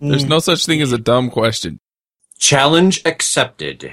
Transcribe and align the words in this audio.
There's 0.00 0.24
mm. 0.24 0.28
no 0.28 0.38
such 0.38 0.66
thing 0.66 0.80
as 0.80 0.92
a 0.92 0.98
dumb 0.98 1.30
question. 1.30 1.80
Challenge 2.38 3.02
accepted. 3.04 3.92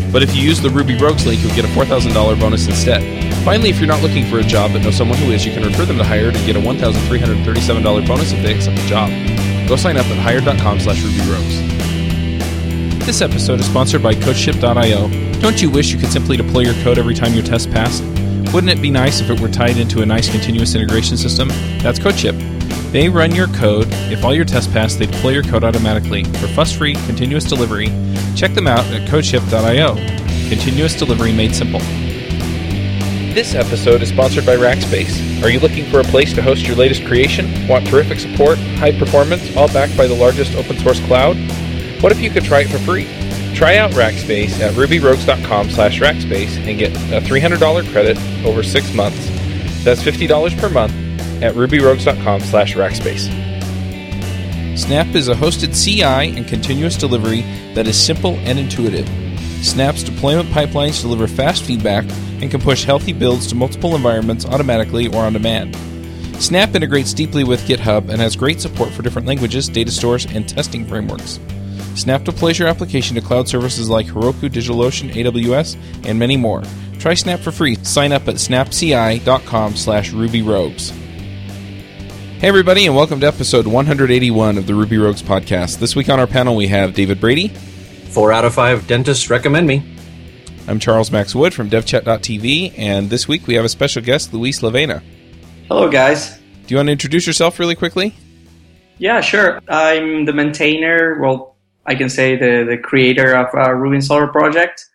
But 0.11 0.23
if 0.23 0.35
you 0.35 0.41
use 0.41 0.59
the 0.59 0.69
Ruby 0.69 0.97
Rogues 0.97 1.25
link, 1.25 1.41
you'll 1.41 1.55
get 1.55 1.63
a 1.63 1.69
$4,000 1.69 2.39
bonus 2.39 2.67
instead. 2.67 3.01
Finally, 3.45 3.69
if 3.69 3.79
you're 3.79 3.87
not 3.87 4.01
looking 4.01 4.25
for 4.25 4.39
a 4.39 4.43
job 4.43 4.73
but 4.73 4.81
know 4.81 4.91
someone 4.91 5.17
who 5.17 5.31
is, 5.31 5.45
you 5.45 5.53
can 5.53 5.63
refer 5.63 5.85
them 5.85 5.97
to 5.97 6.03
Hired 6.03 6.35
and 6.35 6.45
get 6.45 6.55
a 6.55 6.59
$1,337 6.59 8.07
bonus 8.07 8.33
if 8.33 8.43
they 8.43 8.53
accept 8.53 8.77
the 8.77 8.87
job. 8.87 9.09
Go 9.67 9.75
sign 9.77 9.97
up 9.97 10.05
at 10.07 10.17
hired.com 10.17 10.79
slash 10.81 11.01
rubyrogues. 11.01 11.71
This 13.05 13.21
episode 13.21 13.59
is 13.59 13.65
sponsored 13.65 14.03
by 14.03 14.13
CodeShip.io. 14.13 15.39
Don't 15.39 15.61
you 15.61 15.71
wish 15.71 15.91
you 15.91 15.97
could 15.97 16.11
simply 16.11 16.37
deploy 16.37 16.61
your 16.61 16.75
code 16.83 16.97
every 16.99 17.15
time 17.15 17.33
your 17.33 17.43
test 17.43 17.71
passed? 17.71 18.03
Wouldn't 18.53 18.69
it 18.69 18.81
be 18.81 18.91
nice 18.91 19.21
if 19.21 19.29
it 19.29 19.39
were 19.39 19.47
tied 19.47 19.77
into 19.77 20.01
a 20.01 20.05
nice 20.05 20.29
continuous 20.29 20.75
integration 20.75 21.15
system? 21.15 21.47
That's 21.79 21.99
CodeShip. 21.99 22.50
They 22.91 23.07
run 23.07 23.33
your 23.33 23.47
code. 23.47 23.87
If 24.11 24.25
all 24.25 24.35
your 24.35 24.43
tests 24.43 24.71
pass, 24.71 24.95
they 24.95 25.05
deploy 25.05 25.29
your 25.29 25.43
code 25.43 25.63
automatically 25.63 26.25
for 26.25 26.47
fuss-free 26.47 26.95
continuous 27.05 27.45
delivery. 27.45 27.87
Check 28.35 28.53
them 28.53 28.67
out 28.67 28.83
at 28.87 29.07
codeship.io. 29.07 29.95
Continuous 30.49 30.95
delivery 30.95 31.31
made 31.31 31.55
simple. 31.55 31.79
This 33.33 33.55
episode 33.55 34.01
is 34.01 34.09
sponsored 34.09 34.45
by 34.45 34.57
Rackspace. 34.57 35.41
Are 35.41 35.49
you 35.49 35.61
looking 35.61 35.89
for 35.89 36.01
a 36.01 36.03
place 36.03 36.33
to 36.33 36.41
host 36.41 36.67
your 36.67 36.75
latest 36.75 37.05
creation? 37.05 37.65
Want 37.65 37.87
terrific 37.87 38.19
support, 38.19 38.57
high 38.57 38.99
performance, 38.99 39.55
all 39.55 39.69
backed 39.69 39.95
by 39.95 40.05
the 40.05 40.15
largest 40.15 40.53
open 40.55 40.77
source 40.77 40.99
cloud? 41.05 41.37
What 42.01 42.11
if 42.11 42.19
you 42.19 42.29
could 42.29 42.43
try 42.43 42.61
it 42.61 42.69
for 42.69 42.79
free? 42.79 43.05
Try 43.55 43.77
out 43.77 43.91
Rackspace 43.91 44.59
at 44.59 44.73
rubyrogues.com 44.73 45.69
slash 45.69 46.01
rackspace 46.01 46.57
and 46.67 46.77
get 46.77 46.91
a 47.13 47.25
$300 47.25 47.89
credit 47.93 48.17
over 48.45 48.63
six 48.63 48.93
months. 48.93 49.29
That's 49.85 50.03
$50 50.03 50.59
per 50.59 50.69
month 50.69 51.10
at 51.41 51.55
rubyrogues.com 51.55 52.41
slash 52.41 52.75
rackspace. 52.75 53.51
Snap 54.77 55.07
is 55.15 55.27
a 55.27 55.35
hosted 55.35 55.75
CI 55.75 56.35
and 56.37 56.47
continuous 56.47 56.95
delivery 56.95 57.41
that 57.73 57.87
is 57.87 58.01
simple 58.01 58.35
and 58.39 58.57
intuitive. 58.57 59.07
Snap's 59.63 60.01
deployment 60.01 60.49
pipelines 60.49 61.01
deliver 61.01 61.27
fast 61.27 61.63
feedback 61.63 62.05
and 62.41 62.49
can 62.49 62.59
push 62.59 62.83
healthy 62.83 63.13
builds 63.13 63.45
to 63.47 63.55
multiple 63.55 63.95
environments 63.95 64.45
automatically 64.45 65.07
or 65.07 65.23
on 65.23 65.33
demand. 65.33 65.75
Snap 66.41 66.73
integrates 66.73 67.13
deeply 67.13 67.43
with 67.43 67.67
GitHub 67.67 68.09
and 68.09 68.19
has 68.19 68.35
great 68.35 68.59
support 68.59 68.89
for 68.89 69.03
different 69.03 69.27
languages, 69.27 69.69
data 69.69 69.91
stores, 69.91 70.25
and 70.25 70.49
testing 70.49 70.85
frameworks. 70.85 71.39
Snap 71.95 72.23
deploys 72.23 72.57
your 72.57 72.67
application 72.67 73.15
to 73.15 73.21
cloud 73.21 73.47
services 73.47 73.89
like 73.89 74.07
Heroku, 74.07 74.49
DigitalOcean, 74.49 75.11
AWS, 75.13 75.77
and 76.05 76.17
many 76.17 76.37
more. 76.37 76.63
Try 76.97 77.13
Snap 77.13 77.39
for 77.39 77.51
free. 77.51 77.75
Sign 77.83 78.11
up 78.11 78.27
at 78.27 78.35
snapci.com 78.35 79.75
slash 79.75 80.11
rubyrogues. 80.11 81.00
Hey, 82.41 82.47
everybody, 82.47 82.87
and 82.87 82.95
welcome 82.95 83.19
to 83.19 83.27
episode 83.27 83.67
181 83.67 84.57
of 84.57 84.65
the 84.65 84.73
Ruby 84.73 84.97
Rogues 84.97 85.21
podcast. 85.21 85.77
This 85.77 85.95
week 85.95 86.09
on 86.09 86.19
our 86.19 86.25
panel, 86.25 86.55
we 86.55 86.69
have 86.69 86.95
David 86.95 87.21
Brady. 87.21 87.49
Four 87.49 88.31
out 88.31 88.45
of 88.45 88.55
five 88.55 88.87
dentists 88.87 89.29
recommend 89.29 89.67
me. 89.67 89.83
I'm 90.67 90.79
Charles 90.79 91.11
Max 91.11 91.35
Wood 91.35 91.53
from 91.53 91.69
devchat.tv, 91.69 92.73
and 92.79 93.11
this 93.11 93.27
week 93.27 93.45
we 93.45 93.53
have 93.53 93.63
a 93.63 93.69
special 93.69 94.01
guest, 94.01 94.33
Luis 94.33 94.61
Lavena. 94.61 95.03
Hello, 95.67 95.87
guys. 95.87 96.39
Do 96.65 96.73
you 96.73 96.77
want 96.77 96.87
to 96.87 96.93
introduce 96.93 97.27
yourself 97.27 97.59
really 97.59 97.75
quickly? 97.75 98.15
Yeah, 98.97 99.21
sure. 99.21 99.61
I'm 99.67 100.25
the 100.25 100.33
maintainer, 100.33 101.19
well, 101.21 101.57
I 101.85 101.93
can 101.93 102.09
say 102.09 102.37
the, 102.37 102.65
the 102.67 102.77
creator 102.79 103.35
of 103.35 103.53
uh, 103.53 103.71
Ruby 103.71 103.97
Installer 103.97 104.31
project 104.31 104.87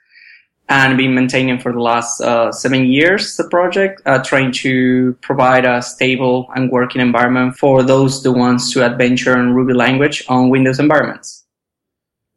and 0.68 0.96
been 0.96 1.14
maintaining 1.14 1.58
for 1.58 1.72
the 1.72 1.80
last 1.80 2.20
uh, 2.20 2.50
seven 2.50 2.86
years 2.86 3.36
the 3.36 3.48
project, 3.48 4.02
uh, 4.06 4.22
trying 4.22 4.52
to 4.52 5.12
provide 5.22 5.64
a 5.64 5.80
stable 5.80 6.48
and 6.54 6.70
working 6.70 7.00
environment 7.00 7.56
for 7.56 7.82
those 7.82 8.22
the 8.22 8.32
ones 8.32 8.72
to 8.72 8.84
adventure 8.84 9.38
in 9.38 9.54
Ruby 9.54 9.74
language 9.74 10.24
on 10.28 10.50
Windows 10.50 10.80
environments. 10.80 11.44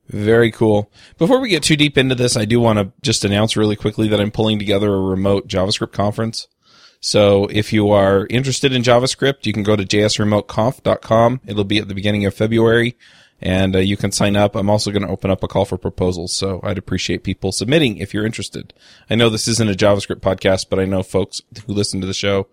Very 0.08 0.52
cool. 0.52 0.92
Before 1.18 1.40
we 1.40 1.50
get 1.50 1.64
too 1.64 1.76
deep 1.76 1.98
into 1.98 2.16
this, 2.16 2.36
I 2.36 2.46
do 2.46 2.60
want 2.60 2.80
to 2.80 2.92
just 3.02 3.24
announce 3.24 3.56
really 3.56 3.76
quickly 3.76 4.08
that 4.08 4.20
I'm 4.20 4.32
pulling 4.32 4.58
together 4.58 4.92
a 4.92 5.02
remote 5.02 5.48
JavaScript 5.48 5.92
conference. 5.92 6.48
So 7.00 7.46
if 7.46 7.72
you 7.72 7.92
are 7.92 8.28
interested 8.30 8.74
in 8.74 8.82
JavaScript, 8.82 9.46
you 9.46 9.54
can 9.54 9.64
go 9.64 9.76
to 9.76 9.86
jsremoteconf.com. 9.86 11.42
It'll 11.46 11.64
be 11.64 11.78
at 11.78 11.88
the 11.88 11.96
beginning 11.96 12.26
of 12.26 12.34
February 12.34 12.98
and 13.42 13.76
uh, 13.76 13.80
you 13.80 13.98
can 13.98 14.12
sign 14.12 14.36
up. 14.36 14.56
I'm 14.56 14.70
also 14.70 14.92
going 14.92 15.04
to 15.04 15.10
open 15.10 15.32
up 15.32 15.44
a 15.44 15.48
call 15.48 15.66
for 15.66 15.78
proposals, 15.78 16.34
so 16.34 16.60
I'd 16.64 16.78
appreciate 16.78 17.24
people 17.24 17.52
submitting 17.52 17.98
if 17.98 18.14
you're 18.14 18.26
interested. 18.26 18.74
I 19.10 19.16
know 19.16 19.30
this 19.30 19.48
isn't 19.48 19.70
a 19.70 19.74
JavaScript 19.74 20.22
podcast, 20.22 20.68
but 20.70 20.80
I 20.80 20.86
know 20.86 21.04
folks 21.04 21.42
who 21.66 21.74
listen 21.74 22.02
to 22.02 22.08
the 22.08 22.14
show 22.14 22.48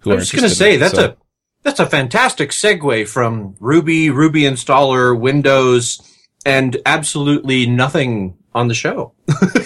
who 0.00 0.10
I 0.10 0.14
are 0.14 0.16
was 0.18 0.32
going 0.32 0.48
to 0.48 0.54
say 0.54 0.76
it, 0.76 0.78
that's 0.78 0.94
so. 0.94 1.04
a 1.04 1.16
that's 1.62 1.80
a 1.80 1.86
fantastic 1.86 2.50
segue 2.50 3.08
from 3.08 3.56
Ruby, 3.58 4.10
Ruby 4.10 4.42
installer, 4.42 5.18
Windows, 5.18 6.00
and 6.46 6.76
absolutely 6.86 7.66
nothing 7.66 8.38
on 8.54 8.68
the 8.68 8.74
show. 8.74 9.12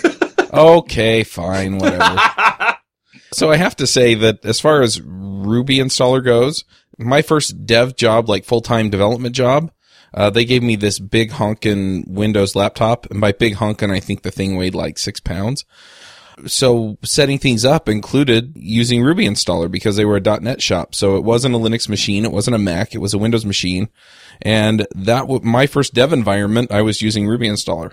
okay, 0.53 1.23
fine, 1.23 1.79
whatever. 1.79 2.19
so 3.33 3.51
I 3.51 3.57
have 3.57 3.77
to 3.77 3.87
say 3.87 4.15
that 4.15 4.45
as 4.45 4.59
far 4.59 4.83
as 4.83 5.01
Ruby 5.03 5.77
installer 5.77 6.25
goes, 6.25 6.65
my 6.99 7.23
first 7.23 7.67
dev 7.67 7.97
job, 7.97 8.29
like 8.29 8.45
full 8.45 8.63
time 8.63 8.91
development 8.91 9.35
job, 9.35 9.71
uh, 10.15 10.31
they 10.31 10.45
gave 10.45 10.63
me 10.63 10.77
this 10.77 10.99
big 10.99 11.31
honkin' 11.31 12.07
Windows 12.07 12.55
laptop, 12.55 13.11
and 13.11 13.21
by 13.21 13.33
big 13.33 13.57
honkin', 13.57 13.91
I 13.91 14.01
think 14.01 14.23
the 14.23 14.31
thing 14.31 14.57
weighed 14.57 14.75
like 14.75 14.99
six 14.99 15.21
pounds. 15.21 15.65
So 16.47 16.99
setting 17.05 17.39
things 17.39 17.65
up 17.65 17.89
included 17.89 18.53
using 18.57 19.03
Ruby 19.03 19.27
installer 19.27 19.71
because 19.71 19.97
they 19.97 20.05
were 20.05 20.17
a 20.17 20.41
.NET 20.41 20.63
shop. 20.63 20.95
So 20.95 21.17
it 21.17 21.25
wasn't 21.25 21.55
a 21.55 21.59
Linux 21.59 21.89
machine, 21.89 22.25
it 22.25 22.33
wasn't 22.33 22.57
a 22.57 22.59
Mac, 22.59 22.95
it 22.95 22.99
was 22.99 23.15
a 23.15 23.19
Windows 23.19 23.45
machine, 23.45 23.89
and 24.41 24.87
that 24.95 25.29
was 25.29 25.43
my 25.43 25.67
first 25.67 25.95
dev 25.95 26.13
environment. 26.13 26.73
I 26.73 26.83
was 26.83 27.03
using 27.03 27.27
Ruby 27.27 27.49
installer. 27.49 27.93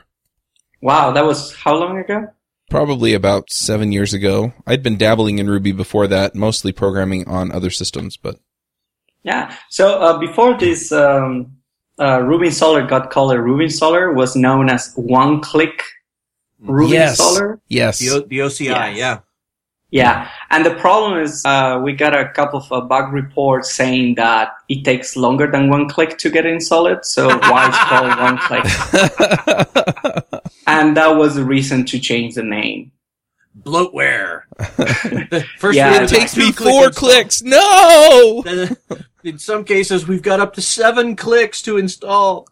Wow, 0.81 1.11
that 1.11 1.25
was 1.25 1.53
how 1.55 1.75
long 1.75 1.97
ago? 1.97 2.27
Probably 2.69 3.13
about 3.13 3.51
seven 3.51 3.91
years 3.91 4.13
ago. 4.13 4.53
I'd 4.65 4.83
been 4.83 4.97
dabbling 4.97 5.39
in 5.39 5.49
Ruby 5.49 5.71
before 5.71 6.07
that, 6.07 6.35
mostly 6.35 6.71
programming 6.71 7.27
on 7.27 7.51
other 7.51 7.69
systems, 7.69 8.15
but 8.15 8.39
yeah. 9.23 9.55
So 9.69 9.99
uh, 9.99 10.17
before 10.17 10.57
this. 10.57 10.91
Um 10.91 11.58
uh, 11.99 12.21
Ruby 12.21 12.47
installer 12.47 12.87
got 12.87 13.09
called 13.11 13.31
a 13.33 13.41
Ruby 13.41 13.65
installer 13.65 14.13
was 14.15 14.35
known 14.35 14.69
as 14.69 14.93
one 14.95 15.41
click 15.41 15.83
Ruby 16.59 16.93
yes. 16.93 17.19
installer. 17.19 17.59
Yes. 17.67 17.99
The, 17.99 18.09
o- 18.09 18.21
the 18.21 18.39
OCI, 18.39 18.65
Yes. 18.67 18.97
yeah. 18.97 19.19
Yeah. 19.91 20.29
And 20.51 20.63
the 20.63 20.75
problem 20.75 21.17
is, 21.19 21.43
uh, 21.45 21.79
we 21.83 21.93
got 21.93 22.15
a 22.15 22.29
couple 22.29 22.59
of 22.59 22.71
uh, 22.71 22.81
bug 22.81 23.11
reports 23.11 23.73
saying 23.73 24.15
that 24.15 24.49
it 24.69 24.83
takes 24.85 25.15
longer 25.15 25.49
than 25.49 25.67
one 25.69 25.89
click 25.89 26.19
to 26.19 26.29
get 26.29 26.45
installed. 26.45 27.03
So 27.05 27.27
why 27.27 27.67
it's 27.69 27.77
called 27.89 28.19
one 28.27 28.37
click? 28.37 28.65
And 30.67 30.95
that 30.95 31.15
was 31.15 31.35
the 31.35 31.43
reason 31.43 31.85
to 31.85 31.99
change 31.99 32.35
the 32.35 32.43
name. 32.43 32.91
Bloatware. 33.63 34.43
First 35.57 35.75
Yeah, 35.75 36.03
it 36.03 36.09
takes 36.09 36.37
me 36.37 36.51
four 36.51 36.87
install. 36.87 37.09
clicks. 37.09 37.41
No! 37.41 38.43
Then, 39.23 39.33
In 39.33 39.39
some 39.39 39.63
cases, 39.63 40.07
we've 40.07 40.21
got 40.21 40.39
up 40.39 40.53
to 40.55 40.61
seven 40.61 41.15
clicks 41.15 41.61
to 41.63 41.77
install. 41.77 42.47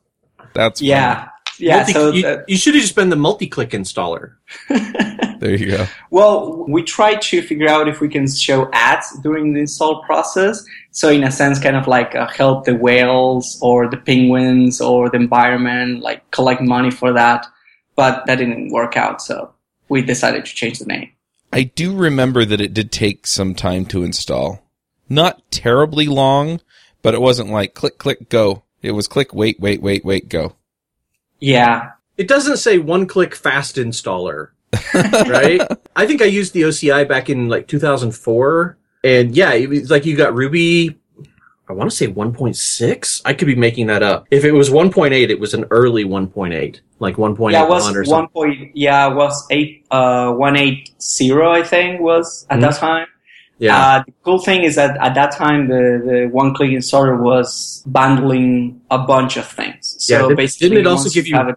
That's 0.53 0.79
funny. 0.79 0.89
Yeah. 0.89 1.29
Yeah. 1.59 1.77
Multi- 1.77 1.93
so 1.93 2.11
you, 2.11 2.43
you 2.47 2.57
should 2.57 2.75
have 2.75 2.83
just 2.83 2.95
been 2.95 3.09
the 3.09 3.15
multi-click 3.15 3.71
installer. 3.71 4.35
There 5.39 5.55
you 5.55 5.67
go. 5.77 5.85
Well, 6.09 6.65
we 6.67 6.83
try 6.83 7.15
to 7.15 7.41
figure 7.41 7.69
out 7.69 7.87
if 7.87 8.01
we 8.01 8.09
can 8.09 8.27
show 8.27 8.69
ads 8.73 9.17
during 9.19 9.53
the 9.53 9.61
install 9.61 10.03
process. 10.03 10.65
So 10.91 11.09
in 11.09 11.23
a 11.23 11.31
sense, 11.31 11.59
kind 11.59 11.75
of 11.75 11.87
like 11.87 12.15
uh, 12.15 12.27
help 12.27 12.65
the 12.65 12.75
whales 12.75 13.59
or 13.61 13.87
the 13.87 13.97
penguins 13.97 14.81
or 14.81 15.09
the 15.09 15.17
environment, 15.17 16.01
like 16.01 16.29
collect 16.31 16.61
money 16.61 16.91
for 16.91 17.13
that. 17.13 17.45
But 17.95 18.25
that 18.25 18.35
didn't 18.35 18.71
work 18.71 18.97
out. 18.97 19.21
So 19.21 19.53
we 19.89 20.01
decided 20.01 20.45
to 20.45 20.55
change 20.55 20.79
the 20.79 20.85
name. 20.85 21.11
I 21.53 21.63
do 21.63 21.95
remember 21.95 22.43
that 22.45 22.61
it 22.61 22.73
did 22.73 22.91
take 22.91 23.25
some 23.25 23.55
time 23.55 23.85
to 23.85 24.03
install. 24.03 24.66
Not 25.09 25.41
terribly 25.51 26.07
long, 26.07 26.61
but 27.01 27.13
it 27.13 27.21
wasn't 27.21 27.49
like 27.49 27.73
click, 27.73 27.97
click, 27.97 28.29
go. 28.29 28.63
It 28.81 28.91
was 28.91 29.07
click, 29.07 29.33
wait, 29.33 29.59
wait, 29.59 29.81
wait, 29.81 30.03
wait, 30.05 30.29
go. 30.29 30.55
Yeah. 31.39 31.91
It 32.17 32.27
doesn't 32.27 32.57
say 32.57 32.77
one-click 32.77 33.35
fast 33.35 33.75
installer. 33.75 34.49
right? 34.93 35.61
I 35.95 36.05
think 36.05 36.21
I 36.21 36.25
used 36.25 36.53
the 36.53 36.63
OCI 36.63 37.07
back 37.07 37.29
in 37.29 37.47
like 37.47 37.67
2004. 37.67 38.77
And 39.03 39.35
yeah, 39.35 39.53
it 39.53 39.69
was 39.69 39.89
like 39.89 40.05
you 40.05 40.17
got 40.17 40.35
Ruby, 40.35 40.97
I 41.69 41.73
want 41.73 41.89
to 41.89 41.95
say 41.95 42.07
1.6. 42.07 43.21
I 43.25 43.33
could 43.33 43.45
be 43.45 43.55
making 43.55 43.87
that 43.87 44.01
up. 44.01 44.27
If 44.31 44.45
it 44.45 44.51
was 44.51 44.69
1.8, 44.69 45.11
it 45.29 45.39
was 45.39 45.53
an 45.53 45.65
early 45.69 46.05
1.8, 46.05 46.79
like 46.99 47.15
1.81 47.15 47.51
yeah, 47.51 47.63
it 47.63 47.69
was 47.69 47.95
or 47.95 47.99
one 47.99 48.05
something. 48.05 48.29
point. 48.29 48.71
Yeah, 48.73 49.11
it 49.11 49.15
was 49.15 49.45
eight. 49.49 49.85
Uh, 49.91 50.31
one 50.31 50.55
eight 50.55 50.91
zero, 51.01 51.51
I 51.51 51.63
think, 51.63 51.99
was 51.99 52.45
at 52.49 52.61
that 52.61 52.75
time. 52.75 53.07
Yeah. 53.59 53.75
Uh, 53.77 54.03
the 54.05 54.13
cool 54.23 54.39
thing 54.39 54.63
is 54.63 54.75
that 54.75 54.97
at 55.01 55.15
that 55.15 55.31
time, 55.31 55.67
the, 55.67 56.01
the 56.05 56.29
one-click 56.31 56.69
installer 56.71 57.19
was 57.19 57.83
bundling 57.87 58.81
a 58.91 58.99
bunch 58.99 59.35
of 59.37 59.47
things. 59.47 59.95
So 59.99 60.29
Yeah, 60.29 60.35
basically, 60.35 60.69
didn't 60.69 60.85
it 60.85 60.87
also 60.87 61.09
give 61.09 61.27
you- 61.27 61.35
have 61.35 61.49
it- 61.49 61.55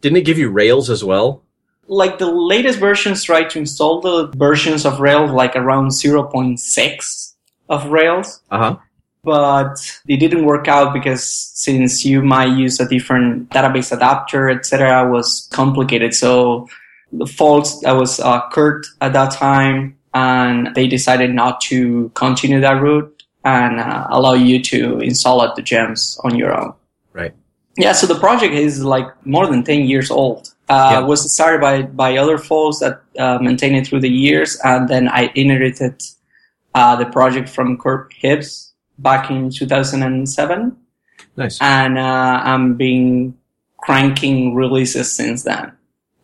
Didn't 0.00 0.18
it 0.18 0.24
give 0.24 0.38
you 0.38 0.50
Rails 0.50 0.90
as 0.90 1.02
well? 1.04 1.42
like 1.88 2.18
the 2.18 2.26
latest 2.26 2.80
versions 2.80 3.22
try 3.22 3.44
to 3.44 3.60
install 3.60 4.00
the 4.00 4.26
versions 4.36 4.84
of 4.84 4.98
Rails 4.98 5.30
like 5.30 5.54
around 5.54 5.92
0.6 5.92 7.34
of 7.68 7.86
Rails, 7.90 8.40
Uh 8.50 8.58
huh. 8.58 8.76
but 9.24 9.74
it 10.08 10.16
didn't 10.18 10.44
work 10.46 10.66
out 10.68 10.92
because 10.92 11.22
since 11.54 12.04
you 12.04 12.22
might 12.22 12.56
use 12.56 12.80
a 12.80 12.88
different 12.88 13.50
database 13.50 13.92
adapter, 13.92 14.50
etc., 14.50 15.08
was 15.08 15.48
complicated. 15.52 16.12
So 16.14 16.68
the 17.12 17.26
folks 17.26 17.78
that 17.82 17.92
was 17.92 18.18
uh, 18.20 18.40
Curt 18.50 18.86
at 19.00 19.12
that 19.12 19.30
time, 19.32 19.96
and 20.16 20.74
they 20.74 20.86
decided 20.88 21.30
not 21.34 21.60
to 21.60 22.10
continue 22.14 22.60
that 22.60 22.80
route 22.80 23.22
and 23.44 23.78
uh, 23.78 24.06
allow 24.10 24.32
you 24.32 24.62
to 24.62 24.98
install 25.00 25.38
the 25.54 25.62
gems 25.62 26.18
on 26.24 26.34
your 26.34 26.52
own. 26.58 26.72
Right. 27.12 27.34
Yeah, 27.76 27.92
so 27.92 28.06
the 28.06 28.18
project 28.18 28.54
is 28.54 28.82
like 28.82 29.06
more 29.26 29.46
than 29.46 29.62
10 29.62 29.82
years 29.92 30.10
old. 30.10 30.40
Uh, 30.68 30.88
Yeah. 30.92 31.00
was 31.00 31.20
started 31.32 31.60
by, 31.60 31.82
by 31.82 32.16
other 32.16 32.38
folks 32.38 32.78
that 32.80 33.02
uh, 33.18 33.38
maintained 33.48 33.76
it 33.76 33.86
through 33.86 34.00
the 34.00 34.14
years, 34.26 34.58
and 34.64 34.88
then 34.88 35.04
I 35.08 35.30
inherited 35.34 36.02
uh, 36.74 36.96
the 36.96 37.06
project 37.06 37.48
from 37.48 37.76
Curt 37.78 38.12
Hibbs 38.22 38.72
back 38.98 39.30
in 39.30 39.50
2007, 39.50 40.76
Nice. 41.36 41.58
and 41.60 41.98
uh, 41.98 42.40
I'm 42.50 42.74
been 42.74 43.34
cranking 43.76 44.54
releases 44.54 45.12
since 45.12 45.44
then. 45.44 45.66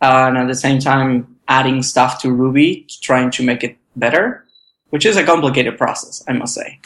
Uh, 0.00 0.24
and 0.28 0.38
at 0.38 0.48
the 0.48 0.54
same 0.66 0.80
time, 0.80 1.36
adding 1.46 1.82
stuff 1.82 2.20
to 2.22 2.32
Ruby, 2.32 2.86
trying 3.02 3.30
to 3.36 3.42
make 3.44 3.62
it 3.62 3.76
better, 3.96 4.44
which 4.90 5.06
is 5.06 5.16
a 5.16 5.24
complicated 5.24 5.78
process, 5.78 6.22
I 6.28 6.32
must 6.32 6.54
say. 6.54 6.80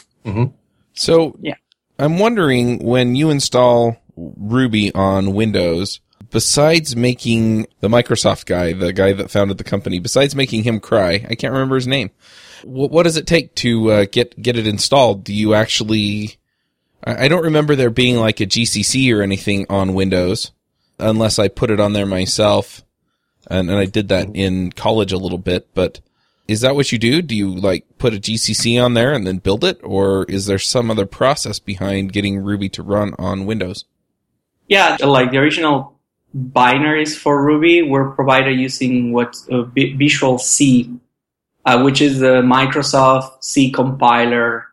So 0.93 1.37
Yeah. 1.41 1.55
I'm 1.99 2.19
wondering 2.19 2.79
when 2.79 3.15
you 3.15 3.29
install 3.29 3.97
Ruby 4.15 4.93
on 4.93 5.33
Windows, 5.33 5.99
besides 6.31 6.95
making 6.95 7.67
the 7.79 7.87
Microsoft 7.87 8.45
guy, 8.45 8.73
the 8.73 8.93
guy 8.93 9.13
that 9.13 9.31
founded 9.31 9.57
the 9.57 9.63
company, 9.63 9.99
besides 9.99 10.35
making 10.35 10.63
him 10.63 10.79
cry, 10.79 11.25
I 11.29 11.35
can't 11.35 11.53
remember 11.53 11.75
his 11.75 11.87
name. 11.87 12.11
What, 12.63 12.91
what 12.91 13.03
does 13.03 13.17
it 13.17 13.27
take 13.27 13.55
to 13.55 13.91
uh, 13.91 14.05
get 14.11 14.39
get 14.41 14.57
it 14.57 14.67
installed? 14.67 15.23
Do 15.23 15.33
you 15.33 15.53
actually? 15.53 16.37
I, 17.03 17.25
I 17.25 17.27
don't 17.27 17.43
remember 17.45 17.75
there 17.75 17.89
being 17.91 18.17
like 18.17 18.39
a 18.41 18.45
GCC 18.47 19.15
or 19.15 19.21
anything 19.21 19.65
on 19.69 19.93
Windows, 19.93 20.51
unless 20.99 21.39
I 21.39 21.47
put 21.47 21.71
it 21.71 21.79
on 21.79 21.93
there 21.93 22.07
myself, 22.07 22.83
and, 23.49 23.69
and 23.69 23.79
I 23.79 23.85
did 23.85 24.09
that 24.09 24.29
in 24.35 24.71
college 24.71 25.11
a 25.13 25.17
little 25.17 25.37
bit. 25.37 25.69
But 25.73 26.01
is 26.47 26.61
that 26.61 26.75
what 26.75 26.91
you 26.91 26.97
do? 26.97 27.21
Do 27.21 27.35
you 27.35 27.53
like 27.53 27.85
put 27.97 28.13
a 28.13 28.17
GCC 28.17 28.81
on 28.83 28.93
there 28.93 29.13
and 29.13 29.27
then 29.27 29.37
build 29.37 29.63
it, 29.63 29.79
or 29.83 30.23
is 30.25 30.45
there 30.45 30.59
some 30.59 30.89
other 30.89 31.05
process 31.05 31.59
behind 31.59 32.13
getting 32.13 32.39
Ruby 32.39 32.69
to 32.69 32.83
run 32.83 33.13
on 33.19 33.45
Windows? 33.45 33.85
Yeah, 34.67 34.97
like 35.01 35.31
the 35.31 35.37
original 35.37 35.99
binaries 36.35 37.17
for 37.17 37.43
Ruby 37.43 37.81
were 37.81 38.11
provided 38.11 38.59
using 38.59 39.11
what 39.11 39.35
uh, 39.51 39.63
Vi- 39.63 39.93
Visual 39.93 40.37
C, 40.37 40.99
uh, 41.65 41.81
which 41.81 42.01
is 42.01 42.19
the 42.19 42.41
Microsoft 42.41 43.43
C 43.43 43.71
compiler 43.71 44.67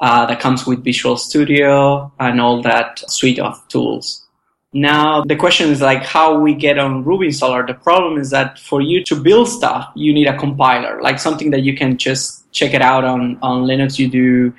uh, 0.00 0.26
that 0.26 0.40
comes 0.40 0.66
with 0.66 0.84
Visual 0.84 1.16
Studio 1.16 2.12
and 2.20 2.40
all 2.40 2.62
that 2.62 3.02
suite 3.10 3.38
of 3.38 3.66
tools. 3.68 4.27
Now 4.72 5.22
the 5.24 5.36
question 5.36 5.70
is 5.70 5.80
like 5.80 6.04
how 6.04 6.38
we 6.38 6.54
get 6.54 6.78
on 6.78 7.04
Ruby 7.04 7.28
installer. 7.28 7.66
The 7.66 7.74
problem 7.74 8.18
is 8.18 8.30
that 8.30 8.58
for 8.58 8.82
you 8.82 9.02
to 9.04 9.16
build 9.16 9.48
stuff, 9.48 9.90
you 9.94 10.12
need 10.12 10.26
a 10.26 10.36
compiler, 10.36 11.00
like 11.00 11.18
something 11.18 11.50
that 11.52 11.62
you 11.62 11.74
can 11.74 11.96
just 11.96 12.50
check 12.52 12.74
it 12.74 12.82
out 12.82 13.04
on 13.04 13.38
on 13.40 13.64
Linux. 13.64 13.98
You 13.98 14.08
do 14.08 14.52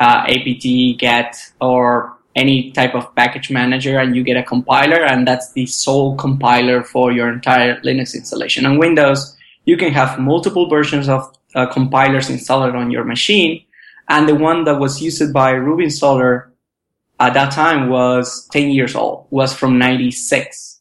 uh, 0.00 0.24
apt 0.28 0.98
get 0.98 1.36
or 1.60 2.16
any 2.36 2.70
type 2.72 2.94
of 2.94 3.14
package 3.14 3.50
manager 3.50 3.98
and 3.98 4.14
you 4.14 4.22
get 4.22 4.36
a 4.36 4.42
compiler 4.42 5.04
and 5.04 5.26
that's 5.26 5.52
the 5.52 5.66
sole 5.66 6.16
compiler 6.16 6.82
for 6.82 7.12
your 7.12 7.30
entire 7.30 7.80
Linux 7.82 8.14
installation. 8.14 8.64
On 8.64 8.78
Windows, 8.78 9.36
you 9.64 9.76
can 9.76 9.92
have 9.92 10.18
multiple 10.18 10.68
versions 10.68 11.08
of 11.08 11.32
uh, 11.54 11.66
compilers 11.66 12.30
installed 12.30 12.74
on 12.74 12.90
your 12.90 13.04
machine 13.04 13.64
and 14.08 14.28
the 14.28 14.34
one 14.34 14.64
that 14.64 14.78
was 14.78 15.02
used 15.02 15.32
by 15.32 15.50
Ruby 15.50 15.86
installer 15.86 16.49
at 17.20 17.34
that 17.34 17.52
time 17.52 17.90
was 17.90 18.48
10 18.52 18.70
years 18.70 18.94
old, 18.94 19.26
was 19.30 19.52
from 19.52 19.78
96. 19.78 20.80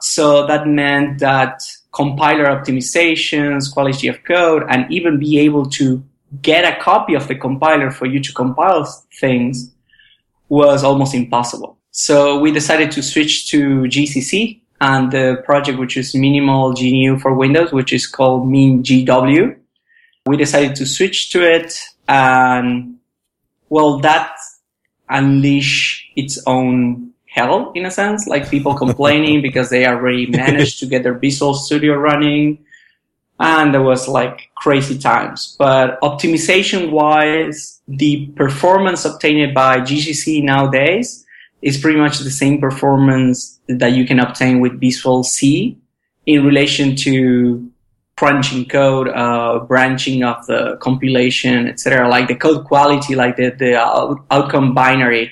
So 0.00 0.46
that 0.46 0.66
meant 0.66 1.20
that 1.20 1.60
compiler 1.92 2.46
optimizations, 2.46 3.72
quality 3.72 4.08
of 4.08 4.24
code, 4.24 4.64
and 4.68 4.90
even 4.90 5.18
be 5.18 5.38
able 5.38 5.66
to 5.70 6.02
get 6.42 6.64
a 6.64 6.80
copy 6.82 7.14
of 7.14 7.28
the 7.28 7.34
compiler 7.34 7.90
for 7.90 8.06
you 8.06 8.18
to 8.20 8.32
compile 8.32 8.84
things 9.20 9.72
was 10.48 10.82
almost 10.82 11.14
impossible. 11.14 11.78
So 11.90 12.40
we 12.40 12.50
decided 12.50 12.90
to 12.92 13.02
switch 13.02 13.48
to 13.50 13.82
GCC 13.82 14.60
and 14.80 15.12
the 15.12 15.42
project, 15.44 15.78
which 15.78 15.96
is 15.96 16.14
minimal 16.14 16.72
GNU 16.72 17.18
for 17.18 17.34
Windows, 17.34 17.72
which 17.72 17.92
is 17.92 18.06
called 18.06 18.46
MinGW. 18.46 19.56
We 20.26 20.36
decided 20.36 20.74
to 20.76 20.86
switch 20.86 21.30
to 21.30 21.42
it 21.42 21.78
and 22.08 22.96
well, 23.68 23.98
that 24.00 24.36
unleash 25.08 26.10
its 26.16 26.42
own 26.46 27.12
hell 27.26 27.72
in 27.74 27.84
a 27.84 27.90
sense, 27.90 28.26
like 28.26 28.48
people 28.50 28.74
complaining 28.84 29.42
because 29.42 29.70
they 29.70 29.86
already 29.86 30.26
managed 30.26 30.78
to 30.80 30.86
get 30.86 31.02
their 31.02 31.18
Visual 31.18 31.54
Studio 31.54 31.94
running. 31.94 32.64
And 33.40 33.74
there 33.74 33.82
was 33.82 34.06
like 34.06 34.50
crazy 34.54 34.96
times, 34.96 35.56
but 35.58 36.00
optimization 36.02 36.92
wise, 36.92 37.80
the 37.88 38.26
performance 38.36 39.04
obtained 39.04 39.52
by 39.52 39.80
GCC 39.80 40.44
nowadays 40.44 41.26
is 41.60 41.76
pretty 41.76 41.98
much 41.98 42.20
the 42.20 42.30
same 42.30 42.60
performance 42.60 43.58
that 43.66 43.92
you 43.92 44.06
can 44.06 44.20
obtain 44.20 44.60
with 44.60 44.78
Visual 44.78 45.24
C 45.24 45.76
in 46.26 46.44
relation 46.44 46.94
to 46.96 47.70
crunching 48.16 48.64
code, 48.66 49.08
uh, 49.08 49.60
branching 49.60 50.22
of 50.22 50.46
the 50.46 50.76
compilation, 50.80 51.68
etc. 51.68 52.08
Like 52.08 52.28
the 52.28 52.36
code 52.36 52.64
quality, 52.64 53.14
like 53.14 53.36
the, 53.36 53.50
the 53.50 53.76
out- 53.76 54.24
outcome 54.30 54.74
binary 54.74 55.30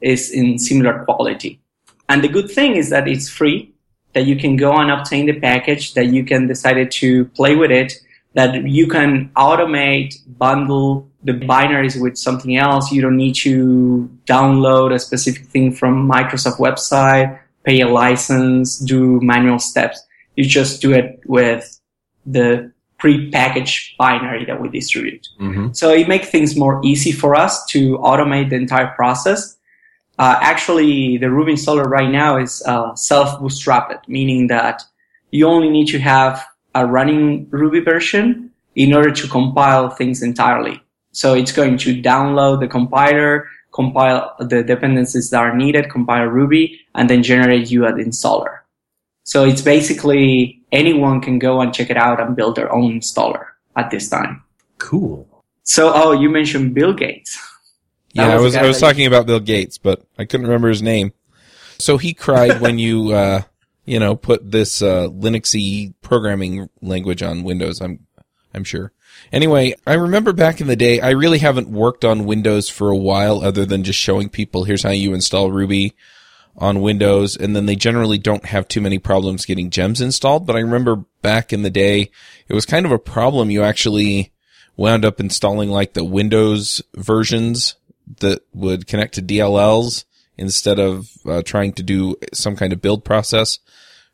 is 0.00 0.30
in 0.30 0.58
similar 0.58 1.04
quality. 1.04 1.60
And 2.08 2.22
the 2.22 2.28
good 2.28 2.50
thing 2.50 2.76
is 2.76 2.90
that 2.90 3.06
it's 3.06 3.28
free, 3.28 3.72
that 4.14 4.26
you 4.26 4.36
can 4.36 4.56
go 4.56 4.76
and 4.76 4.90
obtain 4.90 5.26
the 5.26 5.38
package, 5.38 5.94
that 5.94 6.06
you 6.06 6.24
can 6.24 6.46
decide 6.46 6.90
to 6.90 7.24
play 7.26 7.54
with 7.54 7.70
it, 7.70 7.92
that 8.34 8.66
you 8.66 8.86
can 8.86 9.30
automate, 9.36 10.14
bundle 10.38 11.08
the 11.22 11.32
binaries 11.32 12.00
with 12.00 12.16
something 12.16 12.56
else. 12.56 12.90
You 12.90 13.02
don't 13.02 13.16
need 13.16 13.34
to 13.36 14.10
download 14.26 14.94
a 14.94 14.98
specific 14.98 15.46
thing 15.46 15.72
from 15.72 16.08
Microsoft 16.10 16.58
website, 16.58 17.38
pay 17.64 17.80
a 17.80 17.88
license, 17.88 18.78
do 18.78 19.20
manual 19.20 19.58
steps. 19.58 20.02
You 20.36 20.44
just 20.44 20.80
do 20.80 20.92
it 20.92 21.20
with 21.26 21.78
the 22.26 22.72
pre-packaged 22.98 23.96
binary 23.98 24.44
that 24.44 24.60
we 24.60 24.68
distribute. 24.68 25.28
Mm-hmm. 25.40 25.72
So 25.72 25.90
it 25.90 26.06
makes 26.06 26.30
things 26.30 26.56
more 26.56 26.80
easy 26.84 27.10
for 27.10 27.34
us 27.34 27.64
to 27.66 27.98
automate 27.98 28.50
the 28.50 28.56
entire 28.56 28.94
process. 28.94 29.56
Uh, 30.18 30.38
actually, 30.40 31.18
the 31.18 31.28
Ruby 31.28 31.54
installer 31.54 31.86
right 31.86 32.10
now 32.10 32.38
is 32.38 32.62
uh, 32.64 32.94
self-bootstrapped, 32.94 34.06
meaning 34.06 34.46
that 34.48 34.84
you 35.32 35.48
only 35.48 35.68
need 35.68 35.88
to 35.88 35.98
have 35.98 36.44
a 36.74 36.86
running 36.86 37.48
Ruby 37.50 37.80
version 37.80 38.50
in 38.76 38.94
order 38.94 39.10
to 39.10 39.28
compile 39.28 39.90
things 39.90 40.22
entirely. 40.22 40.80
So 41.10 41.34
it's 41.34 41.52
going 41.52 41.78
to 41.78 42.00
download 42.00 42.60
the 42.60 42.68
compiler, 42.68 43.48
compile 43.72 44.34
the 44.38 44.62
dependencies 44.62 45.30
that 45.30 45.40
are 45.40 45.56
needed, 45.56 45.90
compile 45.90 46.26
Ruby, 46.26 46.80
and 46.94 47.10
then 47.10 47.22
generate 47.22 47.70
you 47.70 47.84
an 47.86 47.96
installer. 47.96 48.60
So 49.24 49.44
it's 49.44 49.62
basically 49.62 50.62
anyone 50.72 51.20
can 51.20 51.38
go 51.38 51.60
and 51.60 51.72
check 51.72 51.90
it 51.90 51.96
out 51.96 52.20
and 52.20 52.34
build 52.34 52.56
their 52.56 52.72
own 52.72 53.00
installer 53.00 53.46
at 53.76 53.90
this 53.90 54.08
time. 54.08 54.42
Cool. 54.78 55.28
So, 55.62 55.92
oh, 55.94 56.12
you 56.12 56.28
mentioned 56.28 56.74
Bill 56.74 56.92
Gates. 56.92 57.38
That 58.14 58.28
Yeah, 58.28 58.34
I 58.34 58.40
was 58.40 58.54
the 58.54 58.58
was 58.58 58.64
I 58.64 58.68
was 58.68 58.80
talking 58.80 59.06
about 59.06 59.26
Bill 59.26 59.40
Gates, 59.40 59.78
but 59.78 60.02
I 60.18 60.24
couldn't 60.24 60.46
remember 60.46 60.68
his 60.68 60.82
name. 60.82 61.12
So 61.78 61.98
he 61.98 62.14
cried 62.14 62.60
when 62.60 62.78
you 62.78 63.12
uh 63.14 63.42
you 63.84 63.98
know 63.98 64.16
put 64.16 64.50
this 64.50 64.82
uh 64.82 65.08
Linuxy 65.08 65.94
programming 66.02 66.68
language 66.82 67.22
on 67.22 67.42
Windows. 67.42 67.80
I'm 67.80 68.06
I'm 68.52 68.64
sure. 68.64 68.92
Anyway, 69.32 69.74
I 69.86 69.94
remember 69.94 70.32
back 70.32 70.60
in 70.60 70.66
the 70.66 70.76
day, 70.76 71.00
I 71.00 71.10
really 71.10 71.38
haven't 71.38 71.68
worked 71.68 72.04
on 72.04 72.26
Windows 72.26 72.68
for 72.68 72.90
a 72.90 72.96
while 72.96 73.42
other 73.42 73.64
than 73.64 73.82
just 73.84 73.98
showing 73.98 74.28
people 74.28 74.64
here's 74.64 74.82
how 74.82 74.90
you 74.90 75.14
install 75.14 75.50
Ruby 75.50 75.94
on 76.56 76.80
Windows, 76.80 77.36
and 77.36 77.56
then 77.56 77.66
they 77.66 77.76
generally 77.76 78.18
don't 78.18 78.44
have 78.44 78.68
too 78.68 78.80
many 78.80 78.98
problems 78.98 79.46
getting 79.46 79.70
gems 79.70 80.00
installed. 80.00 80.46
But 80.46 80.56
I 80.56 80.60
remember 80.60 81.04
back 81.22 81.52
in 81.52 81.62
the 81.62 81.70
day, 81.70 82.10
it 82.48 82.54
was 82.54 82.66
kind 82.66 82.84
of 82.84 82.92
a 82.92 82.98
problem. 82.98 83.50
You 83.50 83.62
actually 83.62 84.32
wound 84.76 85.04
up 85.04 85.20
installing 85.20 85.70
like 85.70 85.94
the 85.94 86.04
Windows 86.04 86.82
versions 86.94 87.76
that 88.20 88.42
would 88.52 88.86
connect 88.86 89.14
to 89.14 89.22
DLLs 89.22 90.04
instead 90.36 90.78
of 90.78 91.10
uh, 91.26 91.42
trying 91.42 91.72
to 91.74 91.82
do 91.82 92.16
some 92.32 92.56
kind 92.56 92.72
of 92.72 92.82
build 92.82 93.04
process 93.04 93.58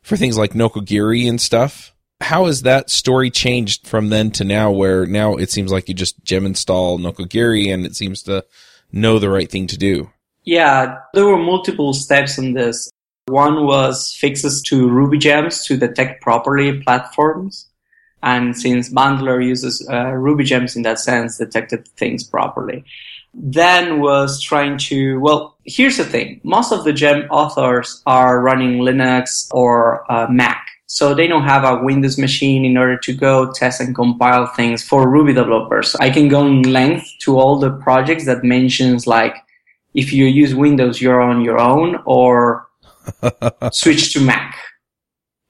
for 0.01 0.17
things 0.17 0.37
like 0.37 0.53
Nokogiri 0.53 1.27
and 1.27 1.39
stuff. 1.39 1.93
How 2.21 2.45
has 2.45 2.63
that 2.63 2.89
story 2.89 3.31
changed 3.31 3.87
from 3.87 4.09
then 4.09 4.31
to 4.31 4.43
now 4.43 4.71
where 4.71 5.05
now 5.05 5.35
it 5.35 5.49
seems 5.51 5.71
like 5.71 5.87
you 5.87 5.95
just 5.95 6.23
gem 6.23 6.45
install 6.45 6.99
Nokogiri 6.99 7.73
and 7.73 7.85
it 7.85 7.95
seems 7.95 8.23
to 8.23 8.45
know 8.91 9.19
the 9.19 9.29
right 9.29 9.49
thing 9.49 9.67
to 9.67 9.77
do? 9.77 10.09
Yeah, 10.49 11.01
there 11.13 11.27
were 11.27 11.37
multiple 11.37 11.93
steps 11.93 12.39
in 12.39 12.53
this. 12.53 12.89
One 13.27 13.67
was 13.67 14.15
fixes 14.15 14.63
to 14.63 14.89
Ruby 14.89 15.19
gems 15.19 15.63
to 15.65 15.77
detect 15.77 16.23
properly 16.23 16.81
platforms. 16.81 17.67
And 18.23 18.57
since 18.57 18.89
Bundler 18.89 19.45
uses 19.45 19.87
uh, 19.87 20.07
Ruby 20.07 20.43
gems 20.43 20.75
in 20.75 20.81
that 20.81 20.97
sense, 20.97 21.37
detected 21.37 21.87
things 21.89 22.23
properly. 22.23 22.83
Then 23.31 23.99
was 23.99 24.41
trying 24.41 24.79
to, 24.89 25.19
well, 25.19 25.55
here's 25.65 25.97
the 25.97 26.03
thing. 26.03 26.41
Most 26.43 26.71
of 26.71 26.83
the 26.83 26.93
gem 26.93 27.27
authors 27.29 28.01
are 28.07 28.41
running 28.41 28.79
Linux 28.79 29.49
or 29.51 30.11
uh, 30.11 30.25
Mac. 30.31 30.65
So 30.87 31.13
they 31.13 31.27
don't 31.27 31.43
have 31.43 31.63
a 31.63 31.83
Windows 31.83 32.17
machine 32.17 32.65
in 32.65 32.75
order 32.75 32.97
to 32.97 33.13
go 33.13 33.51
test 33.51 33.81
and 33.81 33.93
compile 33.93 34.47
things 34.47 34.83
for 34.83 35.07
Ruby 35.07 35.33
developers. 35.33 35.95
I 35.99 36.09
can 36.09 36.27
go 36.27 36.43
in 36.47 36.63
length 36.63 37.05
to 37.19 37.37
all 37.37 37.59
the 37.59 37.69
projects 37.69 38.25
that 38.25 38.43
mentions 38.43 39.05
like 39.05 39.35
if 39.93 40.13
you 40.13 40.25
use 40.25 40.53
Windows, 40.53 41.01
you're 41.01 41.21
on 41.21 41.41
your 41.41 41.59
own 41.59 42.01
or 42.05 42.67
switch 43.71 44.13
to 44.13 44.21
Mac 44.21 44.57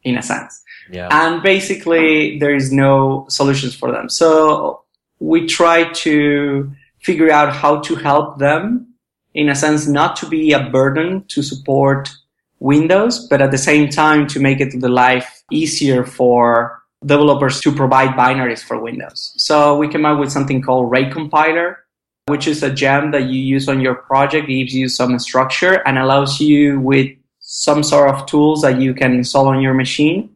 in 0.03 0.17
a 0.17 0.21
sense. 0.21 0.63
Yeah. 0.91 1.09
And 1.11 1.43
basically 1.43 2.39
there 2.39 2.55
is 2.55 2.71
no 2.71 3.25
solutions 3.29 3.75
for 3.75 3.91
them. 3.91 4.09
So 4.09 4.83
we 5.19 5.45
try 5.45 5.91
to 5.91 6.71
figure 7.01 7.31
out 7.31 7.53
how 7.53 7.79
to 7.81 7.95
help 7.95 8.39
them 8.39 8.87
in 9.33 9.49
a 9.49 9.55
sense, 9.55 9.87
not 9.87 10.15
to 10.17 10.27
be 10.27 10.51
a 10.51 10.69
burden 10.69 11.23
to 11.27 11.43
support 11.43 12.09
Windows, 12.59 13.27
but 13.27 13.41
at 13.41 13.51
the 13.51 13.57
same 13.57 13.89
time 13.89 14.27
to 14.27 14.39
make 14.39 14.59
it 14.59 14.79
the 14.79 14.89
life 14.89 15.43
easier 15.51 16.03
for 16.03 16.81
developers 17.05 17.61
to 17.61 17.71
provide 17.73 18.09
binaries 18.09 18.61
for 18.61 18.79
Windows. 18.79 19.33
So 19.37 19.77
we 19.77 19.87
came 19.87 20.05
up 20.05 20.19
with 20.19 20.31
something 20.31 20.61
called 20.61 20.91
Rake 20.91 21.11
Compiler, 21.11 21.85
which 22.29 22.47
is 22.47 22.63
a 22.63 22.71
gem 22.71 23.11
that 23.11 23.23
you 23.23 23.39
use 23.39 23.67
on 23.67 23.81
your 23.81 23.95
project, 23.95 24.47
gives 24.47 24.73
you 24.73 24.87
some 24.87 25.17
structure 25.19 25.85
and 25.85 25.97
allows 25.97 26.39
you 26.39 26.79
with 26.79 27.09
some 27.39 27.83
sort 27.83 28.09
of 28.09 28.25
tools 28.25 28.61
that 28.61 28.79
you 28.79 28.93
can 28.93 29.13
install 29.13 29.47
on 29.47 29.61
your 29.61 29.73
machine 29.73 30.29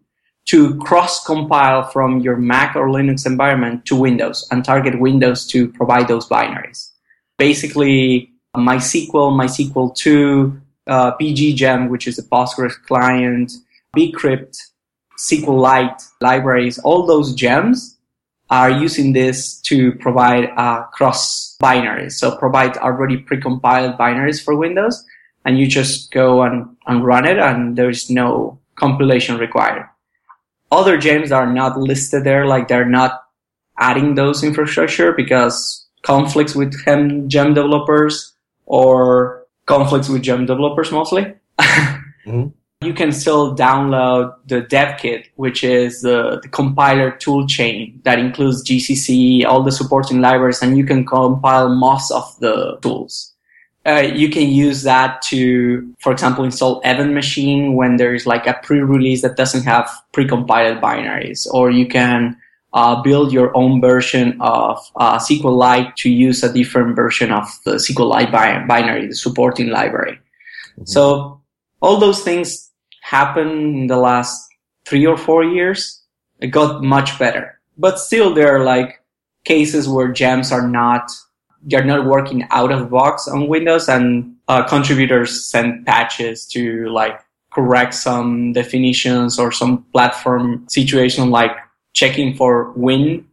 to 0.46 0.76
cross 0.80 1.24
compile 1.24 1.84
from 1.84 2.20
your 2.20 2.36
Mac 2.36 2.76
or 2.76 2.88
Linux 2.88 3.26
environment 3.26 3.86
to 3.86 3.96
Windows 3.96 4.46
and 4.52 4.66
target 4.66 5.00
Windows 5.00 5.46
to 5.48 5.68
provide 5.70 6.08
those 6.08 6.28
binaries. 6.28 6.90
Basically, 7.38 8.32
MySQL, 8.56 9.32
MySQL 9.40 9.96
2, 9.96 10.62
uh, 10.88 11.16
pggem, 11.18 11.90
which 11.90 12.08
is 12.08 12.20
a 12.20 12.24
Postgres 12.24 12.74
client, 12.86 13.54
bcrypt, 13.96 14.58
SQLite 15.18 16.10
libraries, 16.20 16.80
all 16.80 17.06
those 17.06 17.34
gems 17.34 17.93
are 18.54 18.70
using 18.70 19.14
this 19.14 19.58
to 19.62 19.94
provide 19.94 20.46
uh, 20.58 20.84
cross 20.94 21.58
binaries. 21.60 22.12
So 22.14 22.38
provide 22.38 22.78
already 22.78 23.18
precompiled 23.18 23.98
binaries 23.98 24.44
for 24.44 24.56
Windows, 24.56 25.04
and 25.44 25.58
you 25.58 25.66
just 25.66 26.12
go 26.12 26.44
and, 26.44 26.70
and 26.86 27.04
run 27.04 27.26
it, 27.26 27.40
and 27.40 27.76
there's 27.76 28.12
no 28.12 28.60
compilation 28.76 29.40
required. 29.40 29.90
Other 30.72 30.98
gems 31.00 31.32
are 31.32 31.52
not 31.52 31.80
listed 31.80 32.26
there, 32.26 32.46
like 32.46 32.68
they're 32.68 32.86
not 32.86 33.24
adding 33.80 34.14
those 34.14 34.44
infrastructure 34.44 35.14
because 35.14 35.88
conflicts 36.04 36.54
with 36.54 36.78
gem 37.28 37.54
developers 37.56 38.34
or 38.68 39.48
conflicts 39.66 40.10
with 40.10 40.22
gem 40.22 40.46
developers 40.46 40.92
mostly. 40.92 41.34
mm-hmm. 41.60 42.50
You 42.84 42.94
can 42.94 43.12
still 43.12 43.56
download 43.56 44.36
the 44.48 44.62
dev 44.62 45.00
kit, 45.00 45.30
which 45.36 45.64
is 45.64 46.02
the, 46.02 46.40
the 46.42 46.50
compiler 46.50 47.12
tool 47.12 47.48
chain 47.48 48.00
that 48.04 48.20
includes 48.20 48.68
GCC, 48.68 49.46
all 49.46 49.64
the 49.64 49.72
supporting 49.72 50.22
libraries, 50.22 50.62
and 50.62 50.78
you 50.78 50.86
can 50.86 51.06
compile 51.06 51.70
most 51.70 52.12
of 52.12 52.40
the 52.40 52.78
tools. 52.82 53.34
Uh, 53.86 54.00
you 54.14 54.30
can 54.30 54.50
use 54.50 54.84
that 54.84 55.22
to, 55.24 55.94
for 56.00 56.12
example, 56.12 56.46
install 56.46 56.80
Event 56.86 57.14
Machine 57.14 57.74
when 57.74 57.98
there's 57.98 58.26
like 58.26 58.48
a 58.48 58.54
pre-release 58.64 59.22
that 59.24 59.36
doesn't 59.36 59.64
have 59.64 59.90
pre-compiled 60.14 60.82
binaries, 60.82 61.48
or 61.52 61.70
you 61.70 61.86
can 61.86 62.38
uh, 62.74 63.02
build 63.02 63.32
your 63.32 63.56
own 63.56 63.82
version 63.82 64.40
of 64.42 64.80
uh, 64.96 65.18
SQLite 65.20 65.96
to 65.96 66.10
use 66.10 66.44
a 66.44 66.52
different 66.52 66.96
version 66.96 67.32
of 67.32 67.46
the 67.66 67.74
SQLite 67.74 68.32
bi- 68.32 68.66
binary, 68.66 69.08
the 69.08 69.16
supporting 69.16 69.68
library. 69.68 70.14
Mm-hmm. 70.14 70.86
So 70.86 71.42
all 71.82 71.98
those 71.98 72.24
things 72.24 72.72
happened 73.04 73.76
in 73.76 73.88
the 73.88 73.98
last 73.98 74.50
three 74.88 75.06
or 75.06 75.18
four 75.18 75.44
years. 75.44 76.02
It 76.40 76.48
got 76.48 76.84
much 76.84 77.20
better, 77.20 77.60
but 77.78 78.00
still 78.00 78.34
there 78.34 78.56
are 78.56 78.64
like 78.64 79.04
cases 79.44 79.88
where 79.88 80.12
gems 80.12 80.52
are 80.52 80.68
not, 80.68 81.12
they're 81.62 81.86
not 81.86 82.06
working 82.06 82.48
out 82.50 82.72
of 82.72 82.80
the 82.80 82.86
box 82.86 83.28
on 83.28 83.48
Windows 83.48 83.88
and 83.88 84.36
uh, 84.48 84.64
contributors 84.64 85.44
send 85.44 85.86
patches 85.86 86.46
to 86.48 86.88
like 86.90 87.20
correct 87.52 87.94
some 87.94 88.54
definitions 88.54 89.38
or 89.38 89.52
some 89.52 89.84
platform 89.94 90.66
situation 90.68 91.30
like 91.30 91.56
checking 91.94 92.34
for 92.36 92.72
Win 92.72 93.26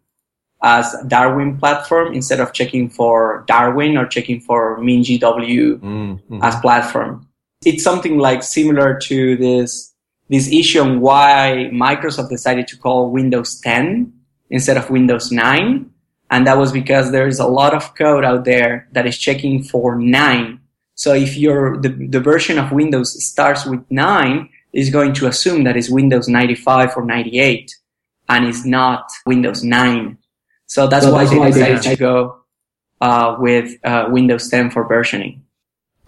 as 0.63 0.95
Darwin 1.07 1.57
platform 1.57 2.13
instead 2.13 2.39
of 2.39 2.53
checking 2.53 2.91
for 2.91 3.45
Darwin 3.47 3.97
or 3.97 4.07
checking 4.07 4.41
for 4.41 4.79
MinGW 4.79 5.81
mm-hmm. 5.81 6.43
as 6.43 6.55
platform. 6.61 7.27
It's 7.65 7.85
something 7.85 8.19
like 8.19 8.43
similar 8.43 8.99
to 9.01 9.37
this, 9.37 9.95
this 10.29 10.51
issue 10.51 10.81
on 10.81 11.01
why 11.01 11.71
Microsoft 11.73 12.31
decided 12.31 12.67
to 12.69 12.77
call 12.79 13.11
Windows 13.11 13.61
10 13.61 14.13
instead 14.51 14.77
of 14.77 14.91
Windows 14.91 15.31
9. 15.31 15.91
And 16.31 16.47
that 16.47 16.57
was 16.57 16.73
because 16.73 17.11
there 17.11 17.27
is 17.27 17.39
a 17.39 17.47
lot 17.47 17.75
of 17.75 17.95
code 17.95 18.25
out 18.25 18.45
there 18.45 18.89
that 18.93 19.07
is 19.07 19.19
checking 19.19 19.63
for 19.63 19.97
9. 19.97 20.61
So 20.95 21.15
if 21.15 21.37
your, 21.37 21.77
the, 21.81 21.89
the 21.89 22.21
version 22.21 22.59
of 22.59 22.73
Windows 22.73 23.23
starts 23.25 23.67
with 23.67 23.85
9, 23.91 24.49
is 24.73 24.91
going 24.91 25.13
to 25.15 25.27
assume 25.27 25.65
that 25.65 25.77
it's 25.77 25.91
Windows 25.91 26.29
95 26.29 26.97
or 26.97 27.05
98 27.05 27.75
and 28.29 28.45
it's 28.47 28.65
not 28.65 29.11
Windows 29.27 29.65
9. 29.65 30.17
So 30.67 30.87
that's 30.87 31.05
so 31.05 31.13
why 31.13 31.25
that's 31.25 31.31
they 31.31 31.39
why 31.39 31.51
decided 31.51 31.83
they 31.83 31.91
to 31.91 31.97
go 31.97 32.43
uh, 33.01 33.37
with 33.39 33.75
uh, 33.85 34.09
Windows 34.11 34.49
10 34.49 34.71
for 34.71 34.89
versioning. 34.89 35.41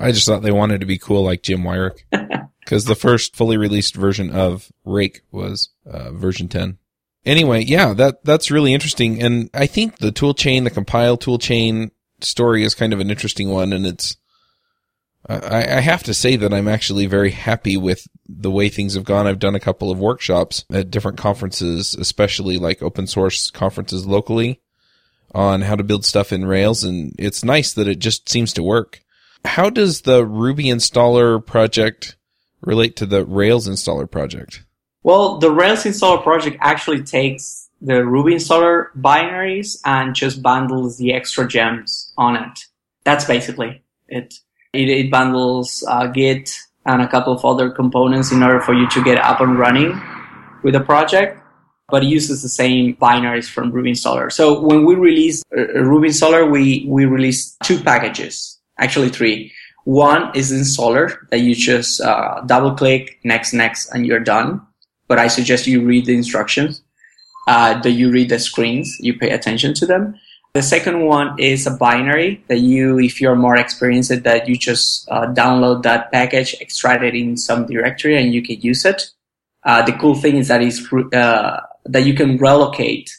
I 0.02 0.12
just 0.12 0.26
thought 0.26 0.42
they 0.42 0.52
wanted 0.52 0.80
to 0.80 0.87
be 0.87 0.99
cool 0.99 1.23
like 1.23 1.42
Jim 1.42 1.62
Weirich. 1.62 2.04
Because 2.61 2.85
the 2.85 2.94
first 2.94 3.35
fully 3.35 3.56
released 3.56 3.97
version 3.97 4.30
of 4.30 4.71
Rake 4.85 5.23
was 5.32 5.71
uh, 5.85 6.12
version 6.12 6.47
10. 6.47 6.78
Anyway, 7.26 7.64
yeah, 7.64 7.92
that 7.92 8.25
that's 8.25 8.52
really 8.52 8.73
interesting, 8.73 9.21
and 9.21 9.50
I 9.52 9.66
think 9.66 9.99
the 9.99 10.12
tool 10.12 10.32
chain, 10.32 10.62
the 10.62 10.71
compile 10.71 11.16
tool 11.16 11.38
chain 11.38 11.90
story 12.21 12.62
is 12.62 12.76
kind 12.76 12.92
of 12.92 13.00
an 13.00 13.11
interesting 13.11 13.50
one, 13.50 13.73
and 13.73 13.85
it's 13.85 14.16
I, 15.28 15.76
I 15.76 15.80
have 15.80 16.02
to 16.04 16.14
say 16.14 16.37
that 16.37 16.52
I'm 16.52 16.66
actually 16.66 17.06
very 17.06 17.30
happy 17.30 17.76
with 17.76 18.09
the 18.28 18.50
way 18.50 18.68
things 18.68 18.94
have 18.94 19.04
gone. 19.04 19.26
I've 19.26 19.38
done 19.38 19.54
a 19.54 19.61
couple 19.61 19.90
of 19.90 19.99
workshops 19.99 20.64
at 20.73 20.90
different 20.90 21.18
conferences, 21.18 21.94
especially 21.94 22.59
like 22.59 22.82
open 22.82 23.06
source 23.06 23.50
conferences 23.50 24.04
locally 24.04 24.61
on 25.32 25.62
how 25.62 25.76
to 25.76 25.85
build 25.85 26.04
stuff 26.04 26.32
in 26.32 26.44
Rails. 26.44 26.82
And 26.82 27.14
it's 27.18 27.44
nice 27.44 27.73
that 27.75 27.87
it 27.87 28.00
just 28.00 28.28
seems 28.28 28.52
to 28.54 28.62
work. 28.62 29.00
How 29.44 29.70
does 29.70 30.02
the 30.02 30.25
Ruby 30.25 30.64
installer 30.64 31.44
project 31.44 32.16
relate 32.61 32.96
to 32.96 33.06
the 33.06 33.25
Rails 33.25 33.68
installer 33.68 34.11
project? 34.11 34.64
Well, 35.02 35.38
the 35.38 35.50
Rails 35.50 35.84
installer 35.84 36.22
project 36.22 36.56
actually 36.61 37.02
takes 37.02 37.68
the 37.80 38.04
Ruby 38.04 38.34
installer 38.34 38.87
binaries 38.96 39.80
and 39.84 40.14
just 40.14 40.42
bundles 40.42 40.96
the 40.96 41.12
extra 41.12 41.46
gems 41.46 42.12
on 42.16 42.37
it. 42.37 42.66
That's 43.04 43.25
basically 43.25 43.82
it. 44.08 44.34
It, 44.72 44.88
it 44.88 45.11
bundles 45.11 45.84
uh, 45.88 46.06
Git 46.06 46.56
and 46.87 47.02
a 47.02 47.08
couple 47.08 47.32
of 47.32 47.44
other 47.44 47.70
components 47.70 48.32
in 48.32 48.42
order 48.42 48.61
for 48.61 48.75
you 48.75 48.88
to 48.90 49.02
get 49.02 49.18
up 49.18 49.40
and 49.40 49.58
running 49.58 50.00
with 50.62 50.75
the 50.75 50.80
project, 50.80 51.40
but 51.88 52.04
it 52.04 52.06
uses 52.06 52.42
the 52.42 52.49
same 52.49 52.96
binaries 52.96 53.50
from 53.50 53.70
Ruby 53.70 53.92
installer. 53.92 54.30
So 54.32 54.61
when 54.61 54.84
we 54.87 54.94
release 54.94 55.42
Ruby 55.50 56.08
installer, 56.08 56.50
we, 56.50 56.87
we 56.88 57.04
release 57.04 57.56
two 57.62 57.80
packages, 57.80 58.58
actually 58.82 59.10
three. 59.10 59.52
One 59.84 60.30
is 60.34 60.52
installer 60.52 61.28
that 61.30 61.40
you 61.40 61.54
just 61.54 62.00
uh, 62.00 62.42
double 62.46 62.74
click, 62.74 63.18
next, 63.24 63.52
next, 63.52 63.90
and 63.92 64.06
you're 64.06 64.20
done. 64.20 64.60
But 65.08 65.18
I 65.18 65.28
suggest 65.28 65.66
you 65.66 65.84
read 65.84 66.06
the 66.06 66.14
instructions, 66.14 66.82
uh, 67.46 67.80
that 67.80 67.90
you 67.90 68.10
read 68.10 68.28
the 68.30 68.38
screens, 68.38 68.96
you 69.00 69.18
pay 69.18 69.30
attention 69.30 69.74
to 69.74 69.86
them. 69.86 70.14
The 70.54 70.62
second 70.62 71.06
one 71.06 71.34
is 71.40 71.66
a 71.66 71.70
binary 71.70 72.44
that 72.48 72.60
you, 72.60 72.98
if 72.98 73.20
you're 73.20 73.34
more 73.36 73.56
experienced, 73.56 74.22
that 74.22 74.48
you 74.48 74.56
just 74.56 75.08
uh, 75.10 75.26
download 75.32 75.82
that 75.82 76.12
package, 76.12 76.54
extract 76.60 77.02
it 77.02 77.14
in 77.14 77.36
some 77.36 77.66
directory, 77.66 78.22
and 78.22 78.32
you 78.34 78.42
can 78.42 78.60
use 78.60 78.84
it. 78.84 79.10
Uh, 79.64 79.82
the 79.82 79.92
cool 79.92 80.14
thing 80.14 80.36
is 80.36 80.48
that 80.48 80.62
is 80.62 80.86
uh, 81.14 81.60
that 81.86 82.04
you 82.04 82.14
can 82.14 82.36
relocate 82.36 83.10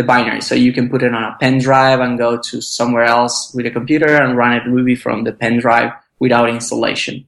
the 0.00 0.06
binary, 0.06 0.40
so 0.40 0.54
you 0.54 0.72
can 0.72 0.88
put 0.88 1.02
it 1.02 1.14
on 1.14 1.22
a 1.22 1.36
pen 1.38 1.58
drive 1.58 2.00
and 2.00 2.18
go 2.18 2.38
to 2.38 2.60
somewhere 2.60 3.04
else 3.04 3.52
with 3.54 3.66
a 3.66 3.70
computer 3.70 4.16
and 4.16 4.36
run 4.36 4.54
it 4.54 4.66
Ruby 4.66 4.94
from 4.94 5.24
the 5.24 5.32
pen 5.32 5.58
drive 5.58 5.92
without 6.18 6.48
installation. 6.48 7.26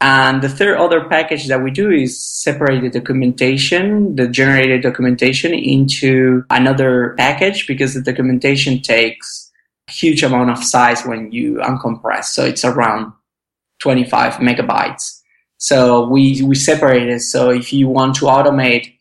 And 0.00 0.40
the 0.40 0.48
third 0.48 0.78
other 0.78 1.04
package 1.08 1.46
that 1.48 1.62
we 1.62 1.70
do 1.70 1.90
is 1.90 2.18
separate 2.18 2.80
the 2.80 2.88
documentation, 2.88 4.16
the 4.16 4.28
generated 4.28 4.82
documentation 4.82 5.52
into 5.52 6.42
another 6.48 7.14
package 7.18 7.66
because 7.66 7.92
the 7.92 8.00
documentation 8.00 8.80
takes 8.80 9.52
a 9.88 9.92
huge 9.92 10.22
amount 10.22 10.50
of 10.50 10.64
size 10.64 11.04
when 11.04 11.30
you 11.32 11.56
uncompress. 11.56 12.24
So 12.24 12.46
it's 12.46 12.64
around 12.64 13.12
25 13.80 14.34
megabytes. 14.34 15.20
So 15.58 16.08
we, 16.08 16.42
we 16.42 16.54
separate 16.54 17.08
it. 17.08 17.20
So 17.20 17.50
if 17.50 17.70
you 17.70 17.88
want 17.88 18.14
to 18.16 18.24
automate 18.24 18.99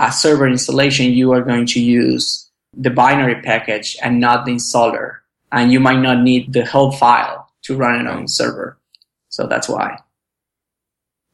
a 0.00 0.10
server 0.10 0.48
installation, 0.48 1.12
you 1.12 1.32
are 1.32 1.42
going 1.42 1.66
to 1.66 1.80
use 1.80 2.48
the 2.74 2.90
binary 2.90 3.40
package 3.42 3.96
and 4.02 4.18
not 4.18 4.46
the 4.46 4.52
installer. 4.52 5.18
And 5.52 5.70
you 5.70 5.78
might 5.78 6.00
not 6.00 6.22
need 6.22 6.52
the 6.52 6.64
whole 6.64 6.90
file 6.90 7.50
to 7.62 7.76
run 7.76 8.00
it 8.00 8.06
on 8.08 8.26
server. 8.26 8.78
So 9.28 9.46
that's 9.46 9.68
why. 9.68 9.98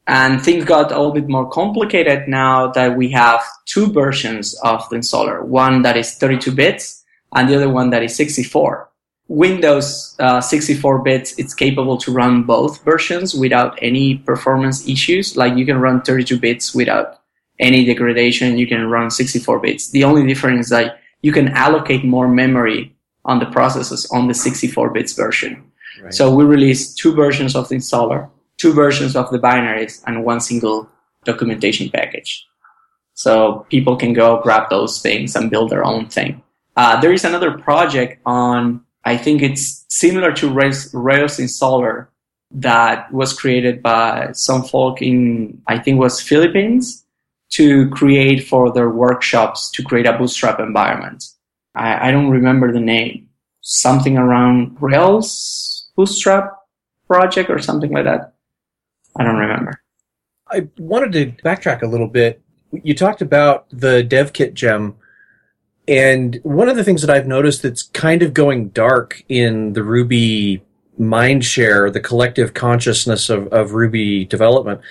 And 0.05 0.41
things 0.41 0.65
got 0.65 0.91
a 0.91 0.97
little 0.97 1.13
bit 1.13 1.27
more 1.29 1.49
complicated 1.49 2.27
now 2.27 2.71
that 2.71 2.97
we 2.97 3.09
have 3.11 3.41
two 3.65 3.91
versions 3.91 4.53
of 4.63 4.87
the 4.89 4.97
installer. 4.97 5.43
One 5.43 5.81
that 5.83 5.97
is 5.97 6.15
32 6.15 6.51
bits 6.51 7.03
and 7.33 7.49
the 7.49 7.55
other 7.55 7.69
one 7.69 7.89
that 7.91 8.03
is 8.03 8.15
64. 8.15 8.89
Windows 9.29 10.15
uh, 10.19 10.39
64 10.39 10.99
bits, 10.99 11.37
it's 11.37 11.53
capable 11.53 11.97
to 11.97 12.11
run 12.11 12.43
both 12.43 12.83
versions 12.83 13.35
without 13.35 13.77
any 13.81 14.17
performance 14.17 14.87
issues. 14.87 15.35
Like 15.35 15.57
you 15.57 15.65
can 15.65 15.79
run 15.79 16.01
32 16.01 16.39
bits 16.39 16.73
without 16.73 17.16
any 17.59 17.85
degradation. 17.85 18.57
You 18.57 18.67
can 18.67 18.89
run 18.89 19.09
64 19.09 19.59
bits. 19.59 19.89
The 19.89 20.03
only 20.03 20.25
difference 20.27 20.67
is 20.67 20.69
that 20.69 20.99
you 21.21 21.31
can 21.31 21.49
allocate 21.49 22.05
more 22.05 22.27
memory 22.27 22.95
on 23.25 23.39
the 23.39 23.45
processes 23.47 24.07
on 24.11 24.27
the 24.27 24.33
64 24.33 24.91
bits 24.91 25.13
version. 25.13 25.63
Right. 26.01 26.13
So 26.13 26.33
we 26.33 26.45
released 26.45 26.97
two 26.97 27.13
versions 27.13 27.55
of 27.55 27.67
the 27.69 27.75
installer 27.75 28.29
two 28.57 28.73
versions 28.73 29.15
of 29.15 29.29
the 29.31 29.39
binaries 29.39 30.03
and 30.05 30.25
one 30.25 30.39
single 30.39 30.89
documentation 31.23 31.89
package. 31.89 32.45
So 33.13 33.65
people 33.69 33.95
can 33.95 34.13
go 34.13 34.41
grab 34.41 34.69
those 34.69 35.01
things 35.01 35.35
and 35.35 35.49
build 35.49 35.69
their 35.69 35.85
own 35.85 36.07
thing. 36.07 36.43
Uh, 36.75 36.99
there 36.99 37.13
is 37.13 37.23
another 37.23 37.57
project 37.57 38.21
on, 38.25 38.81
I 39.03 39.17
think 39.17 39.41
it's 39.41 39.85
similar 39.89 40.31
to 40.33 40.49
Rails, 40.49 40.93
Rails 40.93 41.37
installer 41.37 42.07
that 42.51 43.11
was 43.11 43.33
created 43.33 43.81
by 43.81 44.31
some 44.33 44.63
folk 44.63 45.01
in, 45.01 45.61
I 45.67 45.79
think 45.79 45.99
was 45.99 46.21
Philippines 46.21 47.03
to 47.49 47.89
create 47.89 48.47
for 48.47 48.71
their 48.71 48.89
workshops 48.89 49.71
to 49.71 49.83
create 49.83 50.05
a 50.05 50.17
bootstrap 50.17 50.59
environment. 50.59 51.23
I, 51.75 52.09
I 52.09 52.11
don't 52.11 52.29
remember 52.29 52.71
the 52.71 52.79
name. 52.79 53.29
Something 53.61 54.17
around 54.17 54.77
Rails 54.79 55.89
bootstrap 55.95 56.53
project 57.07 57.49
or 57.49 57.59
something 57.59 57.91
like 57.91 58.05
that. 58.05 58.33
I 59.17 59.23
don't 59.23 59.37
remember. 59.37 59.81
I 60.49 60.67
wanted 60.77 61.11
to 61.13 61.43
backtrack 61.43 61.81
a 61.81 61.87
little 61.87 62.07
bit. 62.07 62.41
You 62.71 62.93
talked 62.93 63.21
about 63.21 63.67
the 63.69 64.03
DevKit 64.03 64.53
gem, 64.53 64.95
and 65.87 66.39
one 66.43 66.69
of 66.69 66.75
the 66.75 66.83
things 66.83 67.01
that 67.01 67.09
I've 67.09 67.27
noticed 67.27 67.63
that's 67.63 67.83
kind 67.83 68.21
of 68.21 68.33
going 68.33 68.69
dark 68.69 69.23
in 69.27 69.73
the 69.73 69.83
Ruby 69.83 70.63
mind 70.97 71.45
share, 71.45 71.89
the 71.89 71.99
collective 71.99 72.53
consciousness 72.53 73.29
of, 73.29 73.47
of 73.47 73.73
Ruby 73.73 74.25
development, 74.25 74.81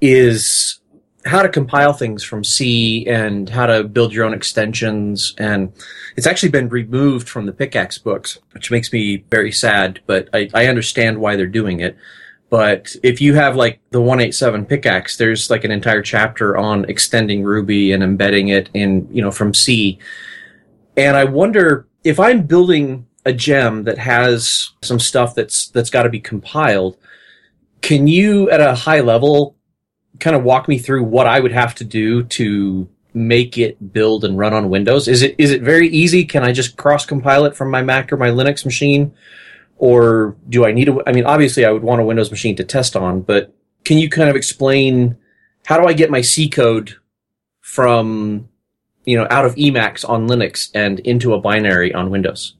is 0.00 0.80
how 1.24 1.42
to 1.42 1.48
compile 1.48 1.92
things 1.92 2.22
from 2.22 2.44
C 2.44 3.06
and 3.06 3.48
how 3.48 3.66
to 3.66 3.84
build 3.84 4.12
your 4.12 4.24
own 4.24 4.32
extensions. 4.32 5.34
And 5.38 5.72
it's 6.16 6.26
actually 6.26 6.50
been 6.50 6.68
removed 6.68 7.28
from 7.28 7.46
the 7.46 7.52
pickaxe 7.52 7.98
books, 7.98 8.38
which 8.52 8.70
makes 8.70 8.92
me 8.92 9.24
very 9.30 9.52
sad, 9.52 10.00
but 10.06 10.28
I, 10.32 10.48
I 10.54 10.66
understand 10.66 11.18
why 11.18 11.36
they're 11.36 11.46
doing 11.46 11.80
it. 11.80 11.96
But 12.50 12.96
if 13.02 13.20
you 13.20 13.34
have 13.34 13.56
like 13.56 13.80
the 13.90 14.00
187 14.00 14.64
pickaxe, 14.66 15.16
there's 15.16 15.50
like 15.50 15.64
an 15.64 15.70
entire 15.70 16.02
chapter 16.02 16.56
on 16.56 16.86
extending 16.86 17.42
Ruby 17.42 17.92
and 17.92 18.02
embedding 18.02 18.48
it 18.48 18.70
in, 18.72 19.06
you 19.12 19.20
know, 19.20 19.30
from 19.30 19.52
C. 19.52 19.98
And 20.96 21.16
I 21.16 21.24
wonder 21.24 21.86
if 22.04 22.18
I'm 22.18 22.42
building 22.42 23.06
a 23.26 23.32
gem 23.32 23.84
that 23.84 23.98
has 23.98 24.70
some 24.82 24.98
stuff 24.98 25.34
that's, 25.34 25.68
that's 25.68 25.90
got 25.90 26.04
to 26.04 26.08
be 26.08 26.20
compiled, 26.20 26.96
can 27.82 28.06
you 28.06 28.48
at 28.50 28.62
a 28.62 28.74
high 28.74 29.00
level 29.00 29.57
kind 30.20 30.36
of 30.36 30.42
walk 30.42 30.68
me 30.68 30.78
through 30.78 31.04
what 31.04 31.26
I 31.26 31.40
would 31.40 31.52
have 31.52 31.74
to 31.76 31.84
do 31.84 32.24
to 32.24 32.88
make 33.14 33.58
it 33.58 33.92
build 33.92 34.24
and 34.24 34.38
run 34.38 34.52
on 34.54 34.70
Windows? 34.70 35.08
Is 35.08 35.22
it, 35.22 35.34
is 35.38 35.50
it 35.50 35.62
very 35.62 35.88
easy? 35.88 36.24
Can 36.24 36.44
I 36.44 36.52
just 36.52 36.76
cross 36.76 37.06
compile 37.06 37.44
it 37.44 37.56
from 37.56 37.70
my 37.70 37.82
Mac 37.82 38.12
or 38.12 38.16
my 38.16 38.28
Linux 38.28 38.64
machine? 38.64 39.14
or 39.78 40.36
do 40.48 40.66
I 40.66 40.72
need 40.72 40.88
a, 40.88 40.98
I 41.06 41.12
mean, 41.12 41.24
obviously 41.24 41.64
I 41.64 41.70
would 41.70 41.82
want 41.82 42.00
a 42.00 42.04
Windows 42.04 42.30
machine 42.30 42.56
to 42.56 42.64
test 42.64 42.96
on, 42.96 43.22
but 43.22 43.54
can 43.84 43.96
you 43.96 44.10
kind 44.10 44.28
of 44.28 44.36
explain 44.36 45.16
how 45.64 45.80
do 45.80 45.86
I 45.86 45.92
get 45.92 46.10
my 46.10 46.20
C 46.20 46.48
code 46.48 46.96
from, 47.60 48.48
you 49.04 49.16
know, 49.16 49.26
out 49.30 49.44
of 49.44 49.54
Emacs 49.54 50.06
on 50.06 50.28
Linux 50.28 50.70
and 50.74 50.98
into 51.00 51.32
a 51.32 51.40
binary 51.40 51.94
on 51.94 52.10
Windows? 52.10 52.56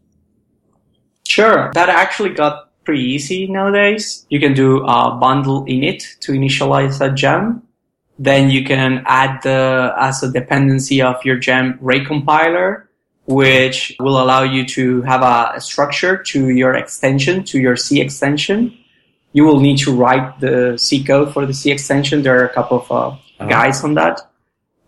Sure. 1.27 1.71
That 1.75 1.89
actually 1.89 2.31
got 2.31 2.68
pretty 2.89 3.05
easy 3.05 3.47
nowadays. 3.47 4.25
You 4.31 4.41
can 4.41 4.55
do 4.55 4.83
a 4.87 5.15
bundle 5.21 5.67
init 5.67 6.19
to 6.21 6.33
initialize 6.33 7.03
a 7.05 7.13
gem. 7.13 7.63
Then 8.19 8.49
you 8.49 8.65
can 8.65 9.03
add 9.05 9.43
the, 9.43 9.93
as 9.99 10.23
a 10.23 10.33
dependency 10.33 11.03
of 11.03 11.23
your 11.23 11.37
gem 11.37 11.79
rake 11.83 12.07
compiler 12.07 12.89
which 13.29 13.95
will 14.01 14.23
allow 14.23 14.43
you 14.43 14.65
to 14.65 15.03
have 15.03 15.21
a 15.23 15.61
structure 15.61 16.17
to 16.17 16.49
your 16.49 16.75
extension, 16.75 17.45
to 17.45 17.61
your 17.61 17.77
C 17.77 18.01
extension. 18.01 18.75
You 19.35 19.45
will 19.45 19.61
need 19.61 19.77
to 19.81 19.95
write 19.95 20.41
the 20.41 20.79
C 20.79 21.05
code 21.05 21.35
for 21.35 21.45
the 21.45 21.53
C 21.53 21.71
extension. 21.71 22.23
There 22.23 22.41
are 22.41 22.47
a 22.47 22.55
couple 22.55 22.81
of 22.81 22.91
uh, 22.91 22.97
uh-huh. 22.97 23.49
guides 23.49 23.85
on 23.85 23.95
that. 23.95 24.23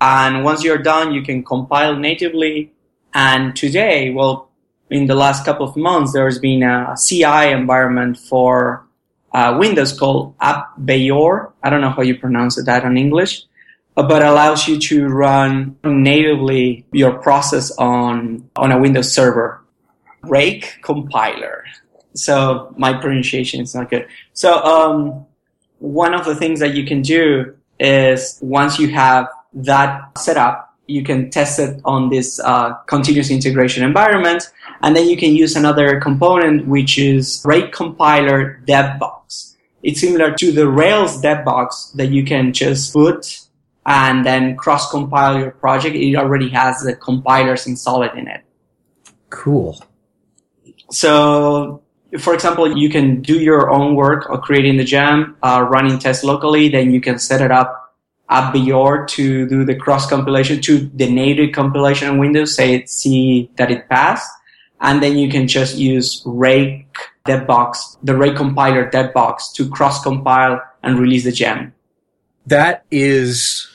And 0.00 0.42
once 0.42 0.64
you're 0.64 0.78
done, 0.78 1.12
you 1.12 1.20
can 1.20 1.44
compile 1.44 1.96
natively. 1.96 2.72
And 3.12 3.54
today, 3.54 4.08
well, 4.08 4.49
in 4.90 5.07
the 5.07 5.14
last 5.14 5.44
couple 5.44 5.66
of 5.66 5.76
months, 5.76 6.12
there's 6.12 6.38
been 6.38 6.62
a 6.62 6.96
CI 6.96 7.50
environment 7.50 8.18
for 8.18 8.85
uh, 9.33 9.57
Windows 9.59 9.96
called 9.96 10.37
AppVeyor. 10.38 11.53
I 11.62 11.70
don't 11.70 11.81
know 11.81 11.90
how 11.90 12.03
you 12.03 12.18
pronounce 12.18 12.59
it 12.59 12.66
that 12.66 12.85
in 12.85 12.96
English. 12.96 13.44
Uh, 13.96 14.07
but 14.07 14.22
allows 14.22 14.68
you 14.68 14.79
to 14.79 15.07
run 15.09 15.76
natively 15.85 16.87
your 16.92 17.12
process 17.18 17.70
on, 17.72 18.48
on 18.57 18.70
a 18.72 18.79
Windows 18.79 19.12
server. 19.12 19.62
Rake 20.22 20.79
compiler. 20.83 21.64
So 22.14 22.72
my 22.76 22.92
pronunciation 22.92 23.61
is 23.61 23.74
not 23.74 23.90
good. 23.90 24.07
So, 24.33 24.62
um, 24.62 25.26
one 25.79 26.14
of 26.14 26.24
the 26.24 26.35
things 26.35 26.61
that 26.61 26.74
you 26.74 26.85
can 26.85 27.00
do 27.00 27.57
is 27.79 28.38
once 28.42 28.79
you 28.79 28.88
have 28.88 29.29
that 29.55 30.18
set 30.18 30.37
up, 30.37 30.76
you 30.87 31.03
can 31.03 31.31
test 31.31 31.59
it 31.59 31.81
on 31.85 32.11
this 32.11 32.38
uh, 32.40 32.74
continuous 32.87 33.31
integration 33.31 33.83
environment, 33.83 34.50
and 34.82 34.96
then 34.96 35.08
you 35.08 35.16
can 35.16 35.34
use 35.34 35.56
another 35.56 36.00
component 36.00 36.66
which 36.66 36.98
is 36.98 37.42
Rake 37.44 37.72
Compiler 37.72 38.60
DevBox. 38.66 39.56
It's 39.82 40.00
similar 40.00 40.34
to 40.34 40.52
the 40.52 40.68
Rails 40.68 41.22
DevBox 41.22 41.94
that 41.94 42.10
you 42.10 42.24
can 42.24 42.52
just 42.52 42.92
put 42.92 43.40
and 43.86 44.24
then 44.24 44.56
cross 44.56 44.90
compile 44.90 45.38
your 45.38 45.50
project, 45.52 45.96
it 45.96 46.14
already 46.16 46.48
has 46.50 46.82
the 46.82 46.94
compilers 46.94 47.66
installed 47.66 48.10
in 48.16 48.28
it. 48.28 48.42
Cool. 49.30 49.82
So, 50.90 51.82
for 52.18 52.34
example, 52.34 52.76
you 52.76 52.90
can 52.90 53.22
do 53.22 53.38
your 53.40 53.70
own 53.70 53.94
work 53.94 54.28
of 54.28 54.42
creating 54.42 54.76
the 54.76 54.84
gem, 54.84 55.36
uh, 55.42 55.66
running 55.68 55.98
tests 55.98 56.24
locally, 56.24 56.68
then 56.68 56.90
you 56.90 57.00
can 57.00 57.18
set 57.18 57.40
it 57.40 57.50
up 57.50 57.96
at 58.28 58.52
AppVeyor 58.52 59.08
to 59.08 59.48
do 59.48 59.64
the 59.64 59.74
cross 59.74 60.08
compilation 60.08 60.60
to 60.62 60.78
the 60.94 61.10
native 61.10 61.52
compilation 61.52 62.08
in 62.08 62.18
Windows, 62.18 62.54
say 62.54 62.74
it, 62.74 62.88
see 62.88 63.50
that 63.56 63.70
it 63.70 63.88
passed. 63.88 64.30
And 64.80 65.02
then 65.02 65.18
you 65.18 65.28
can 65.28 65.46
just 65.46 65.76
use 65.76 66.22
Rake 66.24 66.96
DevBox, 67.26 67.98
the 68.02 68.16
Rake 68.16 68.36
compiler 68.36 68.90
DevBox 68.90 69.52
to 69.54 69.68
cross 69.68 70.02
compile 70.02 70.62
and 70.82 70.98
release 70.98 71.24
the 71.24 71.32
gem. 71.32 71.74
That 72.46 72.84
is 72.90 73.68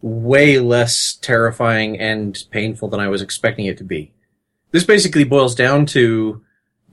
way 0.00 0.58
less 0.58 1.18
terrifying 1.20 1.98
and 1.98 2.42
painful 2.50 2.88
than 2.88 3.00
I 3.00 3.08
was 3.08 3.20
expecting 3.20 3.66
it 3.66 3.78
to 3.78 3.84
be. 3.84 4.12
This 4.70 4.84
basically 4.84 5.24
boils 5.24 5.54
down 5.54 5.86
to 5.86 6.42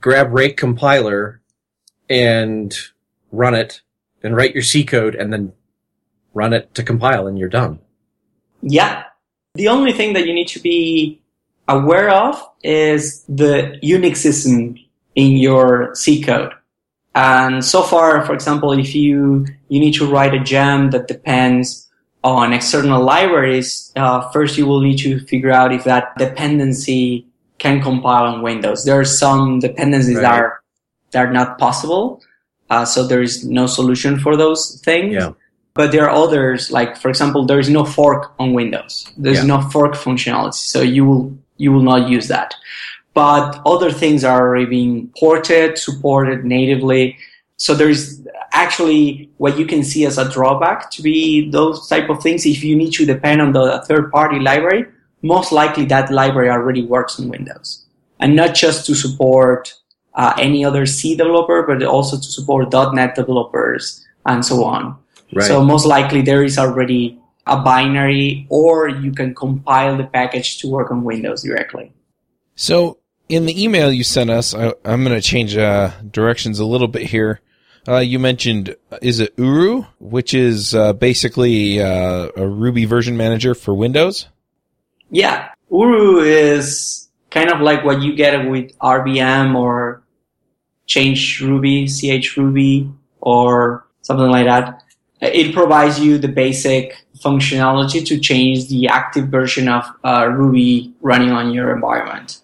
grab 0.00 0.32
rake 0.32 0.56
compiler 0.56 1.40
and 2.08 2.76
run 3.32 3.54
it 3.54 3.80
and 4.22 4.36
write 4.36 4.54
your 4.54 4.62
C 4.62 4.84
code 4.84 5.14
and 5.14 5.32
then 5.32 5.52
run 6.34 6.52
it 6.52 6.74
to 6.74 6.82
compile 6.82 7.26
and 7.26 7.38
you're 7.38 7.48
done. 7.48 7.78
Yeah. 8.62 9.04
The 9.54 9.68
only 9.68 9.92
thing 9.92 10.12
that 10.12 10.26
you 10.26 10.34
need 10.34 10.48
to 10.48 10.60
be 10.60 11.22
aware 11.68 12.10
of 12.10 12.42
is 12.62 13.24
the 13.28 13.78
Unix 13.82 14.16
system 14.18 14.76
in 15.14 15.32
your 15.36 15.94
C 15.94 16.22
code. 16.22 16.52
And 17.14 17.64
so 17.64 17.82
far, 17.82 18.24
for 18.26 18.34
example, 18.34 18.72
if 18.72 18.94
you, 18.94 19.46
you 19.68 19.80
need 19.80 19.94
to 19.94 20.06
write 20.06 20.34
a 20.34 20.38
gem 20.40 20.90
that 20.90 21.08
depends 21.08 21.88
on 22.22 22.52
external 22.52 23.02
libraries, 23.02 23.90
uh, 23.96 24.28
first 24.30 24.58
you 24.58 24.66
will 24.66 24.80
need 24.80 24.98
to 24.98 25.20
figure 25.20 25.50
out 25.50 25.72
if 25.72 25.84
that 25.84 26.16
dependency 26.18 27.26
can 27.58 27.80
compile 27.80 28.24
on 28.24 28.42
Windows. 28.42 28.84
There 28.84 28.98
are 29.00 29.04
some 29.04 29.60
dependencies 29.60 30.16
Right. 30.16 30.22
that 30.22 30.32
are, 30.40 30.60
that 31.12 31.26
are 31.26 31.32
not 31.32 31.58
possible. 31.58 32.20
Uh, 32.68 32.84
so 32.84 33.06
there 33.06 33.22
is 33.22 33.46
no 33.46 33.66
solution 33.66 34.18
for 34.18 34.36
those 34.36 34.80
things. 34.84 35.14
Yeah. 35.14 35.30
But 35.72 35.92
there 35.92 36.04
are 36.08 36.10
others, 36.10 36.70
like 36.70 36.96
for 36.96 37.08
example, 37.08 37.46
there 37.46 37.58
is 37.58 37.70
no 37.70 37.84
fork 37.84 38.32
on 38.38 38.52
Windows. 38.54 39.10
There's 39.16 39.38
Yeah. 39.38 39.44
no 39.44 39.60
fork 39.70 39.94
functionality, 39.94 40.54
so 40.54 40.80
you 40.82 41.04
will 41.04 41.38
you 41.56 41.72
will 41.72 41.82
not 41.82 42.08
use 42.08 42.28
that. 42.28 42.54
But 43.14 43.60
other 43.64 43.90
things 43.90 44.24
are 44.24 44.40
already 44.40 44.66
being 44.66 45.10
ported, 45.18 45.78
supported 45.78 46.44
natively. 46.44 47.16
So 47.56 47.74
there's 47.74 48.20
actually 48.52 49.30
what 49.38 49.58
you 49.58 49.66
can 49.66 49.82
see 49.82 50.04
as 50.04 50.18
a 50.18 50.30
drawback 50.30 50.90
to 50.90 51.02
be 51.02 51.50
those 51.50 51.88
type 51.88 52.10
of 52.10 52.22
things. 52.22 52.44
If 52.44 52.62
you 52.62 52.76
need 52.76 52.92
to 52.92 53.06
depend 53.06 53.40
on 53.40 53.52
the 53.52 53.82
third 53.88 54.12
party 54.12 54.38
library, 54.38 54.84
most 55.22 55.52
likely 55.52 55.86
that 55.86 56.10
library 56.10 56.50
already 56.50 56.84
works 56.84 57.18
in 57.18 57.28
Windows, 57.28 57.86
and 58.20 58.36
not 58.36 58.54
just 58.54 58.86
to 58.86 58.94
support 58.94 59.72
uh, 60.14 60.34
any 60.38 60.64
other 60.64 60.84
C 60.86 61.16
developer, 61.16 61.62
but 61.62 61.82
also 61.82 62.16
to 62.16 62.22
support 62.22 62.72
.NET 62.72 63.14
developers 63.14 64.04
and 64.26 64.44
so 64.44 64.64
on. 64.64 64.96
Right. 65.32 65.46
So 65.46 65.64
most 65.64 65.86
likely 65.86 66.22
there 66.22 66.44
is 66.44 66.58
already 66.58 67.18
a 67.46 67.56
binary 67.56 68.46
or 68.50 68.88
you 68.88 69.12
can 69.12 69.34
compile 69.34 69.96
the 69.96 70.04
package 70.04 70.58
to 70.58 70.68
work 70.68 70.90
on 70.90 71.04
Windows 71.04 71.42
directly. 71.42 71.92
So 72.56 72.98
in 73.28 73.46
the 73.46 73.62
email 73.62 73.92
you 73.92 74.04
sent 74.04 74.30
us, 74.30 74.54
I, 74.54 74.72
I'm 74.84 75.04
going 75.04 75.14
to 75.14 75.20
change 75.20 75.56
uh, 75.56 75.90
directions 76.10 76.58
a 76.58 76.66
little 76.66 76.88
bit 76.88 77.02
here. 77.02 77.40
Uh, 77.88 77.98
you 77.98 78.18
mentioned, 78.18 78.74
is 79.00 79.20
it 79.20 79.32
Uru, 79.36 79.84
which 80.00 80.34
is 80.34 80.74
uh, 80.74 80.92
basically 80.92 81.80
uh, 81.80 82.28
a 82.36 82.46
Ruby 82.46 82.84
version 82.84 83.16
manager 83.16 83.54
for 83.54 83.74
Windows? 83.74 84.26
Yeah, 85.10 85.50
Uru 85.70 86.18
is 86.18 87.08
kind 87.30 87.50
of 87.50 87.60
like 87.60 87.84
what 87.84 88.02
you 88.02 88.16
get 88.16 88.48
with 88.48 88.76
RVM 88.78 89.54
or 89.54 90.02
Change 90.86 91.40
Ruby, 91.40 91.86
CH 91.86 92.36
Ruby, 92.36 92.90
or 93.20 93.86
something 94.02 94.30
like 94.30 94.46
that. 94.46 94.82
It 95.20 95.54
provides 95.54 95.98
you 95.98 96.18
the 96.18 96.28
basic 96.28 97.06
functionality 97.18 98.04
to 98.06 98.18
change 98.18 98.68
the 98.68 98.88
active 98.88 99.28
version 99.28 99.68
of 99.68 99.84
uh, 100.04 100.28
Ruby 100.28 100.92
running 101.00 101.30
on 101.30 101.52
your 101.52 101.74
environment. 101.74 102.42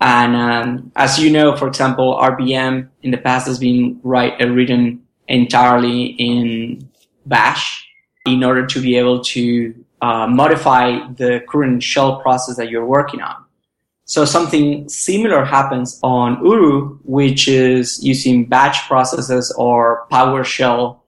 And 0.00 0.34
um, 0.34 0.92
as 0.96 1.18
you 1.18 1.30
know, 1.30 1.56
for 1.56 1.68
example, 1.68 2.18
RVM 2.20 2.88
in 3.02 3.10
the 3.10 3.18
past 3.18 3.46
has 3.46 3.58
been 3.58 4.00
write, 4.02 4.40
uh, 4.40 4.48
written 4.48 5.02
entirely 5.28 6.06
in 6.18 6.88
Bash 7.26 7.86
in 8.26 8.42
order 8.42 8.66
to 8.66 8.80
be 8.80 8.96
able 8.96 9.20
to 9.20 9.74
uh, 10.00 10.26
modify 10.26 11.06
the 11.12 11.44
current 11.48 11.82
shell 11.82 12.20
process 12.20 12.56
that 12.56 12.70
you're 12.70 12.86
working 12.86 13.20
on. 13.20 13.44
So 14.04 14.24
something 14.24 14.88
similar 14.88 15.44
happens 15.44 16.00
on 16.02 16.44
Uru, 16.44 16.98
which 17.04 17.46
is 17.46 18.02
using 18.02 18.46
batch 18.46 18.88
processes 18.88 19.54
or 19.56 20.06
PowerShell 20.10 20.99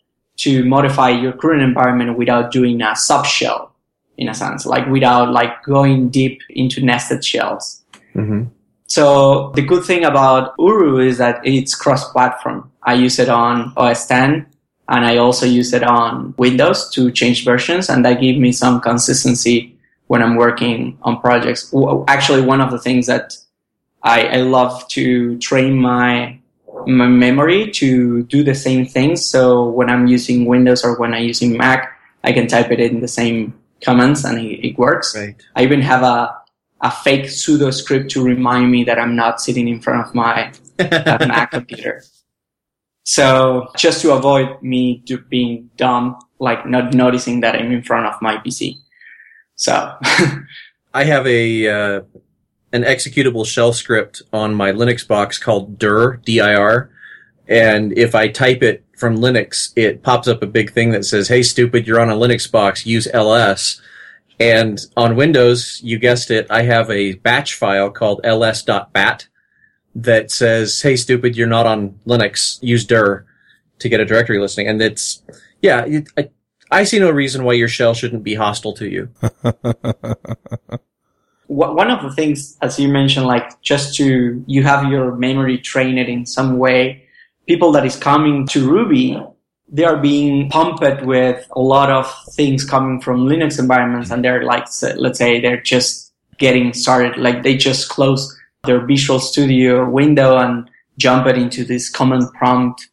to 0.43 0.65
modify 0.65 1.11
your 1.11 1.33
current 1.33 1.63
environment 1.63 2.19
without 2.19 2.51
doing 2.51 2.81
a 2.83 2.93
subshell, 2.93 3.71
in 4.17 4.29
a 4.29 4.35
sense, 4.35 4.67
like 4.67 4.87
without 4.89 5.31
like 5.31 5.63
going 5.63 6.09
deep 6.09 6.41
into 6.51 6.85
nested 6.85 7.25
shells. 7.25 7.83
hmm 8.13 8.45
So 8.87 9.53
the 9.55 9.63
good 9.63 9.85
thing 9.85 10.05
about 10.05 10.55
Uru 10.59 10.99
is 10.99 11.17
that 11.19 11.41
it's 11.45 11.75
cross-platform. 11.75 12.71
I 12.83 12.95
use 12.95 13.19
it 13.19 13.29
on 13.29 13.73
OS 13.77 14.07
10 14.07 14.47
and 14.89 15.05
I 15.07 15.17
also 15.17 15.47
use 15.47 15.73
it 15.73 15.83
on 15.83 16.35
Windows 16.37 16.91
to 16.91 17.11
change 17.11 17.45
versions 17.45 17.89
and 17.89 18.05
that 18.05 18.21
gives 18.21 18.39
me 18.39 18.53
some 18.53 18.81
consistency 18.81 19.79
when 20.09 20.21
I'm 20.23 20.37
working 20.37 20.99
on 21.03 21.21
projects. 21.21 21.73
Actually, 22.07 22.43
one 22.43 22.61
of 22.61 22.71
the 22.71 22.79
things 22.79 23.07
that 23.07 23.33
I, 24.03 24.27
I 24.27 24.37
love 24.43 24.87
to 24.89 25.39
train 25.39 25.79
my 25.79 26.42
my 26.87 27.07
memory 27.07 27.71
to 27.73 28.23
do 28.25 28.43
the 28.43 28.55
same 28.55 28.87
things. 28.87 29.25
So 29.25 29.69
when 29.69 29.91
I'm 29.91 30.07
using 30.07 30.47
Windows 30.47 30.85
or 30.85 30.99
when 30.99 31.15
I'm 31.15 31.25
using 31.25 31.57
Mac, 31.57 31.99
I 32.25 32.33
can 32.33 32.47
type 32.47 32.71
it 32.71 32.81
in 32.81 33.01
the 33.01 33.09
same 33.09 33.55
commands 33.81 34.25
and 34.25 34.39
it, 34.39 34.67
it 34.67 34.79
works. 34.79 35.17
Right. 35.17 35.35
I 35.57 35.63
even 35.63 35.81
have 35.83 36.03
a, 36.03 36.35
a 36.81 36.91
fake 36.91 37.29
pseudo 37.29 37.71
script 37.71 38.11
to 38.13 38.25
remind 38.25 38.71
me 38.71 38.85
that 38.85 38.99
I'm 38.99 39.17
not 39.17 39.41
sitting 39.41 39.69
in 39.69 39.81
front 39.81 40.07
of 40.07 40.15
my 40.15 40.53
uh, 40.79 41.27
Mac 41.27 41.51
computer. 41.53 42.03
So 43.05 43.69
just 43.77 44.01
to 44.03 44.13
avoid 44.13 44.63
me 44.63 45.03
do, 45.05 45.19
being 45.19 45.71
dumb, 45.77 46.19
like 46.39 46.67
not 46.67 46.95
noticing 46.95 47.41
that 47.41 47.57
I'm 47.57 47.73
in 47.73 47.83
front 47.83 48.07
of 48.07 48.21
my 48.23 48.37
PC. 48.37 48.77
So 49.57 49.97
I 50.95 51.05
have 51.05 51.27
a 51.27 51.69
uh, 51.69 52.01
an 52.73 52.83
executable 52.83 53.47
shell 53.47 53.73
script 53.73 54.23
on 54.33 54.55
my 54.55 54.73
Linux 54.73 55.07
box 55.07 55.39
called 55.39 55.79
dir 55.79 56.21
dir, 56.25 56.91
and 57.49 57.97
if 57.97 58.15
I 58.15 58.29
type 58.29 58.63
it 58.63 58.85
from 58.97 59.19
Linux, 59.19 59.73
it 59.77 60.03
pops 60.03 60.29
up 60.29 60.43
a 60.43 60.47
big 60.47 60.73
thing 60.73 60.91
that 60.91 61.05
says, 61.05 61.29
"Hey, 61.29 61.43
stupid, 61.43 61.87
you're 61.87 62.01
on 62.01 62.11
a 62.11 62.17
Linux 62.17 62.51
box. 62.51 62.87
Use 62.87 63.09
ls." 63.13 63.81
And 64.41 64.81
on 64.97 65.17
Windows, 65.17 65.81
you 65.85 65.99
guessed 65.99 66.31
it, 66.31 66.47
I 66.51 66.63
have 66.63 66.91
a 66.91 67.15
batch 67.15 67.55
file 67.55 67.91
called 67.91 68.21
ls.bat 68.25 69.29
that 69.95 70.31
says, 70.31 70.81
"Hey, 70.83 70.97
stupid, 70.97 71.37
you're 71.37 71.47
not 71.47 71.67
on 71.67 71.99
Linux. 72.07 72.59
Use 72.63 72.85
dir 72.85 73.27
to 73.79 73.89
get 73.89 74.01
a 74.01 74.05
directory 74.05 74.39
listing." 74.39 74.69
And 74.69 74.81
it's 74.81 75.23
yeah, 75.61 75.85
it, 75.85 76.09
I, 76.17 76.31
I 76.71 76.85
see 76.85 76.99
no 76.99 77.11
reason 77.11 77.45
why 77.45 77.53
your 77.53 77.69
shell 77.69 77.95
shouldn't 77.95 78.25
be 78.25 78.35
hostile 78.35 78.73
to 78.75 78.89
you. 78.89 79.11
one 81.47 81.91
of 81.91 82.03
the 82.03 82.15
things, 82.15 82.57
as 82.63 82.79
you 82.79 82.89
mentioned, 82.89 83.27
like 83.27 83.61
just 83.63 83.95
to, 83.97 84.43
you 84.47 84.63
have 84.63 84.91
your 84.91 85.17
memory 85.17 85.59
trained 85.59 85.99
in 85.99 86.25
some 86.27 86.59
way, 86.59 87.05
people 87.47 87.73
that 87.73 87.85
is 87.85 87.97
coming 87.97 88.47
to 88.49 88.71
Ruby, 88.71 89.21
they 89.69 89.85
are 89.85 89.97
being 89.97 90.49
pumped 90.51 91.05
with 91.05 91.47
a 91.53 91.61
lot 91.61 91.91
of 91.91 92.13
things 92.33 92.65
coming 92.65 93.01
from 93.01 93.27
Linux 93.27 93.59
environments 93.59 94.11
and 94.11 94.25
they're 94.25 94.45
like, 94.45 94.67
let's 94.97 95.19
say 95.19 95.41
they're 95.41 95.61
just 95.61 96.13
getting 96.39 96.73
started, 96.73 97.19
like 97.19 97.43
they 97.43 97.57
just 97.57 97.89
close 97.89 98.39
their 98.65 98.85
Visual 98.87 99.19
Studio 99.19 99.89
window 99.89 100.39
and 100.39 100.71
jump 100.99 101.27
it 101.27 101.37
into 101.37 101.65
this 101.65 101.89
command 101.89 102.25
prompt 102.35 102.89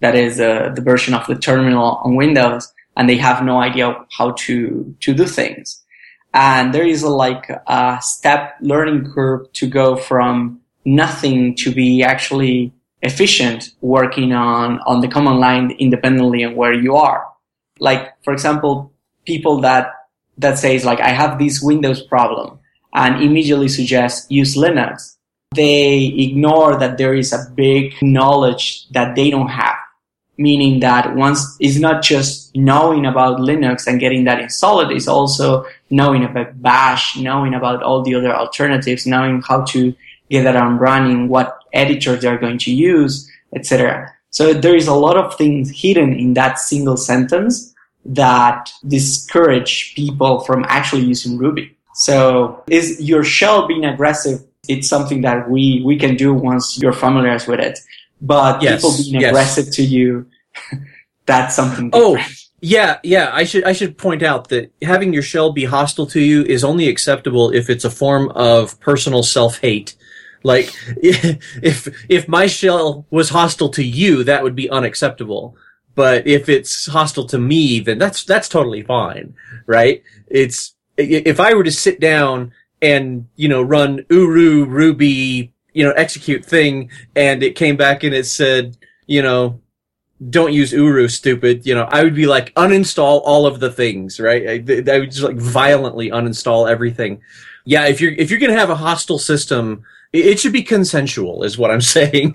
that 0.00 0.14
is 0.14 0.40
uh, 0.40 0.70
the 0.74 0.82
version 0.82 1.14
of 1.14 1.26
the 1.26 1.36
terminal 1.36 1.96
on 2.04 2.16
Windows 2.16 2.72
and 2.96 3.08
they 3.08 3.16
have 3.16 3.44
no 3.44 3.58
idea 3.58 3.96
how 4.10 4.32
to, 4.32 4.94
to 5.00 5.14
do 5.14 5.24
things 5.24 5.83
and 6.34 6.74
there 6.74 6.86
is 6.86 7.04
a, 7.04 7.08
like 7.08 7.48
a 7.48 7.98
step 8.02 8.56
learning 8.60 9.10
curve 9.14 9.50
to 9.52 9.68
go 9.68 9.96
from 9.96 10.60
nothing 10.84 11.54
to 11.54 11.72
be 11.72 12.02
actually 12.02 12.72
efficient 13.02 13.70
working 13.80 14.32
on 14.32 14.80
on 14.80 15.00
the 15.00 15.08
command 15.08 15.38
line 15.38 15.70
independently 15.78 16.42
of 16.42 16.54
where 16.54 16.74
you 16.74 16.96
are. 16.96 17.26
Like 17.78 18.12
for 18.24 18.32
example 18.32 18.92
people 19.24 19.60
that 19.60 19.92
that 20.36 20.58
says 20.58 20.84
like 20.84 21.00
i 21.00 21.10
have 21.10 21.38
this 21.38 21.62
windows 21.62 22.02
problem 22.02 22.58
and 22.92 23.22
immediately 23.22 23.68
suggest 23.68 24.30
use 24.30 24.56
linux. 24.56 25.16
They 25.54 26.06
ignore 26.18 26.76
that 26.78 26.98
there 26.98 27.14
is 27.14 27.32
a 27.32 27.46
big 27.54 27.94
knowledge 28.02 28.88
that 28.90 29.14
they 29.14 29.30
don't 29.30 29.48
have 29.48 29.76
meaning 30.36 30.80
that 30.80 31.14
once 31.14 31.56
it's 31.60 31.78
not 31.78 32.02
just 32.02 32.54
knowing 32.56 33.06
about 33.06 33.38
linux 33.38 33.86
and 33.86 34.00
getting 34.00 34.24
that 34.24 34.40
installed 34.40 34.90
it's 34.90 35.08
also 35.08 35.64
knowing 35.90 36.24
about 36.24 36.60
bash 36.60 37.16
knowing 37.16 37.54
about 37.54 37.82
all 37.82 38.02
the 38.02 38.14
other 38.14 38.34
alternatives 38.34 39.06
knowing 39.06 39.40
how 39.42 39.62
to 39.62 39.94
get 40.30 40.42
that 40.42 40.56
on 40.56 40.78
running 40.78 41.28
what 41.28 41.58
editors 41.72 42.20
they're 42.20 42.38
going 42.38 42.58
to 42.58 42.72
use 42.72 43.30
etc 43.54 44.10
so 44.30 44.52
there 44.52 44.74
is 44.74 44.88
a 44.88 44.94
lot 44.94 45.16
of 45.16 45.36
things 45.36 45.70
hidden 45.70 46.12
in 46.12 46.34
that 46.34 46.58
single 46.58 46.96
sentence 46.96 47.72
that 48.04 48.68
discourage 48.86 49.94
people 49.94 50.40
from 50.40 50.64
actually 50.68 51.02
using 51.02 51.38
ruby. 51.38 51.76
So 51.94 52.64
is 52.68 53.00
your 53.00 53.22
shell 53.22 53.68
being 53.68 53.84
aggressive? 53.84 54.42
It's 54.68 54.88
something 54.88 55.22
that 55.22 55.48
we 55.48 55.82
we 55.84 55.96
can 55.96 56.16
do 56.16 56.34
once 56.34 56.78
you're 56.80 56.92
familiar 56.92 57.38
with 57.46 57.60
it 57.60 57.78
but 58.20 58.62
Yes, 58.62 58.82
people 58.82 58.96
being 58.96 59.20
yes. 59.20 59.30
aggressive 59.30 59.70
to 59.74 59.82
you 59.82 60.26
that's 61.26 61.54
something 61.56 61.90
Oh, 61.92 62.18
yeah, 62.60 62.98
yeah. 63.02 63.30
I 63.32 63.44
should 63.44 63.64
I 63.64 63.72
should 63.72 63.98
point 63.98 64.22
out 64.22 64.48
that 64.48 64.72
having 64.82 65.12
your 65.12 65.22
shell 65.22 65.52
be 65.52 65.64
hostile 65.64 66.06
to 66.08 66.20
you 66.20 66.42
is 66.44 66.64
only 66.64 66.88
acceptable 66.88 67.50
if 67.50 67.68
it's 67.68 67.84
a 67.84 67.90
form 67.90 68.30
of 68.30 68.80
personal 68.80 69.22
self 69.22 69.58
hate. 69.58 69.96
Like 70.42 70.72
if 70.96 72.06
if 72.08 72.28
my 72.28 72.46
shell 72.46 73.06
was 73.10 73.30
hostile 73.30 73.68
to 73.70 73.82
you, 73.84 74.24
that 74.24 74.42
would 74.42 74.54
be 74.54 74.70
unacceptable. 74.70 75.56
But 75.94 76.26
if 76.26 76.48
it's 76.48 76.86
hostile 76.86 77.26
to 77.28 77.38
me, 77.38 77.80
then 77.80 77.98
that's 77.98 78.24
that's 78.24 78.48
totally 78.48 78.82
fine, 78.82 79.34
right? 79.66 80.02
It's 80.26 80.74
if 80.96 81.40
I 81.40 81.54
were 81.54 81.64
to 81.64 81.72
sit 81.72 82.00
down 82.00 82.52
and 82.82 83.28
you 83.36 83.48
know 83.48 83.62
run 83.62 84.04
uru 84.10 84.64
ruby 84.64 85.53
you 85.74 85.84
know 85.84 85.92
execute 85.92 86.44
thing 86.44 86.90
and 87.16 87.42
it 87.42 87.56
came 87.56 87.76
back 87.76 88.04
and 88.04 88.14
it 88.14 88.26
said 88.26 88.76
you 89.06 89.22
know 89.22 89.60
don't 90.30 90.52
use 90.54 90.72
uru 90.72 91.08
stupid. 91.08 91.66
You 91.66 91.74
know 91.74 91.84
i 91.90 92.02
would 92.04 92.14
be 92.14 92.26
like 92.26 92.54
uninstall 92.54 93.20
all 93.24 93.46
of 93.46 93.60
the 93.60 93.70
things 93.70 94.20
right? 94.20 94.48
I, 94.48 94.92
I 94.92 94.98
would 95.00 95.10
just 95.10 95.22
like 95.24 95.36
violently 95.36 96.10
uninstall 96.10 96.70
everything. 96.70 97.20
Yeah 97.66 97.86
if 97.88 98.00
you're 98.00 98.12
if 98.12 98.30
you're 98.30 98.40
gonna 98.40 98.54
have 98.58 98.70
a 98.70 98.76
hostile 98.76 99.18
system 99.18 99.84
it 100.12 100.38
should 100.38 100.52
be 100.52 100.62
consensual 100.62 101.42
is 101.42 101.58
what 101.58 101.72
i'm 101.72 101.80
saying. 101.96 102.34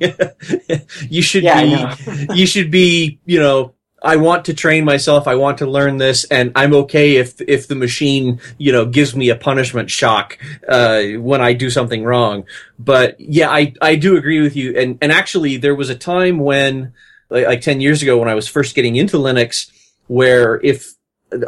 You 1.09 1.21
should 1.21 1.43
Yeah, 1.43 1.95
be 1.95 1.95
you 2.33 2.45
should 2.45 2.71
be 2.71 3.19
you 3.25 3.39
know 3.39 3.73
I 4.01 4.15
want 4.15 4.45
to 4.45 4.53
train 4.53 4.85
myself. 4.85 5.27
I 5.27 5.35
want 5.35 5.57
to 5.59 5.65
learn 5.65 5.97
this, 5.97 6.23
and 6.25 6.51
I'm 6.55 6.73
okay 6.73 7.17
if 7.17 7.39
if 7.41 7.67
the 7.67 7.75
machine, 7.75 8.39
you 8.57 8.71
know, 8.71 8.85
gives 8.85 9.15
me 9.15 9.29
a 9.29 9.35
punishment 9.35 9.89
shock 9.89 10.37
uh, 10.67 11.03
when 11.17 11.41
I 11.41 11.53
do 11.53 11.69
something 11.69 12.03
wrong. 12.03 12.45
But 12.77 13.19
yeah, 13.19 13.49
I 13.49 13.73
I 13.81 13.95
do 13.95 14.17
agree 14.17 14.41
with 14.41 14.55
you. 14.55 14.77
And 14.77 14.97
and 15.01 15.11
actually, 15.11 15.57
there 15.57 15.75
was 15.75 15.89
a 15.89 15.95
time 15.95 16.39
when, 16.39 16.93
like, 17.29 17.45
like 17.45 17.61
ten 17.61 17.81
years 17.81 18.01
ago, 18.01 18.17
when 18.17 18.29
I 18.29 18.35
was 18.35 18.47
first 18.47 18.75
getting 18.75 18.95
into 18.95 19.17
Linux, 19.17 19.71
where 20.07 20.59
if 20.63 20.93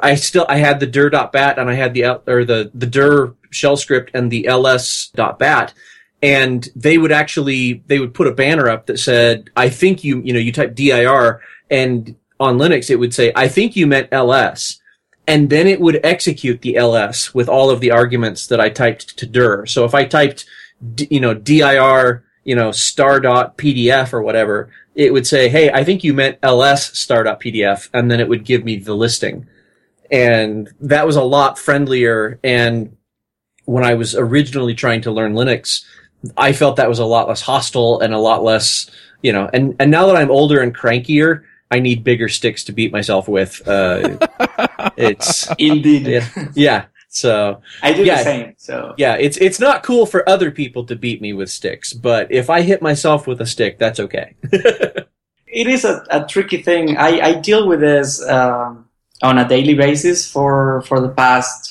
I 0.01 0.15
still 0.15 0.45
I 0.49 0.57
had 0.57 0.79
the 0.79 0.87
dir.bat 0.87 1.57
and 1.57 1.69
I 1.69 1.73
had 1.73 1.93
the 1.93 2.21
or 2.29 2.45
the 2.45 2.71
the 2.73 2.85
dir 2.85 3.33
shell 3.49 3.77
script 3.77 4.11
and 4.13 4.31
the 4.31 4.47
ls.bat 4.47 5.73
and 6.21 6.69
they 6.75 6.97
would 6.97 7.11
actually 7.11 7.83
they 7.87 7.99
would 7.99 8.13
put 8.13 8.27
a 8.27 8.31
banner 8.31 8.69
up 8.69 8.85
that 8.85 8.99
said 8.99 9.49
I 9.55 9.69
think 9.69 10.03
you 10.03 10.21
you 10.21 10.33
know 10.33 10.39
you 10.39 10.51
type 10.51 10.75
dir 10.75 11.41
and 11.69 12.15
on 12.41 12.57
Linux 12.57 12.89
it 12.89 12.99
would 12.99 13.13
say 13.13 13.31
I 13.35 13.47
think 13.47 13.75
you 13.75 13.87
meant 13.87 14.09
ls 14.11 14.79
and 15.27 15.49
then 15.49 15.67
it 15.67 15.79
would 15.79 15.99
execute 16.03 16.61
the 16.61 16.75
ls 16.75 17.33
with 17.33 17.47
all 17.47 17.69
of 17.69 17.79
the 17.79 17.91
arguments 17.91 18.47
that 18.47 18.59
I 18.59 18.69
typed 18.69 19.17
to 19.17 19.25
dir. 19.25 19.65
So 19.65 19.85
if 19.85 19.93
I 19.93 20.05
typed 20.05 20.45
you 20.97 21.19
know 21.19 21.33
dir 21.33 22.23
you 22.43 22.55
know 22.55 22.71
star 22.71 23.19
dot 23.19 23.57
pdf 23.57 24.13
or 24.13 24.21
whatever 24.23 24.71
it 24.95 25.13
would 25.13 25.27
say 25.27 25.47
hey 25.47 25.71
I 25.71 25.83
think 25.83 26.03
you 26.03 26.13
meant 26.13 26.39
ls 26.41 26.97
star 26.97 27.23
dot 27.23 27.39
pdf 27.39 27.89
and 27.93 28.09
then 28.09 28.19
it 28.19 28.27
would 28.27 28.43
give 28.43 28.65
me 28.65 28.77
the 28.77 28.95
listing. 28.95 29.47
And 30.11 30.69
that 30.81 31.07
was 31.07 31.15
a 31.15 31.23
lot 31.23 31.57
friendlier. 31.57 32.37
And 32.43 32.97
when 33.65 33.85
I 33.85 33.93
was 33.93 34.15
originally 34.15 34.75
trying 34.75 35.01
to 35.03 35.11
learn 35.11 35.33
Linux, 35.33 35.85
I 36.35 36.51
felt 36.51 36.75
that 36.75 36.89
was 36.89 36.99
a 36.99 37.05
lot 37.05 37.29
less 37.29 37.41
hostile 37.41 38.01
and 38.01 38.13
a 38.13 38.19
lot 38.19 38.43
less, 38.43 38.89
you 39.21 39.31
know, 39.31 39.49
and, 39.53 39.75
and 39.79 39.89
now 39.89 40.07
that 40.07 40.17
I'm 40.17 40.29
older 40.29 40.59
and 40.59 40.75
crankier, 40.75 41.43
I 41.71 41.79
need 41.79 42.03
bigger 42.03 42.27
sticks 42.29 42.63
to 42.65 42.73
beat 42.73 42.91
myself 42.91 43.27
with. 43.29 43.65
Uh, 43.67 44.17
it's, 44.97 45.47
Indeed. 45.57 46.05
yeah, 46.05 46.27
yeah. 46.53 46.85
So, 47.09 47.61
I 47.81 47.93
do 47.93 48.03
Yeah. 48.03 48.17
the 48.17 48.23
same. 48.23 48.53
So 48.57 48.93
yeah, 48.97 49.15
it's, 49.15 49.37
it's 49.37 49.59
not 49.59 49.83
cool 49.83 50.05
for 50.05 50.27
other 50.29 50.51
people 50.51 50.85
to 50.85 50.95
beat 50.95 51.21
me 51.21 51.33
with 51.33 51.49
sticks, 51.49 51.93
but 51.93 52.31
if 52.31 52.49
I 52.49 52.61
hit 52.61 52.81
myself 52.81 53.27
with 53.27 53.41
a 53.41 53.45
stick, 53.45 53.79
that's 53.79 53.99
okay. 53.99 54.35
it 54.51 55.67
is 55.67 55.83
a, 55.85 56.03
a 56.09 56.25
tricky 56.25 56.61
thing. 56.61 56.97
I, 56.97 57.19
I 57.19 57.33
deal 57.35 57.67
with 57.67 57.79
this 57.81 58.21
um, 58.27 58.85
on 59.21 59.37
a 59.37 59.47
daily 59.47 59.73
basis 59.75 60.29
for 60.31 60.81
for 60.83 60.99
the 61.01 61.09
past. 61.09 61.70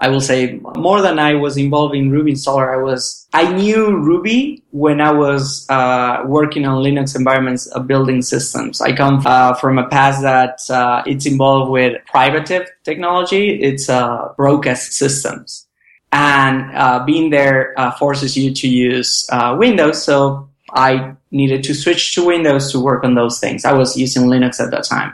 I 0.00 0.08
will 0.08 0.20
say 0.20 0.60
more 0.76 1.02
than 1.02 1.18
I 1.18 1.34
was 1.34 1.56
involved 1.56 1.94
in 1.94 2.10
Ruby 2.10 2.32
installer. 2.32 2.72
I 2.72 2.80
was 2.80 3.26
I 3.32 3.52
knew 3.52 3.96
Ruby 3.96 4.62
when 4.70 5.00
I 5.00 5.10
was 5.10 5.68
uh, 5.68 6.22
working 6.24 6.66
on 6.66 6.84
Linux 6.84 7.16
environments, 7.16 7.68
uh, 7.74 7.80
building 7.80 8.22
systems. 8.22 8.80
I 8.80 8.92
come 8.92 9.22
uh, 9.26 9.54
from 9.54 9.76
a 9.78 9.88
past 9.88 10.22
that 10.22 10.60
uh, 10.70 11.02
it's 11.04 11.26
involved 11.26 11.70
with 11.70 12.00
privative 12.06 12.68
technology. 12.84 13.60
It's 13.60 13.88
uh, 13.88 14.32
broadcast 14.36 14.92
systems, 14.92 15.66
and 16.12 16.70
uh, 16.76 17.04
being 17.04 17.30
there 17.30 17.74
forces 17.98 18.36
you 18.36 18.54
to 18.54 18.68
use 18.68 19.26
uh, 19.32 19.56
Windows. 19.58 20.02
So 20.02 20.48
I 20.70 21.14
needed 21.30 21.64
to 21.64 21.74
switch 21.74 22.14
to 22.14 22.24
Windows 22.24 22.70
to 22.72 22.80
work 22.80 23.02
on 23.04 23.14
those 23.14 23.40
things. 23.40 23.64
I 23.64 23.72
was 23.72 23.96
using 23.96 24.24
Linux 24.24 24.60
at 24.60 24.70
that 24.70 24.84
time. 24.84 25.12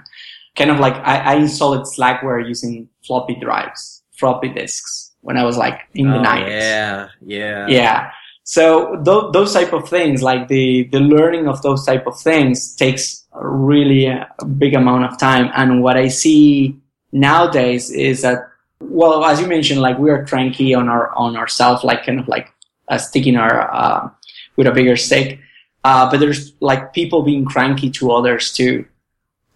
Kind 0.56 0.70
of 0.70 0.78
like 0.78 0.94
I, 0.94 1.18
I 1.18 1.34
installed 1.36 1.86
Slackware 1.86 2.46
using 2.46 2.88
floppy 3.04 3.34
drives, 3.34 3.93
floppy 4.18 4.48
disks 4.48 5.12
when 5.22 5.36
I 5.36 5.44
was 5.44 5.56
like 5.56 5.80
in 5.94 6.10
the 6.10 6.18
Oh, 6.18 6.22
90s. 6.22 6.48
yeah, 6.50 7.08
yeah. 7.24 7.66
Yeah. 7.68 8.10
So 8.44 8.96
th- 9.02 9.32
those 9.32 9.54
type 9.54 9.72
of 9.72 9.88
things, 9.88 10.22
like 10.22 10.48
the, 10.48 10.84
the 10.92 11.00
learning 11.00 11.48
of 11.48 11.62
those 11.62 11.84
type 11.86 12.06
of 12.06 12.18
things 12.20 12.76
takes 12.76 13.24
really 13.32 14.06
a 14.06 14.28
big 14.58 14.74
amount 14.74 15.04
of 15.06 15.18
time. 15.18 15.50
And 15.56 15.82
what 15.82 15.96
I 15.96 16.08
see 16.08 16.76
nowadays 17.10 17.90
is 17.90 18.20
that, 18.22 18.38
well, 18.80 19.24
as 19.24 19.40
you 19.40 19.46
mentioned, 19.46 19.80
like 19.80 19.98
we 19.98 20.10
are 20.10 20.26
cranky 20.26 20.74
on 20.74 20.88
our, 20.90 21.10
on 21.16 21.36
ourselves, 21.36 21.84
like 21.84 22.04
kind 22.04 22.20
of 22.20 22.28
like 22.28 22.52
uh, 22.88 22.98
sticking 22.98 23.36
our, 23.36 23.72
uh, 23.74 24.10
with 24.56 24.66
a 24.66 24.72
bigger 24.72 24.96
stick. 24.96 25.38
Uh, 25.82 26.10
but 26.10 26.20
there's 26.20 26.52
like 26.60 26.92
people 26.92 27.22
being 27.22 27.46
cranky 27.46 27.88
to 27.92 28.12
others 28.12 28.52
too. 28.52 28.84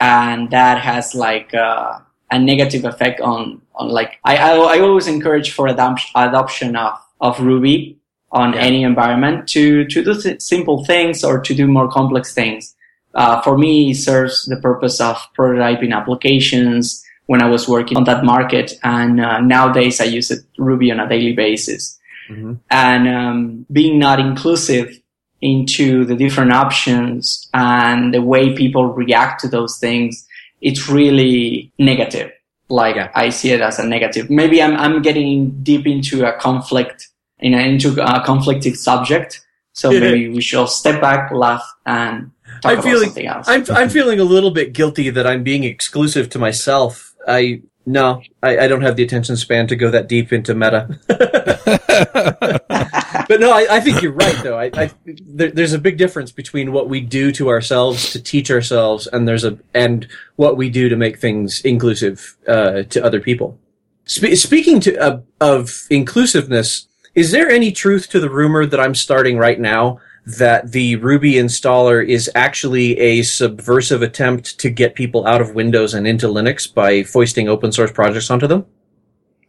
And 0.01 0.51
that 0.51 0.81
has 0.81 1.15
like, 1.15 1.53
uh, 1.53 1.99
a 2.31 2.39
negative 2.39 2.85
effect 2.85 3.21
on, 3.21 3.61
on 3.75 3.89
like, 3.89 4.19
I, 4.25 4.37
I, 4.37 4.51
I 4.77 4.81
always 4.81 5.07
encourage 5.07 5.53
for 5.53 5.67
adoption, 5.67 6.11
adoption 6.15 6.77
of, 6.77 6.99
of 7.21 7.41
Ruby 7.41 7.99
on 8.31 8.53
Yeah. 8.53 8.61
any 8.61 8.83
environment 8.83 9.49
to, 9.49 9.87
to 9.87 10.05
do 10.05 10.21
th- 10.21 10.41
simple 10.43 10.85
things 10.85 11.25
or 11.25 11.41
to 11.41 11.55
do 11.55 11.67
more 11.67 11.89
complex 11.89 12.35
things. 12.35 12.75
Uh, 13.15 13.41
for 13.41 13.57
me, 13.57 13.93
it 13.93 13.97
serves 13.97 14.45
the 14.45 14.57
purpose 14.57 15.01
of 15.01 15.17
prototyping 15.37 15.95
applications 15.97 17.03
when 17.27 17.43
I 17.43 17.49
was 17.49 17.67
working 17.69 17.97
on 17.97 18.05
that 18.05 18.25
market. 18.25 18.75
And 18.83 19.21
uh, 19.21 19.41
nowadays 19.41 20.01
I 20.01 20.05
use 20.05 20.31
it 20.31 20.41
Ruby 20.59 20.93
on 20.93 21.01
a 21.01 21.09
daily 21.09 21.33
basis. 21.33 21.99
Mhm. 22.31 22.59
And 22.71 23.09
um, 23.09 23.67
being 23.73 23.99
not 23.99 24.21
inclusive 24.21 25.01
into 25.41 26.05
the 26.05 26.15
different 26.17 26.53
options 26.53 27.49
and 27.55 28.13
the 28.13 28.21
way 28.21 28.55
people 28.55 28.87
react 28.93 29.41
to 29.41 29.49
those 29.49 29.79
things, 29.79 30.27
it's 30.61 30.89
really 30.89 31.73
negative. 31.79 32.31
Like 32.69 32.97
Yeah. 32.97 33.11
I 33.15 33.31
see 33.31 33.51
it 33.53 33.61
as 33.61 33.79
a 33.79 33.87
negative. 33.87 34.29
Maybe 34.31 34.63
I'm 34.63 34.77
I'm 34.77 35.01
getting 35.03 35.63
deep 35.63 35.87
into 35.87 36.27
a 36.27 36.33
conflict, 36.39 37.09
in 37.39 37.55
a, 37.55 37.59
into 37.59 37.91
a 38.03 38.23
conflicted 38.25 38.77
subject. 38.77 39.41
So 39.73 39.91
maybe 39.91 40.29
we 40.29 40.41
should 40.41 40.69
step 40.69 41.01
back, 41.01 41.31
laugh, 41.31 41.63
and 41.87 42.31
talk 42.63 42.73
I'm 42.73 42.79
about 42.79 42.85
feeling- 42.85 43.05
something 43.11 43.27
else. 43.27 43.47
I'm 43.49 43.65
I'm 43.71 43.89
feeling 43.89 44.19
a 44.21 44.25
little 44.25 44.51
bit 44.51 44.73
guilty 44.73 45.09
that 45.11 45.27
I'm 45.27 45.43
being 45.45 45.65
exclusive 45.65 46.29
to 46.31 46.39
myself. 46.39 47.15
I 47.27 47.63
no, 47.87 48.21
I, 48.43 48.59
I 48.59 48.69
don't 48.69 48.83
have 48.83 48.97
the 48.97 49.03
attention 49.03 49.37
span 49.37 49.67
to 49.69 49.77
go 49.77 49.91
that 49.91 50.09
deep 50.09 50.33
into 50.33 50.55
meta. 50.55 50.99
but 53.29 53.41
no, 53.41 53.53
I, 53.53 53.77
I 53.77 53.81
think 53.81 54.03
you're 54.03 54.13
right 54.13 54.37
though. 54.43 54.59
I, 54.59 54.71
I 54.75 54.91
there, 55.05 55.51
there's 55.51 55.75
a 55.75 55.79
big 55.79 55.99
difference 55.99 56.33
between 56.33 56.73
what 56.73 56.89
we 56.89 57.01
do 57.01 57.31
to 57.33 57.49
ourselves 57.49 58.11
to 58.13 58.23
teach 58.23 58.51
ourselves, 58.51 59.07
and 59.07 59.29
there's 59.29 59.45
a 59.45 59.59
and 59.75 60.09
what 60.37 60.57
we 60.57 60.71
do 60.71 60.89
to 60.89 60.97
make 60.97 61.19
things 61.19 61.61
inclusive 61.61 62.37
uh, 62.49 62.83
to 62.85 63.05
other 63.05 63.21
people. 63.21 63.59
Spe- 64.05 64.35
speaking 64.35 64.81
to 64.81 64.97
uh, 64.99 65.21
of 65.41 65.87
inclusiveness, 65.91 66.89
is 67.15 67.31
there 67.31 67.51
any 67.51 67.71
truth 67.71 68.09
to 68.11 68.21
the 68.21 68.31
rumor 68.31 68.65
that 68.67 68.81
I'm 68.81 68.95
starting 68.95 69.39
right 69.39 69.61
now 69.61 70.01
that 70.25 70.73
the 70.73 70.97
Ruby 70.97 71.35
installer 71.35 72.07
is 72.07 72.31
actually 72.35 72.99
a 72.99 73.23
subversive 73.23 74.03
attempt 74.03 74.59
to 74.61 74.69
get 74.69 74.95
people 74.95 75.27
out 75.27 75.41
of 75.41 75.55
Windows 75.55 75.95
and 75.95 76.07
into 76.07 76.27
Linux 76.27 76.73
by 76.73 77.03
foisting 77.03 77.49
open 77.49 77.73
source 77.73 77.93
projects 77.93 78.31
onto 78.31 78.47
them? 78.47 78.67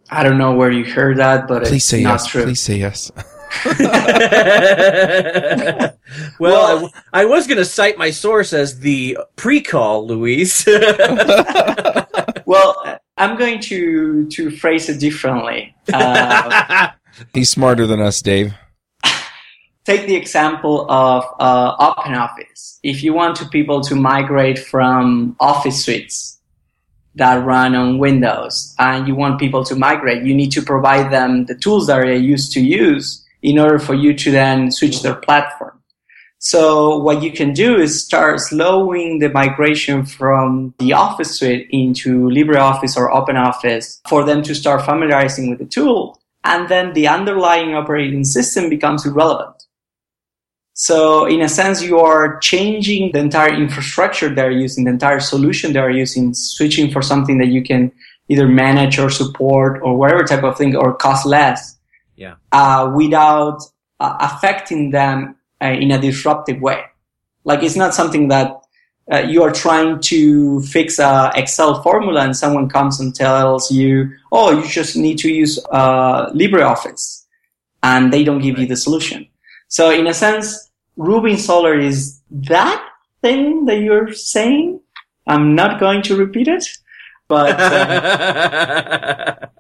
I 0.10 0.24
don't 0.24 0.38
know 0.38 0.54
where 0.54 0.72
you 0.72 0.86
heard 0.86 1.18
that, 1.18 1.48
but 1.48 1.64
Please 1.64 1.74
it's 1.74 1.86
say 1.86 2.04
not 2.04 2.14
yes. 2.14 2.28
true. 2.28 2.44
Please 2.44 2.62
say 2.62 2.78
yes. 2.78 3.12
well, 6.40 6.66
I 6.66 6.74
w- 6.74 6.90
I, 7.14 7.26
was 7.26 7.48
going 7.48 7.58
to 7.58 7.66
cite 7.66 7.98
my 7.98 8.12
source 8.12 8.54
as 8.54 8.80
the 8.80 9.18
pre-call, 9.36 10.08
Luis. 10.08 10.66
Well, 12.50 13.00
I'm 13.18 13.38
going 13.38 13.60
to 13.60 14.26
to 14.26 14.50
phrase 14.50 14.90
it 14.90 15.00
differently. 15.00 15.76
Uh, 15.94 16.90
He's 17.34 17.52
smarter 17.52 17.86
than 17.86 18.02
us, 18.02 18.22
Dave. 18.24 18.56
take 19.86 20.08
the 20.08 20.16
example 20.16 20.90
of 20.90 21.24
uh, 21.40 21.78
OpenOffice. 21.78 22.80
If 22.82 23.04
you 23.04 23.14
want 23.14 23.36
to 23.36 23.46
people 23.50 23.82
to 23.82 23.94
migrate 23.94 24.58
from 24.58 25.36
Office 25.40 25.86
suites 25.86 26.40
that 27.16 27.46
run 27.46 27.76
on 27.76 28.00
Windows, 28.00 28.74
and 28.80 29.08
you 29.08 29.14
want 29.14 29.40
people 29.40 29.64
to 29.66 29.76
migrate, 29.76 30.24
you 30.24 30.34
need 30.34 30.52
to 30.54 30.64
provide 30.64 31.12
them 31.12 31.46
the 31.46 31.56
tools 31.56 31.86
that 31.86 32.02
they 32.02 32.18
used 32.18 32.52
to 32.54 32.62
use 32.62 33.24
in 33.42 33.60
order 33.60 33.80
for 33.80 33.94
you 33.94 34.14
to 34.14 34.32
then 34.32 34.72
switch 34.72 35.02
their 35.02 35.16
platform. 35.16 35.80
So 36.42 36.98
what 36.98 37.22
you 37.22 37.34
can 37.34 37.52
do 37.52 37.78
is 37.78 38.04
start 38.04 38.40
slowing 38.40 39.20
the 39.20 39.30
migration 39.30 40.06
from 40.06 40.74
the 40.80 40.94
Office 40.94 41.38
suite 41.38 41.68
into 41.70 42.30
LibreOffice 42.30 42.96
or 42.96 43.12
OpenOffice 43.12 44.00
for 44.08 44.24
them 44.24 44.42
to 44.44 44.56
start 44.56 44.86
familiarizing 44.86 45.50
with 45.50 45.60
the 45.60 45.66
tool. 45.66 46.18
And 46.46 46.70
then 46.70 46.94
the 46.94 47.10
underlying 47.10 47.76
operating 47.76 48.24
system 48.24 48.70
becomes 48.70 49.06
irrelevant. 49.06 49.64
So 50.74 51.26
in 51.26 51.42
a 51.42 51.50
sense, 51.50 51.82
you 51.82 52.00
are 52.00 52.40
changing 52.40 53.12
the 53.12 53.20
entire 53.20 53.54
infrastructure 53.54 54.34
they're 54.34 54.50
using, 54.50 54.86
the 54.86 54.92
entire 54.92 55.20
solution 55.20 55.74
they're 55.74 55.92
using, 55.92 56.34
switching 56.34 56.90
for 56.90 57.02
something 57.02 57.38
that 57.40 57.48
you 57.48 57.62
can 57.62 57.92
either 58.30 58.48
manage 58.48 58.98
or 58.98 59.10
support 59.10 59.82
or 59.84 59.98
whatever 59.98 60.24
type 60.24 60.46
of 60.46 60.58
thing 60.58 60.74
or 60.74 60.96
cost 60.96 61.26
less 61.26 61.79
Yeah. 62.20 62.36
Uh, 62.52 62.92
without 62.94 63.62
uh, 64.02 64.18
affecting 64.20 64.92
them 64.92 65.38
uh, 65.62 65.68
in 65.68 65.92
a 65.92 66.00
disruptive 66.00 66.60
way. 66.62 66.84
Like 67.46 67.64
it's 67.64 67.78
not 67.78 67.94
something 67.94 68.28
that 68.28 68.62
uh, 69.12 69.20
you 69.20 69.42
are 69.42 69.52
trying 69.52 70.02
to 70.02 70.62
fix 70.64 71.00
a 71.00 71.32
Excel 71.34 71.82
formula 71.82 72.22
and 72.22 72.36
someone 72.36 72.68
comes 72.68 73.00
and 73.00 73.16
tells 73.16 73.72
you, 73.72 74.12
oh, 74.34 74.52
you 74.52 74.68
just 74.68 74.98
need 74.98 75.18
to 75.20 75.32
use 75.32 75.58
uh, 75.72 76.30
LibreOffice, 76.32 77.26
and 77.82 78.12
they 78.12 78.26
don't 78.26 78.42
give 78.42 78.60
you 78.60 78.68
the 78.68 78.76
solution. 78.76 79.26
So 79.70 79.90
in 79.90 80.06
a 80.06 80.14
sense, 80.14 80.70
Ruby 80.98 81.34
installer 81.34 81.82
is 81.82 82.20
that 82.32 82.86
thing 83.22 83.66
that 83.66 83.80
you're 83.80 84.12
saying. 84.12 84.82
I'm 85.26 85.56
not 85.56 85.80
going 85.80 86.02
to 86.04 86.16
repeat 86.18 86.48
it, 86.48 86.68
but 87.28 87.60
uh, 87.60 89.48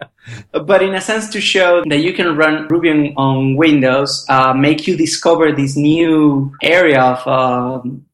but 0.51 0.82
in 0.82 0.95
a 0.95 1.01
sense 1.01 1.29
to 1.29 1.41
show 1.41 1.84
that 1.88 1.99
you 1.99 2.13
can 2.13 2.36
run 2.36 2.67
Ruby 2.67 3.13
on, 3.15 3.55
Windows, 3.55 4.25
uh, 4.29 4.53
make 4.53 4.88
you 4.88 4.95
discover 4.95 5.51
this 5.51 5.75
new 5.75 6.53
area 6.62 7.01
of 7.01 7.27
um, 7.27 8.05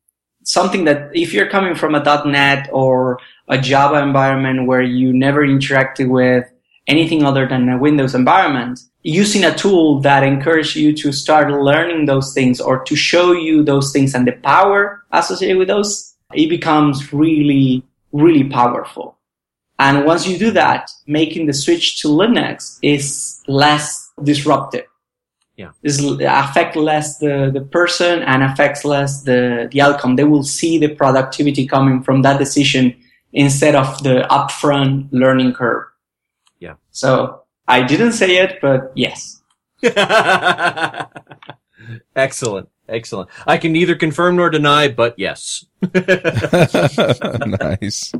something 0.43 0.85
that 0.85 1.11
if 1.13 1.33
you're 1.33 1.49
coming 1.49 1.75
from 1.75 1.95
a 1.95 2.23
.NET 2.25 2.69
or 2.71 3.19
a 3.47 3.57
Java 3.57 4.01
environment 4.01 4.67
where 4.67 4.81
you 4.81 5.13
never 5.13 5.45
interacted 5.45 6.09
with 6.09 6.45
anything 6.87 7.23
other 7.23 7.47
than 7.47 7.69
a 7.69 7.77
Windows 7.77 8.15
environment, 8.15 8.79
using 9.01 9.43
a 9.43 9.55
tool 9.55 10.01
that 10.01 10.23
encourages 10.23 10.75
you 10.75 10.93
to 10.93 11.11
start 11.11 11.51
learning 11.51 12.05
those 12.05 12.33
things 12.33 12.59
or 12.59 12.83
to 12.83 12.95
show 12.95 13.31
you 13.31 13.63
those 13.63 13.91
things 13.91 14.15
and 14.15 14.27
the 14.27 14.31
power 14.31 15.03
associated 15.11 15.57
with 15.57 15.67
those, 15.67 16.15
it 16.33 16.49
becomes 16.49 17.13
really, 17.13 17.83
really 18.11 18.43
powerful. 18.43 19.17
And 19.77 20.05
once 20.05 20.27
you 20.27 20.37
do 20.37 20.51
that, 20.51 20.89
making 21.05 21.47
the 21.47 21.53
switch 21.53 22.01
to 22.01 22.07
Linux 22.07 22.79
is 22.81 23.41
less 23.47 24.09
disruptive 24.23 24.85
yeah. 25.57 25.71
is 25.83 26.03
affect 26.21 26.75
less 26.75 27.19
the, 27.19 27.51
the 27.53 27.61
person 27.61 28.23
and 28.23 28.43
affects 28.43 28.83
less 28.85 29.23
the, 29.23 29.67
the 29.71 29.81
outcome. 29.81 30.15
They 30.15 30.23
will 30.23 30.43
see 30.43 30.77
the 30.77 30.93
productivity 30.95 31.67
coming 31.67 32.03
from 32.03 32.21
that 32.23 32.37
decision 32.37 32.95
instead 33.33 33.75
of 33.75 34.03
the 34.03 34.27
upfront 34.29 35.09
learning 35.11 35.53
curve. 35.53 35.85
Yeah. 36.59 36.75
So 36.91 37.43
I 37.67 37.81
didn't 37.83 38.13
say 38.13 38.37
it, 38.37 38.59
but 38.61 38.91
yes. 38.95 39.41
Excellent. 42.15 42.69
Excellent. 42.87 43.29
I 43.47 43.57
can 43.57 43.73
neither 43.73 43.95
confirm 43.95 44.35
nor 44.35 44.51
deny, 44.51 44.89
but 44.89 45.15
yes. 45.17 45.65
nice. 45.91 48.13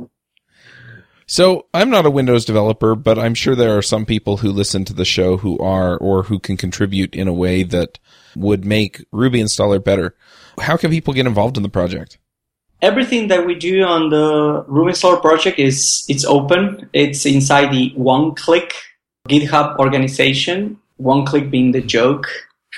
So 1.28 1.66
I'm 1.74 1.90
not 1.90 2.06
a 2.06 2.10
Windows 2.10 2.44
developer, 2.44 2.94
but 2.94 3.18
I'm 3.18 3.34
sure 3.34 3.56
there 3.56 3.76
are 3.76 3.82
some 3.82 4.06
people 4.06 4.38
who 4.38 4.50
listen 4.50 4.84
to 4.84 4.92
the 4.92 5.04
show 5.04 5.38
who 5.38 5.58
are 5.58 5.96
or 5.96 6.22
who 6.24 6.38
can 6.38 6.56
contribute 6.56 7.16
in 7.16 7.26
a 7.26 7.32
way 7.32 7.64
that 7.64 7.98
would 8.36 8.64
make 8.64 9.04
Ruby 9.10 9.40
installer 9.40 9.82
better. 9.82 10.14
How 10.60 10.76
can 10.76 10.90
people 10.90 11.14
get 11.14 11.26
involved 11.26 11.56
in 11.56 11.64
the 11.64 11.68
project? 11.68 12.18
Everything 12.80 13.28
that 13.28 13.44
we 13.44 13.56
do 13.56 13.82
on 13.82 14.10
the 14.10 14.64
Ruby 14.68 14.92
installer 14.92 15.20
project 15.20 15.58
is 15.58 16.04
it's 16.08 16.24
open. 16.24 16.88
It's 16.92 17.26
inside 17.26 17.72
the 17.72 17.92
one 17.96 18.34
click 18.36 18.74
GitHub 19.28 19.78
organization. 19.78 20.78
One 20.98 21.26
click 21.26 21.50
being 21.50 21.72
the 21.72 21.80
joke. 21.80 22.28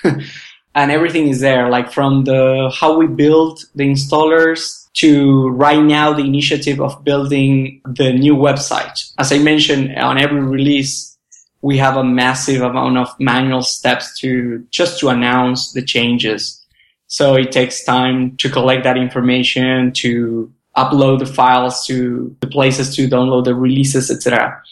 and 0.74 0.90
everything 0.90 1.28
is 1.28 1.40
there, 1.40 1.68
like 1.68 1.92
from 1.92 2.24
the 2.24 2.72
how 2.78 2.96
we 2.96 3.07
build 3.07 3.64
the 3.74 3.85
installers 3.85 4.88
to 4.94 5.48
right 5.50 5.83
now 5.83 6.12
the 6.12 6.24
initiative 6.24 6.81
of 6.81 7.04
building 7.04 7.81
the 7.85 8.12
new 8.12 8.35
website. 8.35 9.12
As 9.18 9.33
I 9.33 9.38
mentioned, 9.38 9.96
on 9.96 10.18
every 10.18 10.40
release, 10.40 11.16
we 11.62 11.78
have 11.78 11.96
a 11.96 12.04
massive 12.04 12.62
amount 12.62 12.98
of 12.98 13.09
manual 13.18 13.62
steps 13.62 14.18
to 14.20 14.64
just 14.70 15.00
to 15.00 15.09
announce 15.09 15.72
the 15.72 15.83
changes. 15.83 16.64
So 17.07 17.35
it 17.35 17.52
takes 17.52 17.85
time 17.85 18.37
to 18.37 18.50
collect 18.50 18.85
that 18.85 18.96
information, 18.96 19.92
to 19.94 20.52
upload 20.76 21.18
the 21.18 21.26
files 21.26 21.85
to 21.87 22.37
the 22.40 22.46
places 22.46 22.94
to 22.96 23.09
download 23.09 23.44
the 23.44 23.54
releases, 23.54 24.11
etc. 24.11 24.62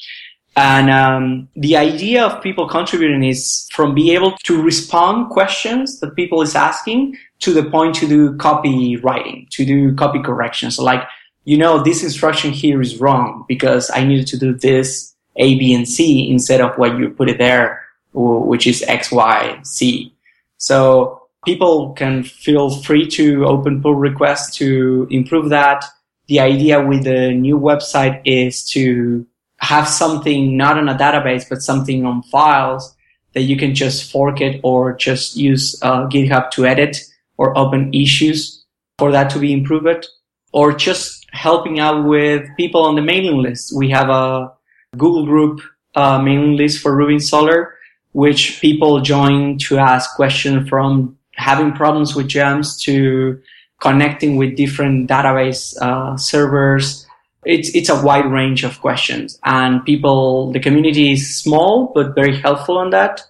And 0.57 0.89
um, 0.89 1.49
the 1.55 1.77
idea 1.77 2.25
of 2.25 2.43
people 2.43 2.67
contributing 2.67 3.23
is 3.23 3.69
from 3.73 3.95
being 3.95 4.15
able 4.15 4.33
to 4.45 4.63
respond 4.63 5.29
questions 5.29 6.01
that 6.01 6.17
people 6.17 6.41
is 6.41 6.55
asking 6.55 7.19
to 7.41 7.53
the 7.53 7.63
point 7.63 7.95
to 7.97 8.09
do 8.09 8.33
copywriting, 8.39 9.51
to 9.51 9.67
do 9.67 9.95
copy 9.95 10.23
corrections. 10.23 10.77
So 10.77 10.83
like, 10.83 11.03
you 11.45 11.59
know, 11.59 11.83
this 11.83 12.03
instruction 12.03 12.53
here 12.53 12.81
is 12.81 12.99
wrong 12.99 13.45
because 13.47 13.91
I 13.93 14.03
needed 14.05 14.27
to 14.29 14.39
do 14.39 14.55
this 14.55 15.15
A, 15.37 15.59
B, 15.59 15.75
and 15.75 15.87
C 15.87 16.31
instead 16.31 16.63
of 16.63 16.77
what 16.79 16.97
you 16.99 17.11
put 17.11 17.29
it 17.29 17.37
there, 17.37 17.87
which 18.15 18.67
is 18.67 18.83
X, 18.89 19.13
Y, 19.13 19.61
C. 19.63 20.11
So 20.57 21.29
people 21.45 21.93
can 21.93 22.25
feel 22.25 22.71
free 22.71 23.07
to 23.09 23.45
open 23.45 23.83
pull 23.83 23.95
requests 23.95 24.57
to 24.57 25.07
improve 25.11 25.51
that. 25.51 25.85
The 26.29 26.41
idea 26.41 26.85
with 26.85 27.05
the 27.05 27.35
new 27.35 27.59
website 27.59 28.23
is 28.25 28.65
to 28.71 29.27
have 29.59 29.89
something 29.89 30.57
not 30.57 30.79
on 30.79 30.89
a 30.89 30.95
database, 30.95 31.49
but 31.49 31.63
something 31.63 32.05
on 32.05 32.23
files 32.25 32.95
that 33.35 33.43
you 33.43 33.57
can 33.57 33.75
just 33.75 34.11
fork 34.11 34.41
it 34.41 34.61
or 34.63 34.95
just 34.95 35.37
use 35.37 35.79
uh, 35.83 36.07
GitHub 36.07 36.51
to 36.53 36.67
edit 36.67 36.99
or 37.37 37.57
open 37.57 37.93
issues 37.93 38.65
for 38.99 39.13
that 39.13 39.31
to 39.31 39.39
be 39.39 39.53
improved 39.53 40.07
or 40.53 40.73
just 40.73 41.27
helping 41.33 41.79
out 41.79 42.05
with 42.07 42.49
people 42.57 42.83
on 42.83 42.95
the 42.95 43.03
mailing 43.03 43.43
list. 43.43 43.77
We 43.77 43.91
have 43.91 44.09
a 44.09 44.53
Google 44.97 45.27
group 45.27 45.61
uh, 45.95 46.19
mailing 46.19 46.57
list 46.57 46.81
for 46.81 46.97
Ruby 46.97 47.17
installer, 47.17 47.73
which 48.13 48.61
people 48.61 49.01
join 49.01 49.59
to 49.59 49.79
ask 49.79 50.17
questions 50.17 50.69
from 50.69 51.19
having 51.35 51.73
problems 51.73 52.15
with 52.15 52.29
gems 52.29 52.81
to 52.83 53.41
connecting 53.81 54.37
with 54.37 54.57
different 54.57 55.09
database 55.11 55.77
uh, 55.81 56.17
servers. 56.17 57.06
It's 57.47 57.75
it's 57.75 57.89
a 57.89 58.03
wide 58.03 58.27
range 58.27 58.65
of 58.65 58.81
questions, 58.81 59.39
and 59.45 59.85
people. 59.85 60.53
The 60.53 60.61
community 60.61 61.13
is 61.13 61.39
small 61.41 61.93
but 61.95 62.15
very 62.15 62.37
helpful 62.37 62.77
on 62.79 62.91
that. 62.91 63.23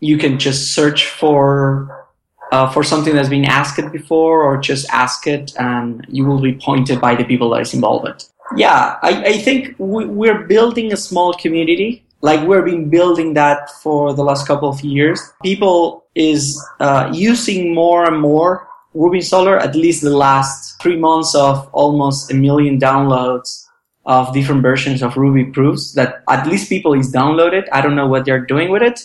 You 0.00 0.18
can 0.18 0.38
just 0.38 0.74
search 0.74 1.06
for 1.06 2.04
uh, 2.54 2.70
for 2.70 2.84
something 2.84 3.14
that's 3.14 3.28
been 3.28 3.44
asked 3.44 3.80
before 3.92 4.42
or 4.42 4.56
just 4.58 4.88
ask 4.90 5.26
it 5.26 5.52
and 5.58 6.06
you 6.08 6.24
will 6.24 6.40
be 6.40 6.54
pointed 6.54 7.00
by 7.00 7.14
the 7.14 7.24
people 7.24 7.50
that 7.50 7.60
is 7.60 7.74
involved. 7.74 8.26
Yeah, 8.56 8.96
I, 9.02 9.24
I 9.24 9.38
think 9.38 9.74
we, 9.78 10.06
we're 10.06 10.44
building 10.46 10.92
a 10.92 10.96
small 10.96 11.32
community. 11.34 12.04
Like 12.20 12.46
we've 12.46 12.64
been 12.64 12.90
building 12.90 13.34
that 13.34 13.70
for 13.82 14.14
the 14.14 14.22
last 14.22 14.46
couple 14.46 14.68
of 14.68 14.80
years. 14.82 15.20
People 15.42 16.04
is 16.14 16.62
uh, 16.80 17.10
using 17.12 17.74
more 17.74 18.04
and 18.04 18.20
more 18.20 18.68
Ruby 18.94 19.18
installer. 19.18 19.60
At 19.60 19.74
least 19.74 20.02
the 20.02 20.16
last 20.16 20.80
three 20.80 20.96
months 20.96 21.34
of 21.34 21.68
almost 21.72 22.30
a 22.30 22.34
million 22.34 22.78
downloads 22.78 23.64
of 24.06 24.32
different 24.32 24.62
versions 24.62 25.02
of 25.02 25.16
Ruby 25.16 25.44
proofs 25.46 25.92
that 25.92 26.22
at 26.28 26.46
least 26.46 26.68
people 26.68 26.94
is 26.94 27.12
downloaded. 27.12 27.66
I 27.72 27.80
don't 27.80 27.96
know 27.96 28.06
what 28.06 28.24
they're 28.24 28.44
doing 28.44 28.70
with 28.70 28.82
it, 28.82 29.00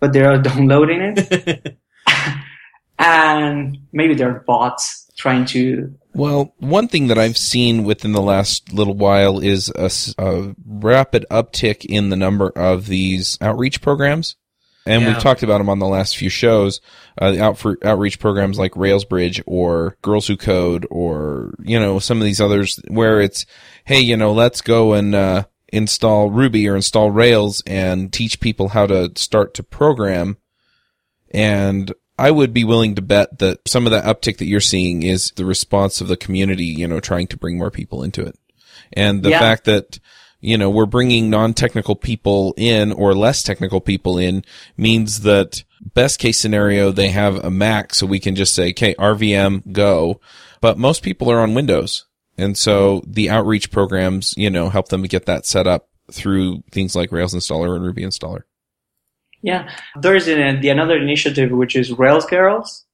but 0.00 0.12
they 0.12 0.22
are 0.22 0.38
downloading 0.42 1.00
it. 1.16 1.78
and 2.98 3.78
maybe 3.92 4.14
they're 4.14 4.44
bots 4.46 5.10
trying 5.16 5.44
to. 5.46 5.94
Well, 6.14 6.54
one 6.58 6.88
thing 6.88 7.08
that 7.08 7.18
I've 7.18 7.36
seen 7.36 7.84
within 7.84 8.12
the 8.12 8.22
last 8.22 8.72
little 8.72 8.94
while 8.94 9.38
is 9.38 9.70
a, 9.74 9.90
a 10.18 10.54
rapid 10.64 11.26
uptick 11.30 11.84
in 11.84 12.08
the 12.08 12.16
number 12.16 12.48
of 12.50 12.86
these 12.86 13.36
outreach 13.40 13.82
programs. 13.82 14.36
And 14.86 15.02
yeah. 15.02 15.08
we've 15.08 15.22
talked 15.22 15.42
about 15.42 15.58
them 15.58 15.68
on 15.68 15.80
the 15.80 15.86
last 15.86 16.16
few 16.16 16.28
shows, 16.28 16.80
uh, 17.20 17.36
out 17.38 17.58
for 17.58 17.76
outreach 17.84 18.18
programs 18.18 18.58
like 18.58 18.76
Railsbridge 18.76 19.42
or 19.46 19.96
Girls 20.02 20.26
Who 20.28 20.36
Code 20.36 20.86
or, 20.90 21.54
you 21.62 21.78
know, 21.78 21.98
some 21.98 22.18
of 22.18 22.24
these 22.24 22.40
others 22.40 22.80
where 22.88 23.20
it's, 23.20 23.46
hey, 23.84 24.00
you 24.00 24.16
know, 24.16 24.32
let's 24.32 24.60
go 24.60 24.94
and, 24.94 25.14
uh, 25.14 25.44
install 25.72 26.30
Ruby 26.30 26.68
or 26.68 26.76
install 26.76 27.10
Rails 27.10 27.62
and 27.66 28.12
teach 28.12 28.38
people 28.38 28.68
how 28.68 28.86
to 28.86 29.10
start 29.16 29.54
to 29.54 29.64
program. 29.64 30.36
And 31.32 31.92
I 32.18 32.30
would 32.30 32.52
be 32.54 32.64
willing 32.64 32.94
to 32.94 33.02
bet 33.02 33.40
that 33.40 33.68
some 33.68 33.86
of 33.86 33.90
that 33.90 34.04
uptick 34.04 34.38
that 34.38 34.46
you're 34.46 34.60
seeing 34.60 35.02
is 35.02 35.32
the 35.32 35.44
response 35.44 36.00
of 36.00 36.08
the 36.08 36.16
community, 36.16 36.66
you 36.66 36.86
know, 36.86 37.00
trying 37.00 37.26
to 37.28 37.36
bring 37.36 37.58
more 37.58 37.70
people 37.70 38.04
into 38.04 38.22
it. 38.22 38.38
And 38.92 39.22
the 39.22 39.30
yeah. 39.30 39.40
fact 39.40 39.64
that, 39.64 39.98
you 40.40 40.58
know, 40.58 40.70
we're 40.70 40.86
bringing 40.86 41.30
non-technical 41.30 41.96
people 41.96 42.54
in 42.56 42.92
or 42.92 43.14
less 43.14 43.42
technical 43.42 43.80
people 43.80 44.18
in 44.18 44.44
means 44.76 45.20
that 45.22 45.64
best 45.94 46.18
case 46.18 46.38
scenario, 46.38 46.90
they 46.90 47.08
have 47.08 47.44
a 47.44 47.50
Mac 47.50 47.94
so 47.94 48.06
we 48.06 48.20
can 48.20 48.34
just 48.34 48.54
say, 48.54 48.70
okay, 48.70 48.94
RVM, 48.94 49.72
go. 49.72 50.20
But 50.60 50.78
most 50.78 51.02
people 51.02 51.30
are 51.30 51.40
on 51.40 51.54
Windows. 51.54 52.06
And 52.38 52.56
so 52.56 53.02
the 53.06 53.30
outreach 53.30 53.70
programs, 53.70 54.34
you 54.36 54.50
know, 54.50 54.68
help 54.68 54.88
them 54.88 55.02
get 55.04 55.26
that 55.26 55.46
set 55.46 55.66
up 55.66 55.88
through 56.10 56.62
things 56.70 56.94
like 56.94 57.12
Rails 57.12 57.34
installer 57.34 57.74
and 57.74 57.84
Ruby 57.84 58.02
installer. 58.02 58.42
Yeah, 59.42 59.70
there 60.00 60.16
is 60.16 60.28
an, 60.28 60.60
the 60.60 60.70
another 60.70 60.96
initiative 60.96 61.50
which 61.50 61.76
is 61.76 61.92
Rails 61.92 62.26
Girls. 62.26 62.84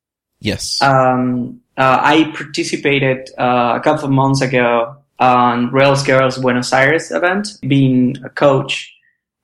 Yes. 0.40 0.80
Um, 0.82 1.60
uh, 1.76 1.98
I 2.02 2.32
participated 2.36 3.30
uh, 3.38 3.74
a 3.76 3.80
couple 3.80 4.04
of 4.04 4.10
months 4.10 4.42
ago 4.42 5.01
on 5.18 5.70
Rails 5.72 6.02
Girls 6.02 6.38
Buenos 6.38 6.72
Aires 6.72 7.10
event, 7.10 7.58
being 7.66 8.16
a 8.24 8.28
coach, 8.28 8.92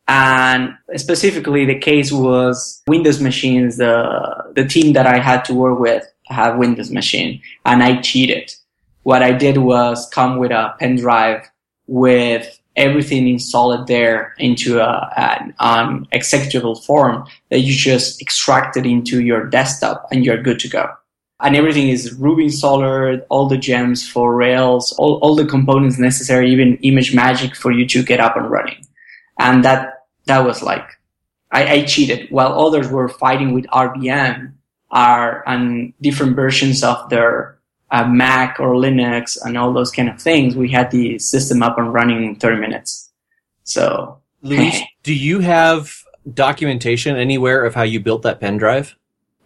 And 0.08 0.74
specifically, 0.96 1.66
the 1.66 1.78
case 1.78 2.10
was 2.10 2.82
Windows 2.86 3.20
machines. 3.20 3.76
The 3.76 3.94
the 4.54 4.64
team 4.66 4.94
that 4.94 5.06
I 5.06 5.18
had 5.18 5.44
to 5.46 5.54
work 5.54 5.78
with 5.78 6.04
had 6.26 6.56
Windows 6.58 6.90
machine, 6.90 7.42
and 7.64 7.82
I 7.82 8.00
cheated. 8.00 8.54
What 9.02 9.22
I 9.22 9.32
did 9.32 9.58
was 9.58 10.08
come 10.08 10.38
with 10.38 10.50
a 10.50 10.74
pen 10.78 10.96
drive 10.96 11.48
with 11.86 12.58
everything 12.76 13.28
installed 13.28 13.86
there 13.86 14.34
into 14.38 14.78
a, 14.78 15.12
an, 15.16 15.54
an 15.58 16.06
executable 16.12 16.82
form 16.84 17.24
that 17.50 17.60
you 17.60 17.74
just 17.74 18.22
extract 18.22 18.76
it 18.76 18.86
into 18.86 19.20
your 19.22 19.46
desktop 19.46 20.06
and 20.10 20.24
you're 20.24 20.42
good 20.42 20.60
to 20.60 20.68
go. 20.68 20.88
And 21.40 21.54
everything 21.54 21.88
is 21.88 22.14
Ruby 22.14 22.46
installer, 22.46 23.24
all 23.28 23.48
the 23.48 23.58
gems 23.58 24.06
for 24.08 24.34
Rails, 24.34 24.92
all, 24.98 25.18
all 25.22 25.36
the 25.36 25.46
components 25.46 25.98
necessary, 25.98 26.50
even 26.50 26.78
ImageMagick 26.78 27.54
for 27.54 27.70
you 27.70 27.86
to 27.86 28.02
get 28.02 28.18
up 28.18 28.36
and 28.36 28.50
running. 28.50 28.84
And 29.38 29.64
that, 29.64 30.06
that 30.26 30.44
was 30.44 30.62
like, 30.62 30.84
I, 31.52 31.74
I 31.74 31.84
cheated 31.84 32.30
while 32.30 32.58
others 32.58 32.88
were 32.88 33.08
fighting 33.08 33.54
with 33.54 33.66
RVM 33.66 34.52
are 34.90 35.44
and 35.46 35.92
different 36.00 36.34
versions 36.34 36.82
of 36.82 37.08
their 37.10 37.58
uh, 37.90 38.06
Mac 38.06 38.58
or 38.58 38.74
Linux 38.74 39.38
and 39.42 39.56
all 39.56 39.72
those 39.72 39.90
kind 39.90 40.08
of 40.08 40.20
things. 40.20 40.56
We 40.56 40.70
had 40.70 40.90
the 40.90 41.18
system 41.18 41.62
up 41.62 41.78
and 41.78 41.92
running 41.92 42.24
in 42.24 42.36
30 42.36 42.60
minutes. 42.60 43.10
So, 43.64 44.18
Luis, 44.42 44.80
do 45.02 45.14
you 45.14 45.40
have 45.40 45.94
documentation 46.32 47.16
anywhere 47.16 47.64
of 47.64 47.74
how 47.74 47.82
you 47.82 48.00
built 48.00 48.22
that 48.22 48.40
pen 48.40 48.56
drive? 48.56 48.96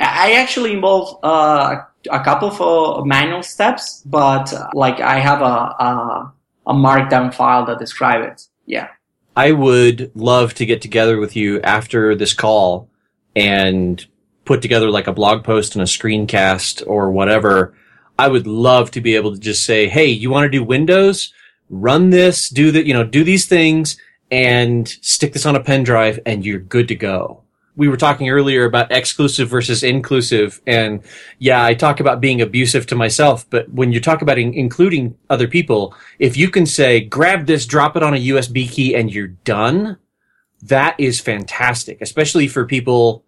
I 0.01 0.33
actually 0.33 0.73
involve 0.73 1.19
uh, 1.23 1.77
a 2.11 2.25
couple 2.25 2.51
of 2.99 3.07
manual 3.07 3.43
steps, 3.43 4.03
but 4.05 4.53
uh, 4.53 4.69
like 4.75 5.01
I 5.01 5.19
have 5.19 5.41
a, 5.41 5.45
a 5.45 6.33
a 6.67 6.73
markdown 6.73 7.33
file 7.33 7.65
that 7.67 7.79
describe 7.79 8.23
it. 8.23 8.47
Yeah. 8.67 8.89
I 9.37 9.53
would 9.53 10.13
love 10.15 10.55
to 10.55 10.67
get 10.67 10.83
together 10.83 11.19
with 11.19 11.35
you 11.37 11.61
after 11.63 12.15
this 12.15 12.35
call 12.35 12.89
and 13.35 14.05
put 14.45 14.63
together 14.63 14.91
like 14.91 15.07
a 15.07 15.13
blog 15.13 15.45
post 15.45 15.75
and 15.75 15.83
a 15.83 15.87
screencast 15.87 16.83
or 16.87 17.11
whatever, 17.11 17.75
I 18.19 18.29
would 18.29 18.47
love 18.47 18.91
to 18.93 19.01
be 19.01 19.17
able 19.17 19.33
to 19.33 19.41
just 19.41 19.65
say, 19.65 19.89
Hey, 19.89 20.07
you 20.07 20.31
want 20.31 20.45
to 20.45 20.51
do 20.51 20.63
Windows? 20.63 21.33
Run 21.71 22.11
this, 22.11 22.51
do 22.51 22.71
that, 22.73 22.87
you 22.87 22.93
know, 22.93 23.05
do 23.05 23.25
these 23.25 23.47
things 23.47 23.97
and 24.31 24.87
stick 24.89 25.33
this 25.33 25.47
on 25.47 25.57
a 25.57 25.63
pen 25.63 25.83
drive 25.83 26.21
and 26.27 26.45
you're 26.45 26.59
good 26.59 26.89
to 26.89 26.95
go. 26.95 27.42
We 27.75 27.89
were 27.89 27.97
talking 27.97 28.29
earlier 28.29 28.65
about 28.65 28.93
exclusive 28.93 29.49
versus 29.49 29.83
inclusive. 29.83 30.61
And 30.67 31.03
yeah, 31.39 31.65
I 31.65 31.75
talk 31.75 32.01
about 32.01 32.21
being 32.21 32.43
abusive 32.43 32.87
to 32.89 32.95
myself, 32.95 33.49
but 33.49 33.69
when 33.73 33.93
you 33.93 34.01
talk 34.01 34.23
about 34.23 34.39
in- 34.39 34.55
including 34.55 35.17
other 35.31 35.49
people, 35.49 35.95
if 36.19 36.37
you 36.37 36.51
can 36.51 36.67
say, 36.67 37.01
grab 37.01 37.47
this, 37.47 37.65
drop 37.65 37.97
it 37.97 38.03
on 38.03 38.15
a 38.15 38.27
USB 38.29 38.71
key 38.71 38.95
and 38.95 39.13
you're 39.13 39.29
done, 39.29 39.97
that 40.63 40.95
is 40.99 41.21
fantastic, 41.21 42.01
especially 42.03 42.47
for 42.47 42.67
people 42.67 43.25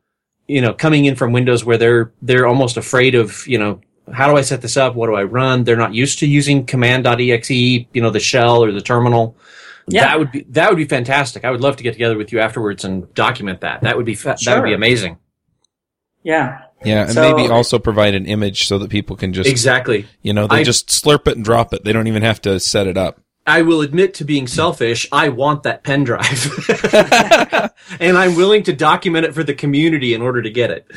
you 0.47 0.61
know, 0.61 0.75
coming 0.75 1.07
in 1.07 1.17
from 1.17 1.33
Windows 1.33 1.65
where 1.65 1.79
they're, 1.79 2.13
they're 2.21 2.47
almost 2.47 2.77
afraid 2.77 3.15
of, 3.15 3.47
you 3.47 3.59
know, 3.59 3.81
how 4.13 4.29
do 4.29 4.37
I 4.37 4.43
set 4.43 4.61
this 4.61 4.77
up? 4.77 4.95
What 4.95 5.07
do 5.07 5.15
I 5.15 5.23
run? 5.23 5.65
They're 5.65 5.77
not 5.77 5.95
used 5.95 6.19
to 6.19 6.27
using 6.27 6.67
command.exe, 6.67 7.51
you 7.51 7.87
know, 7.95 8.11
the 8.11 8.21
shell 8.21 8.63
or 8.63 8.71
the 8.71 8.83
terminal. 8.83 9.37
Yeah. 9.87 10.07
That 10.07 10.19
would 10.19 10.33
be, 10.33 10.47
that 10.51 10.71
would 10.71 10.77
be 10.77 10.87
fantastic. 10.87 11.45
I 11.45 11.51
would 11.51 11.61
love 11.61 11.77
to 11.77 11.83
get 11.83 11.93
together 11.93 12.17
with 12.17 12.33
you 12.33 12.41
afterwards 12.41 12.85
and 12.85 13.13
document 13.15 13.61
that. 13.61 13.83
That 13.83 13.97
would 13.97 14.07
be, 14.07 14.15
fa- 14.15 14.37
sure. 14.39 14.55
that 14.55 14.61
would 14.61 14.67
be 14.67 14.75
amazing. 14.75 15.19
Yeah. 16.23 16.63
Yeah, 16.85 17.05
and 17.05 17.13
so, 17.13 17.35
maybe 17.35 17.51
also 17.51 17.79
provide 17.79 18.15
an 18.15 18.27
image 18.27 18.67
so 18.67 18.79
that 18.79 18.91
people 18.91 19.17
can 19.17 19.33
just 19.33 19.49
exactly, 19.49 20.07
you 20.21 20.35
know, 20.35 20.47
they 20.47 20.57
I, 20.57 20.65
just 20.65 20.89
slurp 20.89 21.27
it 21.27 21.37
and 21.37 21.45
drop 21.45 21.73
it. 21.73 21.83
They 21.83 21.93
don't 21.93 22.09
even 22.09 22.23
have 22.23 22.43
to 22.43 22.61
set 22.61 22.87
it 22.87 22.99
up. 22.99 23.21
I 23.47 23.63
will 23.63 23.83
admit 23.83 24.15
to 24.15 24.25
being 24.25 24.47
selfish. 24.47 25.07
I 25.13 25.29
want 25.29 25.65
that 25.65 25.83
pen 25.83 26.05
drive. 26.05 26.69
and 28.01 28.17
I'm 28.17 28.37
willing 28.37 28.63
to 28.65 28.73
document 28.73 29.27
it 29.27 29.35
for 29.35 29.45
the 29.45 29.55
community 29.55 30.15
in 30.15 30.23
order 30.23 30.41
to 30.43 30.51
get 30.51 30.71
it. 30.71 30.91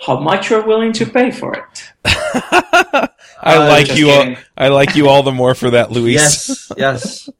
How 0.00 0.18
much 0.18 0.50
you're 0.50 0.66
willing 0.66 0.92
to 0.94 1.06
pay 1.06 1.30
for 1.30 1.54
it? 1.54 1.92
I 3.42 3.56
uh, 3.56 3.68
like 3.68 3.96
you 3.96 4.10
all, 4.10 4.34
I 4.56 4.68
like 4.68 4.96
you 4.96 5.08
all 5.08 5.22
the 5.22 5.32
more 5.32 5.54
for 5.54 5.70
that, 5.70 5.92
Luis. 5.92 6.14
Yes, 6.14 6.72
yes. 6.76 7.28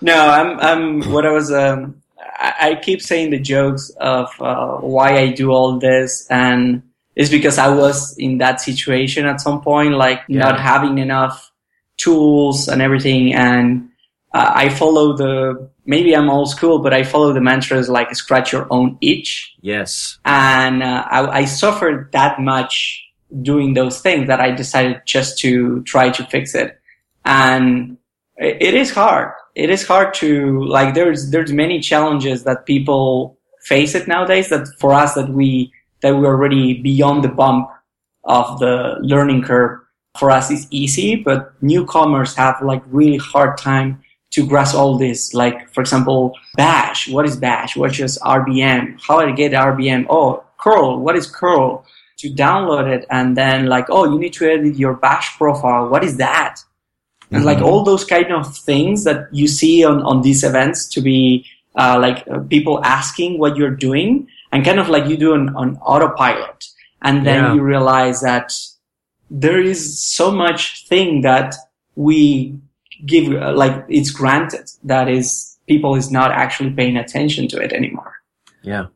no, 0.00 0.14
I'm, 0.14 0.60
I'm, 0.60 1.12
what 1.12 1.26
I 1.26 1.32
was, 1.32 1.52
um, 1.52 2.02
I, 2.18 2.54
I 2.60 2.74
keep 2.76 3.02
saying 3.02 3.30
the 3.30 3.38
jokes 3.38 3.90
of, 4.00 4.28
uh, 4.40 4.76
why 4.76 5.18
I 5.18 5.32
do 5.32 5.50
all 5.50 5.78
this 5.78 6.26
and 6.30 6.82
it's 7.18 7.30
because 7.30 7.58
I 7.58 7.68
was 7.68 8.16
in 8.16 8.38
that 8.38 8.60
situation 8.60 9.26
at 9.26 9.40
some 9.40 9.60
point, 9.60 9.94
like 9.94 10.20
yeah. 10.28 10.38
not 10.38 10.60
having 10.60 10.98
enough 10.98 11.50
tools 11.96 12.68
and 12.68 12.80
everything. 12.80 13.34
And 13.34 13.90
uh, 14.32 14.52
I 14.54 14.68
follow 14.68 15.16
the, 15.16 15.68
maybe 15.84 16.14
I'm 16.14 16.30
old 16.30 16.48
school, 16.48 16.78
but 16.78 16.94
I 16.94 17.02
follow 17.02 17.32
the 17.32 17.40
mantras 17.40 17.88
like 17.88 18.14
scratch 18.14 18.52
your 18.52 18.68
own 18.70 18.98
itch. 19.00 19.52
Yes. 19.60 20.18
And 20.24 20.80
uh, 20.80 21.04
I, 21.10 21.40
I 21.40 21.44
suffered 21.46 22.12
that 22.12 22.40
much 22.40 23.04
doing 23.42 23.74
those 23.74 24.00
things 24.00 24.28
that 24.28 24.40
I 24.40 24.52
decided 24.52 25.02
just 25.04 25.40
to 25.40 25.82
try 25.82 26.10
to 26.10 26.24
fix 26.26 26.54
it. 26.54 26.80
And 27.24 27.97
it 28.38 28.74
is 28.74 28.90
hard. 28.90 29.32
It 29.54 29.70
is 29.70 29.86
hard 29.86 30.14
to 30.14 30.64
like. 30.64 30.94
There's 30.94 31.30
there's 31.30 31.52
many 31.52 31.80
challenges 31.80 32.44
that 32.44 32.66
people 32.66 33.38
face 33.64 33.94
it 33.94 34.06
nowadays. 34.06 34.48
That 34.48 34.68
for 34.78 34.92
us 34.92 35.14
that 35.14 35.28
we 35.28 35.72
that 36.02 36.16
we're 36.16 36.26
already 36.26 36.80
beyond 36.80 37.24
the 37.24 37.28
bump 37.28 37.68
of 38.24 38.58
the 38.60 38.96
learning 39.00 39.42
curve 39.42 39.80
for 40.18 40.30
us 40.30 40.50
is 40.50 40.66
easy, 40.70 41.16
but 41.16 41.52
newcomers 41.62 42.34
have 42.36 42.60
like 42.62 42.82
really 42.86 43.16
hard 43.16 43.58
time 43.58 44.02
to 44.30 44.46
grasp 44.46 44.74
all 44.74 44.98
this. 44.98 45.34
Like, 45.34 45.72
for 45.72 45.80
example, 45.80 46.34
Bash. 46.54 47.08
What 47.08 47.24
is 47.24 47.36
Bash? 47.36 47.76
What 47.76 47.98
is 47.98 48.18
RVM? 48.18 49.00
How 49.06 49.18
I 49.18 49.32
get 49.32 49.52
RVM? 49.52 50.06
Oh, 50.10 50.44
curl. 50.58 50.98
What 50.98 51.16
is 51.16 51.26
curl? 51.30 51.84
To 52.18 52.28
download 52.28 52.88
it 52.92 53.06
and 53.10 53.36
then 53.36 53.66
like, 53.66 53.86
oh, 53.90 54.12
you 54.12 54.18
need 54.18 54.32
to 54.34 54.50
edit 54.50 54.76
your 54.76 54.94
Bash 54.94 55.38
profile. 55.38 55.88
What 55.88 56.02
is 56.02 56.16
that? 56.16 56.60
Mm-hmm. 57.28 57.36
And 57.36 57.44
like 57.44 57.58
mm-hmm. 57.58 57.66
all 57.66 57.84
those 57.84 58.04
kind 58.04 58.32
of 58.32 58.56
things 58.56 59.04
that 59.04 59.28
you 59.32 59.48
see 59.48 59.84
on, 59.84 60.02
on 60.02 60.22
these 60.22 60.42
events 60.42 60.86
to 60.88 61.02
be 61.02 61.44
uh, 61.76 61.98
like 62.00 62.26
uh, 62.28 62.40
people 62.40 62.82
asking 62.84 63.38
what 63.38 63.56
you're 63.56 63.76
doing 63.76 64.26
and 64.50 64.64
kind 64.64 64.80
of 64.80 64.88
like 64.88 65.06
you 65.06 65.16
do 65.18 65.34
on, 65.34 65.54
on 65.54 65.76
autopilot. 65.76 66.64
And 67.02 67.26
then 67.26 67.44
yeah. 67.44 67.54
you 67.54 67.62
realize 67.62 68.22
that 68.22 68.52
there 69.30 69.60
is 69.60 70.00
so 70.00 70.30
much 70.30 70.88
thing 70.88 71.20
that 71.20 71.54
we 71.96 72.58
give, 73.04 73.30
uh, 73.30 73.52
like 73.52 73.84
it's 73.88 74.10
granted 74.10 74.70
that 74.84 75.08
is 75.08 75.58
people 75.68 75.94
is 75.96 76.10
not 76.10 76.30
actually 76.30 76.70
paying 76.70 76.96
attention 76.96 77.46
to 77.48 77.60
it 77.60 77.74
anymore. 77.74 78.14
Yeah. 78.62 78.86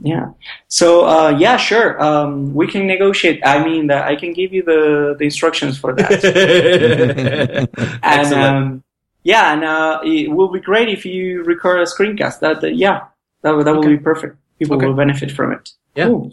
Yeah. 0.00 0.30
So, 0.68 1.06
uh, 1.06 1.36
yeah, 1.38 1.56
sure. 1.56 2.00
Um, 2.02 2.54
we 2.54 2.66
can 2.66 2.86
negotiate. 2.86 3.40
I 3.44 3.64
mean, 3.64 3.90
I 3.90 4.14
can 4.16 4.32
give 4.32 4.52
you 4.52 4.62
the, 4.62 5.16
the 5.18 5.24
instructions 5.24 5.78
for 5.78 5.92
that. 5.94 7.68
and, 8.02 8.32
um, 8.32 8.84
yeah, 9.24 9.52
and, 9.52 9.64
uh, 9.64 10.00
it 10.04 10.30
will 10.30 10.48
be 10.48 10.60
great 10.60 10.88
if 10.88 11.04
you 11.04 11.42
record 11.42 11.80
a 11.80 11.84
screencast. 11.84 12.40
That, 12.40 12.62
uh, 12.62 12.68
yeah, 12.68 13.06
that, 13.42 13.52
that 13.52 13.68
okay. 13.68 13.72
will 13.72 13.96
be 13.96 13.98
perfect. 13.98 14.36
People 14.58 14.76
okay. 14.76 14.86
will 14.86 14.94
benefit 14.94 15.30
from 15.30 15.52
it. 15.52 15.72
Yeah. 15.94 16.06
Cool 16.06 16.32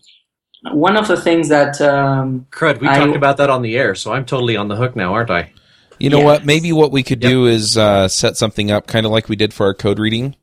one 0.72 0.98
of 0.98 1.08
the 1.08 1.18
things 1.18 1.50
that 1.50 1.80
um, 1.82 2.48
crud 2.52 2.80
we 2.80 2.88
I, 2.88 2.98
talked 2.98 3.16
about 3.16 3.38
that 3.38 3.50
on 3.50 3.62
the 3.62 3.78
air, 3.78 3.96
so 3.96 4.14
I'm 4.14 4.26
totally 4.26 4.58
on 4.58 4.68
the 4.68 4.76
hook 4.76 4.96
now, 4.96 5.14
aren't 5.14 5.30
I? 5.30 5.52
You 6.00 6.10
know 6.10 6.20
what? 6.20 6.46
Maybe 6.46 6.74
what 6.74 6.92
we 6.92 7.04
could 7.04 7.24
yep. 7.24 7.32
do 7.32 7.46
is 7.46 7.78
uh, 7.78 8.08
set 8.08 8.36
something 8.36 8.70
up, 8.70 8.88
kind 8.88 9.06
of 9.06 9.12
like 9.12 9.30
we 9.30 9.36
did 9.36 9.54
for 9.54 9.68
our 9.68 9.74
code 9.74 10.00
reading, 10.00 10.36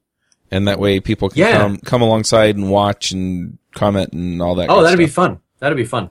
and 0.52 0.68
that 0.68 0.78
way 0.78 1.00
people 1.00 1.30
can 1.30 1.38
yeah. 1.38 1.58
come 1.58 1.78
come 1.78 2.02
alongside 2.02 2.56
and 2.56 2.70
watch 2.70 3.10
and 3.10 3.58
comment 3.74 4.12
and 4.12 4.40
all 4.40 4.54
that. 4.56 4.68
Oh, 4.68 4.82
that'd 4.82 4.98
be 4.98 5.06
fun. 5.06 5.40
That'd 5.58 5.78
be 5.78 5.84
fun. 5.84 6.10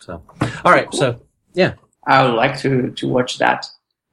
So, 0.00 0.22
all 0.64 0.72
right. 0.72 0.90
Cool. 0.90 0.98
So, 0.98 1.20
yeah, 1.52 1.74
I 2.06 2.24
would 2.24 2.34
like 2.34 2.58
to 2.60 2.90
to 2.90 3.08
watch 3.08 3.38
that. 3.38 3.66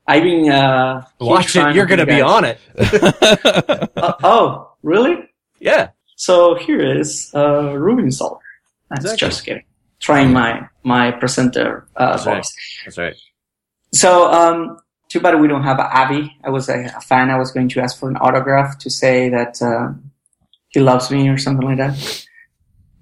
I've 0.07 0.23
been 0.23 0.51
uh, 0.51 1.05
watch 1.19 1.55
it. 1.55 1.73
You're 1.73 1.85
going 1.85 1.99
to 1.99 2.05
be 2.05 2.21
on 2.21 2.43
it. 2.43 2.59
uh, 3.97 4.13
oh, 4.23 4.73
really? 4.83 5.29
Yeah. 5.59 5.91
So 6.17 6.55
here 6.55 6.99
is 6.99 7.31
uh, 7.33 7.73
Ruby 7.77 8.03
installer. 8.03 8.39
That's 8.89 9.05
exactly. 9.05 9.27
just 9.27 9.45
kidding. 9.45 9.63
Trying 9.99 10.33
my 10.33 10.67
my 10.83 11.11
presenter 11.11 11.87
uh, 11.95 12.11
That's 12.11 12.23
voice. 12.25 12.33
Right. 12.33 12.45
That's 12.85 12.97
right. 12.97 13.15
So, 13.93 14.31
um, 14.31 14.77
too 15.11 15.19
bad 15.19 15.39
we 15.41 15.47
don't 15.47 15.63
have 15.63 15.77
Avdi. 15.77 16.31
I 16.41 16.49
was 16.49 16.69
a, 16.69 16.85
a, 16.95 17.01
fan. 17.01 17.29
I 17.29 17.37
was 17.37 17.51
going 17.51 17.67
to 17.69 17.81
ask 17.81 17.99
for 17.99 18.09
an 18.09 18.15
autograph 18.15 18.77
to 18.79 18.89
say 18.89 19.27
that 19.27 19.61
uh, 19.61 19.91
he 20.69 20.79
loves 20.79 21.11
me 21.11 21.27
or 21.27 21.37
something 21.37 21.67
like 21.67 21.77
that. 21.77 22.25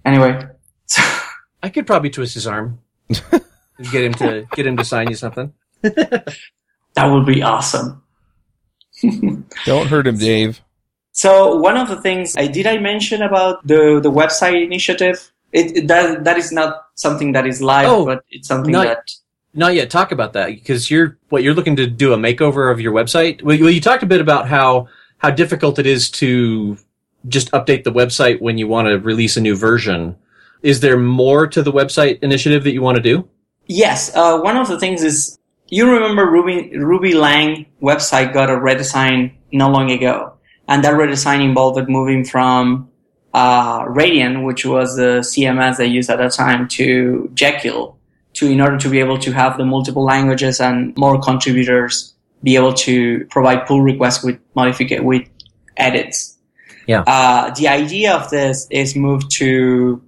Anyway, 0.04 0.42
so 0.88 1.04
I 1.62 1.70
could 1.70 1.86
probably 1.86 2.10
twist 2.10 2.34
his 2.34 2.48
arm, 2.48 2.80
get 3.92 4.04
him 4.04 4.14
to 4.16 4.48
get 4.56 4.66
him 4.66 4.78
to 4.78 4.84
sign 4.84 5.10
you 5.10 5.16
something. 5.16 5.54
that 5.82 6.36
would 6.98 7.28
be 7.28 7.44
awesome. 7.44 8.02
don't 9.66 9.88
hurt 9.88 10.08
him, 10.08 10.18
Dave. 10.18 10.62
So 11.12 11.58
one 11.58 11.78
of 11.78 11.90
the 11.90 12.02
things 12.02 12.36
I 12.36 12.48
did 12.48 12.66
I 12.66 12.80
mention 12.80 13.22
about 13.22 13.66
the 13.68 14.00
the 14.02 14.12
website 14.12 14.64
initiative 14.66 15.32
it, 15.52 15.78
it, 15.78 15.88
that 15.88 16.24
that 16.24 16.38
is 16.38 16.52
not 16.52 16.86
something 16.96 17.34
that 17.34 17.46
is 17.46 17.62
live, 17.62 17.90
oh, 17.90 18.06
but 18.06 18.24
it's 18.30 18.48
something 18.48 18.72
not, 18.72 18.88
that 18.88 19.12
not 19.54 19.74
yet. 19.74 19.90
Talk 19.90 20.12
about 20.12 20.34
that 20.34 20.48
because 20.48 20.92
you're 20.92 21.18
what 21.30 21.44
you're 21.44 21.54
looking 21.54 21.76
to 21.78 21.88
do 21.88 22.14
a 22.14 22.18
makeover 22.18 22.72
of 22.72 22.80
your 22.80 22.94
website. 22.94 23.42
Well, 23.42 23.56
you 23.56 23.82
talked 23.82 24.04
a 24.04 24.08
bit 24.08 24.22
about 24.22 24.48
how 24.48 24.88
how 25.18 25.30
difficult 25.30 25.80
it 25.80 25.86
is 25.86 26.10
to 26.12 26.78
just 27.28 27.52
update 27.52 27.84
the 27.84 27.92
website 27.92 28.42
when 28.42 28.58
you 28.58 28.68
want 28.68 28.88
to 28.88 29.00
release 29.00 29.38
a 29.38 29.42
new 29.42 29.56
version. 29.56 30.16
Is 30.62 30.80
there 30.80 30.98
more 30.98 31.48
to 31.48 31.62
the 31.62 31.72
website 31.72 32.20
initiative 32.22 32.64
that 32.64 32.74
you 32.74 32.82
want 32.82 32.98
to 32.98 33.04
do? 33.04 33.28
Yes. 33.68 34.16
Uh, 34.16 34.40
one 34.40 34.58
of 34.58 34.68
the 34.68 34.80
things 34.80 35.04
is 35.04 35.38
you 35.68 35.90
remember 35.92 36.26
Ruby 36.26 36.78
Ruby 36.78 37.14
Lang 37.14 37.66
website 37.82 38.34
got 38.34 38.50
a 38.50 38.54
redesign 38.54 39.34
not 39.52 39.72
long 39.72 39.92
ago, 39.92 40.34
and 40.68 40.84
that 40.84 40.94
redesign 40.94 41.44
involved 41.44 41.90
moving 41.90 42.26
from 42.26 42.90
uh, 43.34 43.86
Radiant, 43.88 44.44
which 44.44 44.66
was 44.66 44.96
the 44.96 45.20
CMS 45.20 45.78
they 45.78 45.86
used 45.86 46.10
at 46.10 46.18
that 46.18 46.32
time, 46.32 46.68
to 46.70 47.30
Jekyll, 47.34 47.99
to 48.40 48.48
in 48.48 48.62
order 48.62 48.78
to 48.78 48.90
be 48.90 49.00
able 49.00 49.18
to 49.20 49.32
have 49.32 49.58
the 49.58 49.66
multiple 49.66 50.04
languages 50.04 50.60
and 50.60 50.98
more 50.98 51.20
contributors 51.20 52.14
be 52.44 52.56
able 52.56 52.74
to 52.74 53.26
provide 53.30 53.66
pull 53.68 53.82
requests 53.82 54.24
with 54.24 54.40
modification 54.56 55.06
with 55.06 55.28
edits. 55.78 56.38
Yeah. 56.88 57.04
Uh, 57.06 57.54
the 57.54 57.68
idea 57.68 58.16
of 58.16 58.30
this 58.30 58.68
is 58.72 58.96
moved 58.96 59.30
to 59.32 60.02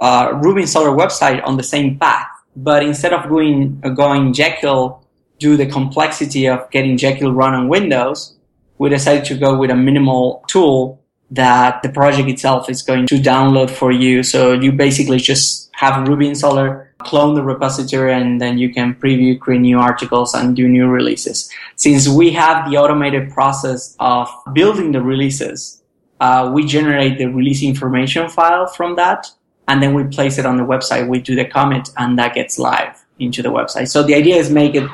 uh, 0.00 0.32
Ruby 0.42 0.62
installer 0.62 0.96
website 0.96 1.40
on 1.46 1.56
the 1.56 1.62
same 1.62 1.98
path, 1.98 2.26
but 2.56 2.82
instead 2.82 3.12
of 3.12 3.28
going 3.28 3.80
uh, 3.84 3.90
going 3.90 4.32
Jekyll, 4.32 5.06
do 5.38 5.56
the 5.56 5.66
complexity 5.66 6.48
of 6.48 6.68
getting 6.70 6.96
Jekyll 6.96 7.32
run 7.32 7.54
on 7.54 7.68
Windows, 7.68 8.36
we 8.78 8.88
decided 8.88 9.24
to 9.26 9.34
go 9.36 9.56
with 9.56 9.70
a 9.70 9.76
minimal 9.76 10.44
tool 10.48 11.00
that 11.30 11.82
the 11.82 11.88
project 11.88 12.28
itself 12.28 12.68
is 12.68 12.82
going 12.82 13.06
to 13.06 13.16
download 13.16 13.70
for 13.70 13.90
you. 13.90 14.22
So 14.22 14.52
you 14.52 14.72
basically 14.72 15.18
just 15.18 15.70
have 15.72 16.06
Ruby 16.06 16.28
installer, 16.28 16.88
clone 17.04 17.34
the 17.34 17.42
repository, 17.42 18.12
and 18.12 18.40
then 18.40 18.58
you 18.58 18.72
can 18.72 18.94
preview, 18.94 19.38
create 19.38 19.60
new 19.60 19.78
articles, 19.78 20.34
and 20.34 20.56
do 20.56 20.68
new 20.68 20.86
releases. 20.88 21.50
Since 21.76 22.08
we 22.08 22.30
have 22.32 22.70
the 22.70 22.76
automated 22.76 23.30
process 23.30 23.96
of 24.00 24.28
building 24.52 24.92
the 24.92 25.00
releases, 25.00 25.82
uh, 26.20 26.50
we 26.54 26.64
generate 26.66 27.18
the 27.18 27.26
release 27.26 27.62
information 27.62 28.28
file 28.28 28.66
from 28.66 28.96
that, 28.96 29.26
and 29.68 29.82
then 29.82 29.94
we 29.94 30.04
place 30.04 30.38
it 30.38 30.46
on 30.46 30.56
the 30.56 30.64
website. 30.64 31.08
We 31.08 31.20
do 31.20 31.34
the 31.34 31.44
commit, 31.44 31.90
and 31.96 32.18
that 32.18 32.34
gets 32.34 32.58
live 32.58 33.04
into 33.18 33.42
the 33.42 33.50
website. 33.50 33.88
So 33.88 34.02
the 34.02 34.14
idea 34.14 34.36
is 34.36 34.50
make 34.50 34.74
it 34.74 34.88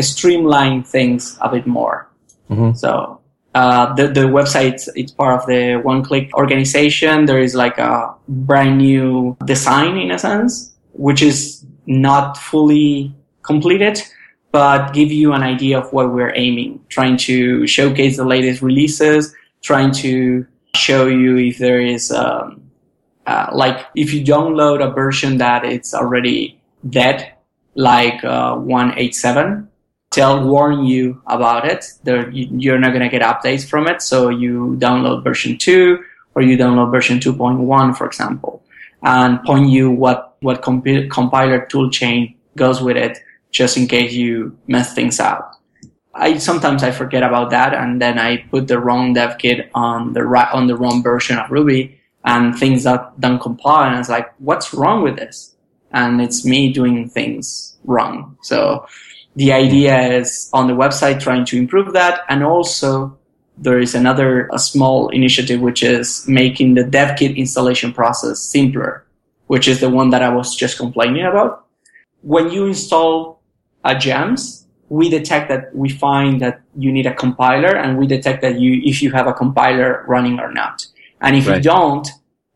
streamline 0.00 0.82
things 0.82 1.36
a 1.40 1.48
bit 1.48 1.66
more. 1.66 2.08
Mm-hmm. 2.50 2.74
So 2.74 3.20
uh, 3.54 3.92
the 3.94 4.08
the 4.08 4.20
website 4.20 4.88
it's 4.94 5.12
part 5.12 5.40
of 5.40 5.46
the 5.46 5.76
one 5.82 6.04
click 6.04 6.30
organization 6.34 7.24
there 7.24 7.40
is 7.40 7.54
like 7.54 7.78
a 7.78 8.14
brand 8.28 8.78
new 8.78 9.36
design 9.44 9.96
in 9.96 10.12
a 10.12 10.18
sense 10.18 10.69
which 10.92 11.22
is 11.22 11.64
not 11.86 12.36
fully 12.36 13.14
completed 13.42 14.00
but 14.52 14.92
give 14.92 15.12
you 15.12 15.32
an 15.32 15.42
idea 15.42 15.78
of 15.78 15.92
what 15.92 16.12
we're 16.12 16.34
aiming 16.34 16.80
trying 16.88 17.16
to 17.16 17.66
showcase 17.66 18.16
the 18.16 18.24
latest 18.24 18.62
releases 18.62 19.34
trying 19.62 19.92
to 19.92 20.46
show 20.74 21.06
you 21.06 21.36
if 21.36 21.58
there 21.58 21.80
is 21.80 22.10
um, 22.10 22.62
uh, 23.26 23.48
like 23.52 23.86
if 23.94 24.12
you 24.12 24.24
download 24.24 24.84
a 24.84 24.90
version 24.92 25.38
that 25.38 25.64
it's 25.64 25.94
already 25.94 26.60
dead 26.88 27.32
like 27.74 28.22
uh, 28.24 28.56
187 28.56 29.70
tell 30.10 30.44
warn 30.44 30.84
you 30.84 31.22
about 31.26 31.64
it. 31.64 31.86
There, 32.02 32.28
you're 32.30 32.78
not 32.78 32.90
going 32.90 33.02
to 33.02 33.08
get 33.08 33.22
updates 33.22 33.66
from 33.68 33.86
it. 33.86 34.02
So 34.02 34.28
you 34.28 34.76
download 34.78 35.24
version 35.24 35.56
two 35.56 36.04
or 36.34 36.42
you 36.42 36.56
download 36.56 36.90
version 36.92 37.18
2.1, 37.18 37.96
for 37.96 38.06
example, 38.06 38.62
and 39.02 39.42
point 39.42 39.68
you 39.68 39.90
what, 39.90 40.29
what 40.40 40.62
comp- 40.62 41.10
compiler 41.10 41.66
toolchain 41.66 42.36
goes 42.56 42.82
with 42.82 42.96
it 42.96 43.18
just 43.50 43.76
in 43.76 43.86
case 43.86 44.12
you 44.12 44.56
mess 44.66 44.94
things 44.94 45.20
up. 45.20 45.52
I 46.14 46.38
sometimes 46.38 46.82
I 46.82 46.90
forget 46.90 47.22
about 47.22 47.50
that 47.50 47.72
and 47.74 48.00
then 48.00 48.18
I 48.18 48.38
put 48.50 48.66
the 48.68 48.80
wrong 48.80 49.12
dev 49.12 49.38
kit 49.38 49.70
on 49.74 50.12
the 50.12 50.24
right, 50.24 50.52
on 50.52 50.66
the 50.66 50.76
wrong 50.76 51.02
version 51.02 51.38
of 51.38 51.50
Ruby 51.50 52.00
and 52.24 52.56
things 52.58 52.84
that 52.84 53.18
don't 53.20 53.40
compile 53.40 53.90
and 53.90 53.98
it's 53.98 54.08
like, 54.08 54.32
what's 54.38 54.74
wrong 54.74 55.02
with 55.02 55.16
this? 55.16 55.54
And 55.92 56.20
it's 56.20 56.44
me 56.44 56.72
doing 56.72 57.08
things 57.08 57.76
wrong. 57.84 58.36
So 58.42 58.86
the 59.36 59.52
idea 59.52 60.18
is 60.18 60.50
on 60.52 60.66
the 60.66 60.74
website 60.74 61.20
trying 61.20 61.44
to 61.46 61.58
improve 61.58 61.92
that. 61.92 62.20
And 62.28 62.44
also 62.44 63.16
there 63.56 63.78
is 63.78 63.94
another 63.94 64.48
a 64.52 64.58
small 64.58 65.08
initiative, 65.10 65.60
which 65.60 65.82
is 65.82 66.26
making 66.26 66.74
the 66.74 66.84
dev 66.84 67.16
kit 67.18 67.36
installation 67.36 67.92
process 67.92 68.40
simpler, 68.40 69.04
which 69.52 69.66
is 69.66 69.80
the 69.80 69.90
one 69.90 70.10
that 70.10 70.22
I 70.22 70.30
was 70.38 70.48
just 70.62 70.78
complaining 70.78 71.24
about. 71.26 71.66
When 72.22 72.50
you 72.50 72.66
install 72.66 73.42
uh, 73.84 73.94
a 73.94 73.98
gems, 73.98 74.66
we 74.88 75.08
detect 75.08 75.48
that 75.48 75.74
we 75.74 75.88
find 75.88 76.40
that 76.40 76.60
you 76.76 76.90
need 76.92 77.06
a 77.06 77.14
compiler 77.14 77.72
and 77.82 77.98
we 77.98 78.06
detect 78.06 78.42
that 78.42 78.60
you, 78.60 78.80
if 78.84 79.02
you 79.02 79.10
have 79.12 79.26
a 79.26 79.32
compiler 79.32 80.04
running 80.06 80.38
or 80.38 80.52
not. 80.52 80.86
And 81.20 81.36
if 81.36 81.46
right. 81.46 81.56
you 81.56 81.62
don't, 81.62 82.06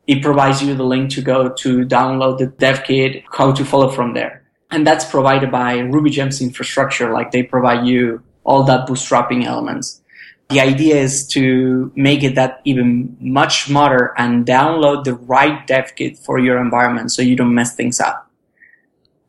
it 0.07 0.23
provides 0.23 0.63
you 0.63 0.75
the 0.75 0.85
link 0.85 1.11
to 1.17 1.23
go 1.23 1.39
to 1.63 1.85
download 1.97 2.39
the 2.39 2.47
dev 2.47 2.85
kit, 2.85 3.25
how 3.33 3.53
to 3.53 3.65
follow 3.65 3.91
from 3.91 4.15
there 4.15 4.45
and 4.75 4.87
that's 4.87 5.05
provided 5.05 5.51
by 5.53 5.79
RubyGems 5.79 6.41
infrastructure. 6.41 7.13
Like 7.13 7.31
they 7.31 7.45
provide 7.45 7.87
you 7.87 8.23
all 8.45 8.65
that 8.65 8.89
bootstrapping 8.89 9.45
elements. 9.45 10.03
The 10.51 10.61
idea 10.61 10.97
is 10.97 11.27
to 11.29 11.91
make 11.97 12.23
it 12.23 12.35
that 12.35 12.61
even 12.65 13.17
much 13.19 13.65
smarter 13.65 14.13
and 14.19 14.45
download 14.45 15.05
the 15.05 15.15
right 15.15 15.67
dev 15.67 15.95
kit 15.97 16.19
for 16.19 16.39
your 16.39 16.59
environment 16.59 17.13
so 17.13 17.23
you 17.23 17.35
don't 17.35 17.55
mess 17.55 17.75
things 17.75 18.01
up. 18.01 18.31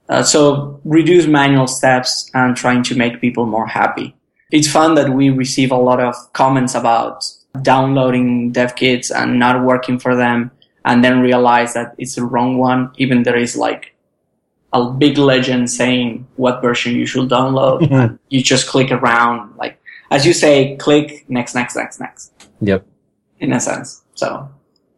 Uh, 0.07 0.21
so 0.21 0.79
reduce 0.83 1.25
manual 1.25 1.67
steps 1.67 2.29
and 2.33 2.55
trying 2.55 2.83
to 2.83 2.95
make 2.95 3.21
people 3.21 3.45
more 3.45 3.65
happy. 3.65 4.15
It's 4.51 4.67
fun 4.67 4.95
that 4.95 5.09
we 5.09 5.29
receive 5.29 5.71
a 5.71 5.77
lot 5.77 5.99
of 5.99 6.15
comments 6.33 6.75
about 6.75 7.25
downloading 7.61 8.51
dev 8.51 8.75
kits 8.75 9.09
and 9.09 9.39
not 9.39 9.63
working 9.63 9.97
for 9.97 10.15
them 10.15 10.51
and 10.83 11.03
then 11.03 11.19
realize 11.19 11.73
that 11.73 11.95
it's 11.97 12.15
the 12.15 12.23
wrong 12.23 12.57
one, 12.57 12.91
even 12.97 13.23
there 13.23 13.35
is 13.35 13.57
like 13.57 13.95
a 14.71 14.91
big 14.91 15.17
legend 15.17 15.69
saying 15.69 16.27
what 16.35 16.61
version 16.61 16.93
you 16.93 17.05
should 17.05 17.29
download. 17.29 17.81
Mm-hmm. 17.81 18.15
you 18.29 18.43
just 18.43 18.67
click 18.67 18.91
around, 18.91 19.55
like 19.57 19.79
as 20.11 20.25
you 20.25 20.33
say, 20.33 20.75
click 20.77 21.25
next, 21.29 21.55
next, 21.55 21.75
next, 21.75 21.99
next. 21.99 22.31
Yep. 22.61 22.85
In 23.39 23.53
a 23.53 23.59
sense. 23.59 24.03
So 24.13 24.49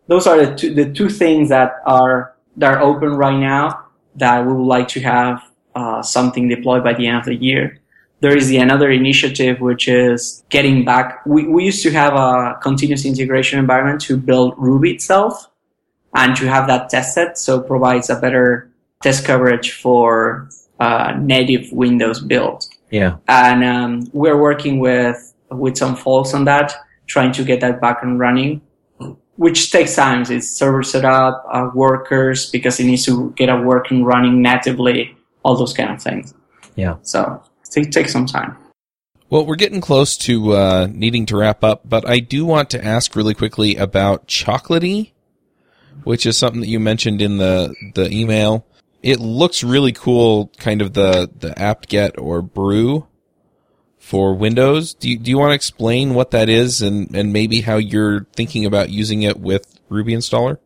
those 0.08 0.28
are 0.28 0.45
the 0.45 0.55
two, 0.55 0.74
the 0.74 0.91
two 0.91 1.10
things 1.10 1.49
that 1.49 1.76
are 1.86 2.36
that 2.58 2.74
are 2.74 2.82
open 2.82 3.10
right 3.16 3.38
now 3.38 3.86
that 4.16 4.45
we 4.45 4.53
would 4.53 4.66
like 4.66 4.88
to 4.89 5.01
have 5.01 5.43
uh, 5.76 6.01
something 6.01 6.47
deployed 6.47 6.84
by 6.84 6.93
the 6.93 7.08
end 7.08 7.18
of 7.18 7.26
the 7.26 7.36
year. 7.36 7.80
There 8.20 8.36
is 8.36 8.47
the 8.47 8.58
another 8.58 8.89
initiative 8.89 9.62
which 9.62 9.88
is 9.88 10.43
getting 10.49 10.84
back. 10.84 11.24
We, 11.26 11.47
we 11.47 11.66
used 11.66 11.84
to 11.84 11.91
have 11.91 12.16
a 12.16 12.58
continuous 12.64 13.05
integration 13.05 13.60
environment 13.60 14.01
to 14.01 14.18
build 14.18 14.55
Ruby 14.58 14.93
itself 14.93 15.49
and 16.16 16.36
to 16.38 16.47
have 16.47 16.66
that 16.68 16.89
tested, 16.89 17.38
so 17.38 17.60
it 17.60 17.68
provides 17.68 18.10
a 18.10 18.16
better 18.20 18.72
test 19.03 19.24
coverage 19.24 19.72
for 19.72 20.49
uh, 20.80 21.14
native 21.20 21.72
Windows 21.72 22.20
build. 22.20 22.66
Yeah. 22.90 23.18
And 23.28 23.64
um, 23.64 24.10
we're 24.14 24.40
working 24.40 24.80
with 24.80 25.34
with 25.50 25.78
some 25.78 25.96
folks 25.96 26.34
on 26.34 26.46
that, 26.46 26.74
trying 27.06 27.32
to 27.34 27.44
get 27.44 27.62
that 27.62 27.80
back 27.80 28.04
and 28.04 28.20
running, 28.20 28.62
which 29.36 29.72
takes 29.72 29.96
time. 29.96 30.24
It's 30.30 30.50
server 30.50 30.84
setup, 30.84 31.46
uh, 31.52 31.70
workers, 31.74 32.50
because 32.50 32.80
it 32.80 32.86
needs 32.86 33.06
to 33.06 33.32
get 33.36 33.50
a 33.50 33.58
working 33.58 34.04
running 34.04 34.42
natively, 34.42 35.16
all 35.44 35.56
those 35.56 35.74
kind 35.74 35.92
of 35.92 36.02
things. 36.02 36.34
Yeah. 36.76 36.98
So 37.02 37.42
it 37.76 37.92
takes 37.92 38.12
some 38.12 38.26
time. 38.26 38.58
Well, 39.30 39.46
we're 39.46 39.56
getting 39.56 39.82
close 39.82 40.16
to 40.18 40.54
uh, 40.54 40.88
needing 40.90 41.26
to 41.28 41.38
wrap 41.38 41.64
up, 41.64 41.82
but 41.84 42.08
I 42.08 42.20
do 42.20 42.46
want 42.46 42.70
to 42.70 42.84
ask 42.84 43.16
really 43.16 43.34
quickly 43.34 43.76
about 43.76 44.28
Chocolatey, 44.28 45.12
which 46.04 46.26
is 46.26 46.38
something 46.38 46.62
that 46.62 46.68
you 46.68 46.80
mentioned 46.80 47.22
in 47.22 47.38
the 47.38 47.76
the 47.96 48.10
email 48.10 48.66
it 49.02 49.20
looks 49.20 49.64
really 49.64 49.91
cool, 49.91 50.52
kind 50.58 50.82
of 50.82 50.93
the, 50.93 51.30
the 51.39 51.58
apt-get 51.58 52.18
or 52.18 52.41
brew 52.41 53.08
for 54.00 54.34
Windows. 54.34 54.93
Do 54.93 55.10
you, 55.10 55.18
do 55.18 55.30
you 55.30 55.38
want 55.38 55.52
to 55.52 55.56
explain 55.56 56.14
what 56.14 56.32
that 56.32 56.50
is 56.50 56.82
and, 56.82 57.16
and 57.16 57.34
maybe 57.34 57.62
how 57.62 57.78
you're 57.78 58.26
thinking 58.36 58.66
about 58.66 58.89
using 58.89 59.24
it 59.24 59.39
with 59.39 59.80
Ruby 59.89 60.14
installer? 60.14 60.58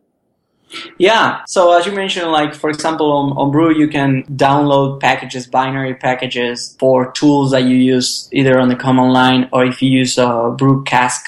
Yeah. 0.98 1.42
So 1.46 1.76
as 1.78 1.84
you 1.84 1.92
mentioned, 1.92 2.32
like 2.32 2.54
for 2.54 2.70
example, 2.70 3.12
on, 3.12 3.36
on 3.36 3.50
Brew, 3.50 3.76
you 3.76 3.88
can 3.88 4.24
download 4.24 5.00
packages, 5.00 5.46
binary 5.46 5.94
packages 5.94 6.74
for 6.78 7.12
tools 7.12 7.50
that 7.50 7.64
you 7.64 7.76
use 7.76 8.28
either 8.32 8.58
on 8.58 8.68
the 8.68 8.76
command 8.76 9.12
line 9.12 9.48
or 9.52 9.66
if 9.66 9.82
you 9.82 9.90
use 9.90 10.16
uh, 10.16 10.48
Brew 10.50 10.82
Cask, 10.84 11.26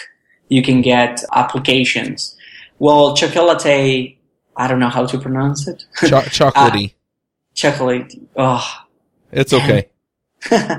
you 0.48 0.62
can 0.62 0.80
get 0.80 1.22
applications. 1.34 2.34
Well, 2.78 3.14
Chocolatey 3.14 4.16
I 4.56 4.68
don't 4.68 4.78
know 4.78 4.88
how 4.88 5.06
to 5.06 5.18
pronounce 5.18 5.66
it. 5.66 5.84
Cho- 5.96 6.20
chocolatey. 6.20 6.93
Chocolate. 7.54 8.14
Oh. 8.36 8.64
It's 9.32 9.52
okay. 9.52 9.88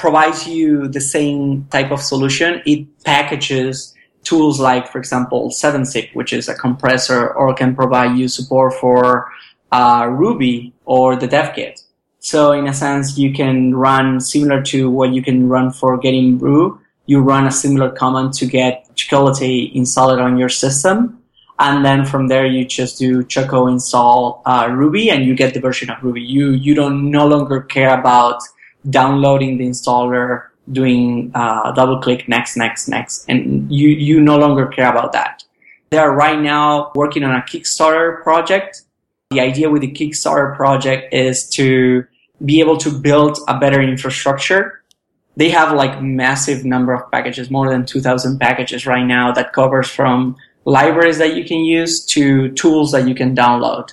provides 0.00 0.48
you 0.48 0.88
the 0.88 1.00
same 1.00 1.66
type 1.70 1.90
of 1.90 2.00
solution. 2.00 2.62
It 2.64 2.86
packages 3.04 3.94
tools 4.24 4.58
like, 4.58 4.88
for 4.88 4.98
example, 4.98 5.50
7zip, 5.50 6.14
which 6.14 6.32
is 6.32 6.48
a 6.48 6.54
compressor, 6.54 7.30
or 7.34 7.54
can 7.54 7.76
provide 7.76 8.16
you 8.16 8.26
support 8.28 8.74
for 8.74 9.30
uh, 9.72 10.08
Ruby 10.10 10.72
or 10.84 11.16
the 11.16 11.26
dev 11.26 11.54
kit. 11.54 11.80
So 12.18 12.52
in 12.52 12.66
a 12.66 12.74
sense, 12.74 13.16
you 13.16 13.32
can 13.32 13.74
run 13.74 14.20
similar 14.20 14.62
to 14.64 14.90
what 14.90 15.12
you 15.12 15.22
can 15.22 15.48
run 15.48 15.70
for 15.70 15.96
getting 15.96 16.38
brew. 16.38 16.80
you 17.06 17.20
run 17.20 17.44
a 17.46 17.50
similar 17.50 17.90
command 17.90 18.32
to 18.32 18.46
get 18.46 18.86
Chocolatey 18.94 19.74
installed 19.74 20.20
on 20.20 20.38
your 20.38 20.48
system. 20.48 21.19
And 21.60 21.84
then 21.84 22.06
from 22.06 22.28
there, 22.28 22.46
you 22.46 22.64
just 22.64 22.98
do 22.98 23.22
choco 23.22 23.66
install 23.66 24.42
uh, 24.46 24.68
Ruby 24.72 25.10
and 25.10 25.26
you 25.26 25.34
get 25.34 25.52
the 25.52 25.60
version 25.60 25.90
of 25.90 26.02
Ruby. 26.02 26.22
You, 26.22 26.52
you 26.52 26.74
don't 26.74 27.10
no 27.10 27.26
longer 27.26 27.60
care 27.60 28.00
about 28.00 28.40
downloading 28.88 29.58
the 29.58 29.66
installer, 29.68 30.46
doing 30.72 31.30
uh, 31.34 31.72
double 31.72 32.00
click 32.00 32.26
next, 32.28 32.56
next, 32.56 32.88
next. 32.88 33.26
And 33.28 33.70
you, 33.70 33.90
you 33.90 34.22
no 34.22 34.38
longer 34.38 34.68
care 34.68 34.90
about 34.90 35.12
that. 35.12 35.44
They 35.90 35.98
are 35.98 36.14
right 36.14 36.40
now 36.40 36.92
working 36.94 37.24
on 37.24 37.36
a 37.36 37.42
Kickstarter 37.42 38.22
project. 38.22 38.82
The 39.28 39.40
idea 39.40 39.68
with 39.68 39.82
the 39.82 39.92
Kickstarter 39.92 40.56
project 40.56 41.12
is 41.12 41.46
to 41.50 42.04
be 42.42 42.60
able 42.60 42.78
to 42.78 42.90
build 42.90 43.38
a 43.48 43.58
better 43.58 43.82
infrastructure. 43.82 44.82
They 45.36 45.50
have 45.50 45.74
like 45.74 46.00
massive 46.00 46.64
number 46.64 46.94
of 46.94 47.10
packages, 47.10 47.50
more 47.50 47.68
than 47.68 47.84
2000 47.84 48.38
packages 48.38 48.86
right 48.86 49.04
now 49.04 49.30
that 49.32 49.52
covers 49.52 49.90
from 49.90 50.36
libraries 50.64 51.18
that 51.18 51.34
you 51.34 51.44
can 51.44 51.64
use 51.64 52.04
to 52.06 52.50
tools 52.52 52.92
that 52.92 53.08
you 53.08 53.14
can 53.14 53.34
download. 53.34 53.92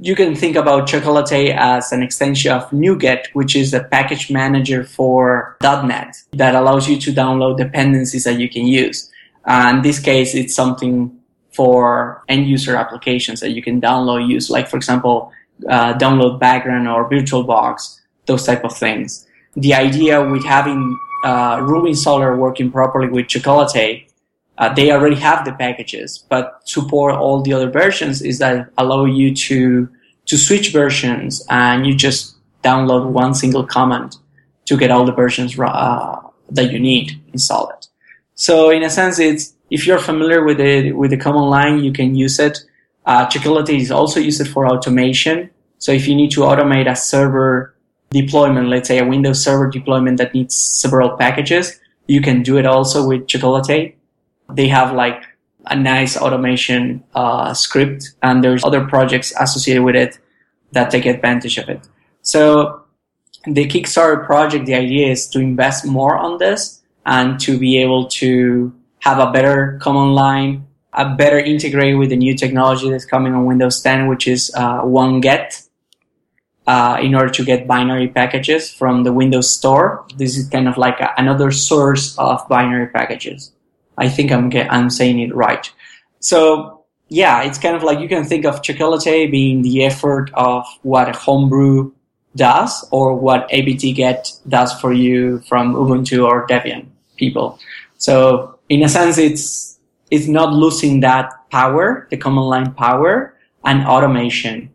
You 0.00 0.16
can 0.16 0.34
think 0.34 0.56
about 0.56 0.88
Chocolatey 0.88 1.56
as 1.56 1.92
an 1.92 2.02
extension 2.02 2.52
of 2.52 2.68
NuGet, 2.70 3.26
which 3.34 3.54
is 3.54 3.72
a 3.72 3.84
package 3.84 4.30
manager 4.30 4.82
for 4.82 5.56
.NET 5.62 6.16
that 6.32 6.54
allows 6.54 6.88
you 6.88 6.98
to 7.00 7.12
download 7.12 7.56
dependencies 7.56 8.24
that 8.24 8.38
you 8.38 8.48
can 8.48 8.66
use. 8.66 9.10
Uh, 9.44 9.72
in 9.76 9.82
this 9.82 10.00
case, 10.00 10.34
it's 10.34 10.54
something 10.54 11.16
for 11.52 12.22
end 12.28 12.46
user 12.46 12.76
applications 12.76 13.40
that 13.40 13.50
you 13.50 13.62
can 13.62 13.80
download, 13.80 14.28
use, 14.28 14.50
like 14.50 14.68
for 14.68 14.76
example, 14.76 15.32
uh, 15.68 15.94
download 15.94 16.38
background 16.38 16.88
or 16.88 17.08
VirtualBox, 17.08 18.00
those 18.26 18.44
type 18.44 18.64
of 18.64 18.76
things. 18.76 19.26
The 19.54 19.72
idea 19.72 20.22
with 20.22 20.44
having 20.44 20.98
uh, 21.24 21.60
Ruby 21.62 21.92
installer 21.92 22.36
working 22.36 22.70
properly 22.70 23.08
with 23.08 23.26
Chocolatey, 23.26 24.05
uh, 24.58 24.72
they 24.72 24.90
already 24.90 25.16
have 25.16 25.44
the 25.44 25.52
packages, 25.52 26.24
but 26.28 26.60
support 26.64 27.14
all 27.14 27.42
the 27.42 27.52
other 27.52 27.70
versions 27.70 28.22
is 28.22 28.38
that 28.38 28.70
allow 28.78 29.04
you 29.04 29.34
to 29.34 29.88
to 30.26 30.36
switch 30.36 30.72
versions 30.72 31.44
and 31.50 31.86
you 31.86 31.94
just 31.94 32.36
download 32.64 33.06
one 33.06 33.32
single 33.32 33.64
command 33.64 34.16
to 34.64 34.76
get 34.76 34.90
all 34.90 35.04
the 35.04 35.12
versions 35.12 35.56
uh, 35.58 36.16
that 36.50 36.72
you 36.72 36.80
need 36.80 37.12
installed. 37.32 37.86
So 38.34 38.70
in 38.70 38.82
a 38.82 38.90
sense, 38.90 39.18
it's 39.18 39.54
if 39.70 39.86
you're 39.86 39.98
familiar 39.98 40.44
with 40.44 40.58
the 40.58 40.92
with 40.92 41.10
the 41.10 41.16
command 41.16 41.50
line, 41.50 41.84
you 41.84 41.92
can 41.92 42.14
use 42.14 42.38
it 42.38 42.58
uh, 43.06 43.28
is 43.68 43.90
also 43.90 44.20
used 44.20 44.48
for 44.48 44.66
automation. 44.66 45.50
So 45.78 45.92
if 45.92 46.08
you 46.08 46.14
need 46.14 46.30
to 46.32 46.40
automate 46.40 46.90
a 46.90 46.96
server 46.96 47.74
deployment, 48.10 48.68
let's 48.68 48.88
say 48.88 48.98
a 48.98 49.04
Windows 49.04 49.42
server 49.42 49.70
deployment 49.70 50.18
that 50.18 50.34
needs 50.34 50.56
several 50.56 51.16
packages, 51.16 51.78
you 52.06 52.20
can 52.20 52.42
do 52.42 52.56
it 52.56 52.66
also 52.66 53.06
with 53.06 53.26
Chocolatey. 53.26 53.94
They 54.52 54.68
have 54.68 54.92
like 54.92 55.24
a 55.66 55.76
nice 55.76 56.16
automation 56.16 57.02
uh, 57.14 57.52
script, 57.54 58.14
and 58.22 58.42
there's 58.42 58.64
other 58.64 58.84
projects 58.86 59.32
associated 59.38 59.82
with 59.82 59.96
it 59.96 60.18
that 60.72 60.90
take 60.90 61.06
advantage 61.06 61.58
of 61.58 61.68
it. 61.68 61.88
So 62.22 62.84
the 63.44 63.66
Kickstarter 63.66 64.24
project, 64.24 64.66
the 64.66 64.74
idea 64.74 65.10
is 65.10 65.28
to 65.28 65.40
invest 65.40 65.86
more 65.86 66.16
on 66.16 66.38
this 66.38 66.82
and 67.04 67.38
to 67.40 67.58
be 67.58 67.78
able 67.78 68.06
to 68.08 68.74
have 69.00 69.18
a 69.18 69.30
better 69.30 69.78
command 69.80 70.14
line 70.14 70.66
a 70.96 71.14
better 71.14 71.38
integrate 71.38 71.96
with 71.98 72.08
the 72.08 72.16
new 72.16 72.34
technology 72.34 72.90
that's 72.90 73.04
coming 73.04 73.34
on 73.34 73.44
Windows 73.44 73.80
10, 73.82 74.08
which 74.08 74.26
is 74.26 74.50
uh, 74.56 74.82
OneGet. 74.82 75.62
Uh, 76.66 76.98
in 77.00 77.14
order 77.14 77.30
to 77.30 77.44
get 77.44 77.68
binary 77.68 78.08
packages 78.08 78.72
from 78.72 79.04
the 79.04 79.12
Windows 79.12 79.48
Store, 79.48 80.04
this 80.16 80.36
is 80.36 80.48
kind 80.48 80.66
of 80.66 80.76
like 80.76 80.98
a, 80.98 81.14
another 81.16 81.52
source 81.52 82.18
of 82.18 82.48
binary 82.48 82.88
packages. 82.88 83.52
I 83.98 84.08
think 84.08 84.32
I'm 84.32 84.50
I'm 84.70 84.90
saying 84.90 85.20
it 85.20 85.34
right. 85.34 85.70
So 86.20 86.84
yeah, 87.08 87.42
it's 87.42 87.58
kind 87.58 87.76
of 87.76 87.82
like 87.82 88.00
you 88.00 88.08
can 88.08 88.24
think 88.24 88.44
of 88.44 88.62
Chocolatey 88.62 89.30
being 89.30 89.62
the 89.62 89.84
effort 89.84 90.30
of 90.34 90.66
what 90.82 91.14
Homebrew 91.14 91.92
does 92.34 92.86
or 92.90 93.14
what 93.14 93.48
apt-get 93.52 94.32
does 94.48 94.78
for 94.80 94.92
you 94.92 95.40
from 95.48 95.74
Ubuntu 95.74 96.26
or 96.26 96.46
Debian 96.46 96.86
people. 97.16 97.58
So 97.98 98.58
in 98.68 98.82
a 98.82 98.88
sense, 98.88 99.18
it's 99.18 99.78
it's 100.10 100.28
not 100.28 100.52
losing 100.52 101.00
that 101.00 101.32
power, 101.50 102.06
the 102.10 102.16
command 102.16 102.48
line 102.48 102.74
power 102.74 103.34
and 103.64 103.86
automation 103.86 104.72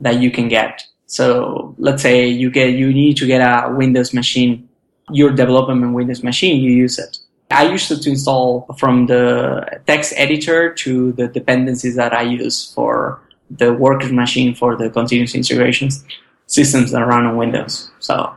that 0.00 0.20
you 0.20 0.30
can 0.30 0.48
get. 0.48 0.82
So 1.06 1.74
let's 1.78 2.02
say 2.02 2.28
you 2.28 2.50
get, 2.50 2.74
you 2.74 2.92
need 2.92 3.16
to 3.18 3.26
get 3.26 3.40
a 3.40 3.70
Windows 3.74 4.14
machine, 4.14 4.68
your 5.10 5.30
development 5.30 5.92
Windows 5.92 6.22
machine, 6.22 6.62
you 6.62 6.70
use 6.70 6.98
it. 6.98 7.18
I 7.50 7.68
used 7.68 7.88
to 7.88 8.10
install 8.10 8.66
from 8.78 9.06
the 9.06 9.80
text 9.86 10.14
editor 10.16 10.72
to 10.74 11.12
the 11.12 11.28
dependencies 11.28 11.96
that 11.96 12.12
I 12.12 12.22
use 12.22 12.72
for 12.72 13.20
the 13.50 13.72
worker 13.72 14.12
machine 14.12 14.54
for 14.54 14.76
the 14.76 14.90
continuous 14.90 15.34
integrations 15.34 16.04
systems 16.46 16.92
that 16.92 17.00
run 17.00 17.26
on 17.26 17.36
Windows. 17.36 17.90
So 17.98 18.34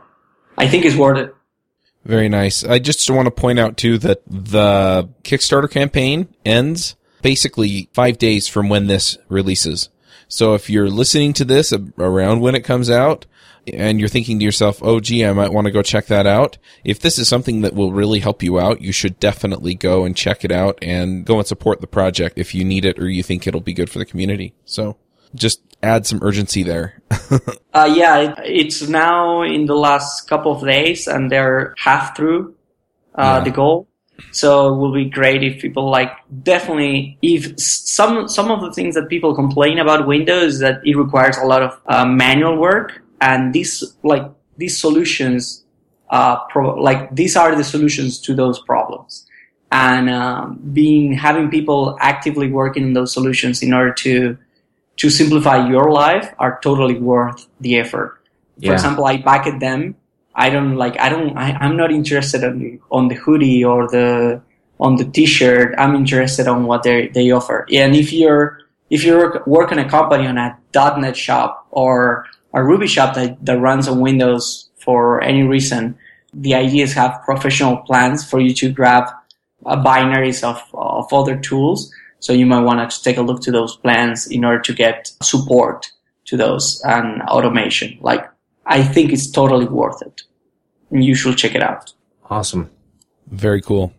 I 0.58 0.68
think 0.68 0.84
it's 0.84 0.96
worth 0.96 1.18
it. 1.18 1.34
Very 2.04 2.28
nice. 2.28 2.64
I 2.64 2.78
just 2.80 3.08
want 3.08 3.26
to 3.26 3.30
point 3.30 3.58
out 3.58 3.76
too 3.76 3.98
that 3.98 4.22
the 4.26 5.08
Kickstarter 5.22 5.70
campaign 5.70 6.28
ends 6.44 6.96
basically 7.22 7.88
five 7.92 8.18
days 8.18 8.46
from 8.46 8.68
when 8.68 8.88
this 8.88 9.16
releases. 9.28 9.88
So 10.28 10.54
if 10.54 10.68
you're 10.68 10.90
listening 10.90 11.32
to 11.34 11.44
this 11.44 11.72
around 11.72 12.40
when 12.40 12.54
it 12.54 12.60
comes 12.64 12.90
out 12.90 13.26
and 13.72 13.98
you're 13.98 14.08
thinking 14.08 14.38
to 14.38 14.44
yourself, 14.44 14.82
oh 14.82 15.00
gee, 15.00 15.24
I 15.24 15.32
might 15.32 15.52
want 15.52 15.66
to 15.66 15.70
go 15.70 15.82
check 15.82 16.06
that 16.06 16.26
out. 16.26 16.58
If 16.84 17.00
this 17.00 17.18
is 17.18 17.28
something 17.28 17.62
that 17.62 17.74
will 17.74 17.92
really 17.92 18.20
help 18.20 18.42
you 18.42 18.58
out, 18.58 18.80
you 18.80 18.92
should 18.92 19.18
definitely 19.20 19.74
go 19.74 20.04
and 20.04 20.16
check 20.16 20.44
it 20.44 20.52
out 20.52 20.78
and 20.82 21.24
go 21.24 21.38
and 21.38 21.46
support 21.46 21.80
the 21.80 21.86
project 21.86 22.38
if 22.38 22.54
you 22.54 22.64
need 22.64 22.84
it 22.84 22.98
or 22.98 23.08
you 23.08 23.22
think 23.22 23.46
it'll 23.46 23.60
be 23.60 23.72
good 23.72 23.90
for 23.90 23.98
the 23.98 24.04
community. 24.04 24.54
So 24.64 24.96
just 25.34 25.60
add 25.82 26.06
some 26.06 26.20
urgency 26.22 26.62
there. 26.62 27.00
uh, 27.72 27.90
yeah, 27.94 28.18
it, 28.18 28.38
it's 28.44 28.88
now 28.88 29.42
in 29.42 29.66
the 29.66 29.74
last 29.74 30.28
couple 30.28 30.52
of 30.52 30.64
days 30.64 31.06
and 31.06 31.30
they're 31.30 31.74
half 31.78 32.16
through 32.16 32.54
uh, 33.14 33.38
yeah. 33.38 33.44
the 33.44 33.50
goal. 33.50 33.88
So 34.30 34.72
it 34.72 34.78
will 34.78 34.92
be 34.92 35.06
great 35.06 35.42
if 35.42 35.60
people 35.60 35.90
like 35.90 36.10
definitely 36.42 37.18
if 37.20 37.58
some 37.58 38.28
some 38.28 38.50
of 38.50 38.60
the 38.60 38.72
things 38.72 38.94
that 38.94 39.08
people 39.08 39.34
complain 39.34 39.78
about 39.78 40.06
Windows 40.06 40.60
that 40.60 40.80
it 40.84 40.96
requires 40.96 41.36
a 41.36 41.44
lot 41.44 41.62
of 41.62 41.80
uh, 41.86 42.06
manual 42.06 42.56
work 42.56 43.03
and 43.20 43.52
these 43.52 43.96
like 44.02 44.24
these 44.56 44.78
solutions 44.78 45.64
uh, 46.10 46.36
pro- 46.46 46.76
like 46.76 47.14
these 47.14 47.36
are 47.36 47.54
the 47.54 47.64
solutions 47.64 48.20
to 48.20 48.34
those 48.34 48.60
problems 48.60 49.26
and 49.72 50.08
um, 50.08 50.60
being 50.72 51.12
having 51.12 51.50
people 51.50 51.96
actively 52.00 52.50
working 52.50 52.84
on 52.84 52.92
those 52.92 53.12
solutions 53.12 53.62
in 53.62 53.72
order 53.72 53.92
to 53.92 54.36
to 54.96 55.10
simplify 55.10 55.68
your 55.68 55.90
life 55.90 56.32
are 56.38 56.60
totally 56.62 56.98
worth 56.98 57.46
the 57.60 57.76
effort. 57.76 58.20
For 58.62 58.72
example, 58.72 59.04
I 59.04 59.16
backed 59.16 59.58
them. 59.60 59.96
I 60.34 60.50
don't 60.50 60.76
like, 60.76 60.98
I 61.00 61.08
don't, 61.08 61.36
I, 61.36 61.64
am 61.64 61.76
not 61.76 61.92
interested 61.92 62.44
on 62.44 62.58
the, 62.58 62.80
on 62.90 63.08
the 63.08 63.14
hoodie 63.14 63.64
or 63.64 63.88
the, 63.88 64.42
on 64.80 64.96
the 64.96 65.04
t-shirt. 65.04 65.74
I'm 65.78 65.94
interested 65.94 66.46
on 66.48 66.66
what 66.66 66.82
they, 66.82 67.08
they 67.08 67.30
offer. 67.30 67.66
And 67.72 67.94
if 67.94 68.12
you're, 68.12 68.60
if 68.90 69.04
you 69.04 69.40
work 69.46 69.72
in 69.72 69.78
a 69.78 69.88
company 69.88 70.26
on 70.26 70.38
a 70.38 70.58
.NET 70.72 71.16
shop 71.16 71.66
or 71.70 72.26
a 72.54 72.64
Ruby 72.64 72.86
shop 72.86 73.14
that, 73.16 73.44
that 73.44 73.58
runs 73.58 73.88
on 73.88 74.00
Windows 74.00 74.70
for 74.78 75.22
any 75.22 75.42
reason, 75.42 75.98
the 76.32 76.54
idea 76.54 76.84
is 76.84 76.92
have 76.94 77.20
professional 77.24 77.78
plans 77.78 78.28
for 78.28 78.40
you 78.40 78.54
to 78.54 78.72
grab 78.72 79.08
uh, 79.66 79.82
binaries 79.82 80.42
of, 80.42 80.62
of 80.72 81.12
other 81.12 81.36
tools 81.36 81.92
so 82.20 82.32
you 82.32 82.46
might 82.46 82.60
want 82.60 82.90
to 82.90 83.02
take 83.02 83.18
a 83.18 83.22
look 83.22 83.42
to 83.42 83.50
those 83.50 83.76
plans 83.76 84.26
in 84.26 84.44
order 84.44 84.60
to 84.60 84.72
get 84.72 85.12
support 85.22 85.90
to 86.24 86.36
those 86.36 86.80
and 86.84 87.20
automation. 87.22 87.98
Like 88.00 88.26
I 88.64 88.82
think 88.82 89.12
it's 89.12 89.30
totally 89.30 89.66
worth 89.66 90.00
it. 90.02 90.22
And 90.90 91.04
you 91.04 91.14
should 91.14 91.36
check 91.36 91.54
it 91.54 91.62
out. 91.62 91.92
Awesome. 92.30 92.70
Very 93.26 93.60
cool. 93.60 93.92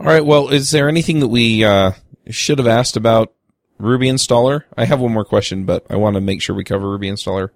All 0.00 0.06
right. 0.06 0.24
Well, 0.24 0.48
is 0.48 0.70
there 0.70 0.88
anything 0.88 1.20
that 1.20 1.28
we 1.28 1.64
uh, 1.64 1.92
should 2.28 2.58
have 2.58 2.66
asked 2.66 2.96
about 2.96 3.32
Ruby 3.78 4.08
installer? 4.08 4.64
I 4.76 4.84
have 4.86 5.00
one 5.00 5.12
more 5.12 5.24
question, 5.24 5.64
but 5.64 5.86
I 5.88 5.96
want 5.96 6.14
to 6.14 6.20
make 6.20 6.42
sure 6.42 6.56
we 6.56 6.64
cover 6.64 6.90
Ruby 6.90 7.08
installer. 7.08 7.50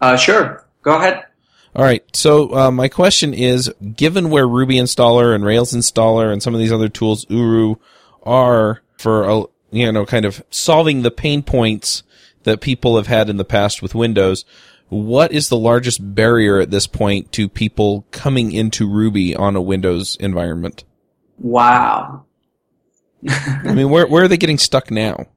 Uh, 0.00 0.16
sure. 0.16 0.66
Go 0.82 0.96
ahead. 0.96 1.24
All 1.74 1.84
right. 1.84 2.04
So 2.16 2.54
uh, 2.54 2.70
my 2.70 2.88
question 2.88 3.34
is, 3.34 3.72
given 3.94 4.30
where 4.30 4.48
Ruby 4.48 4.76
installer 4.76 5.34
and 5.34 5.44
Rails 5.44 5.72
installer 5.72 6.32
and 6.32 6.42
some 6.42 6.54
of 6.54 6.60
these 6.60 6.72
other 6.72 6.88
tools, 6.88 7.26
Uru, 7.28 7.76
are 8.22 8.82
for 8.98 9.28
a, 9.28 9.44
you 9.70 9.92
know 9.92 10.06
kind 10.06 10.24
of 10.24 10.42
solving 10.50 11.02
the 11.02 11.10
pain 11.10 11.42
points 11.42 12.02
that 12.44 12.60
people 12.60 12.96
have 12.96 13.08
had 13.08 13.28
in 13.28 13.36
the 13.36 13.44
past 13.44 13.82
with 13.82 13.94
Windows. 13.94 14.44
What 14.88 15.32
is 15.32 15.48
the 15.48 15.58
largest 15.58 16.14
barrier 16.14 16.60
at 16.60 16.70
this 16.70 16.86
point 16.86 17.32
to 17.32 17.48
people 17.48 18.06
coming 18.12 18.52
into 18.52 18.88
Ruby 18.88 19.34
on 19.34 19.56
a 19.56 19.60
Windows 19.60 20.16
environment? 20.20 20.84
Wow. 21.38 22.24
I 23.28 23.74
mean, 23.74 23.90
where 23.90 24.06
where 24.06 24.24
are 24.24 24.28
they 24.28 24.36
getting 24.36 24.58
stuck 24.58 24.90
now? 24.90 25.26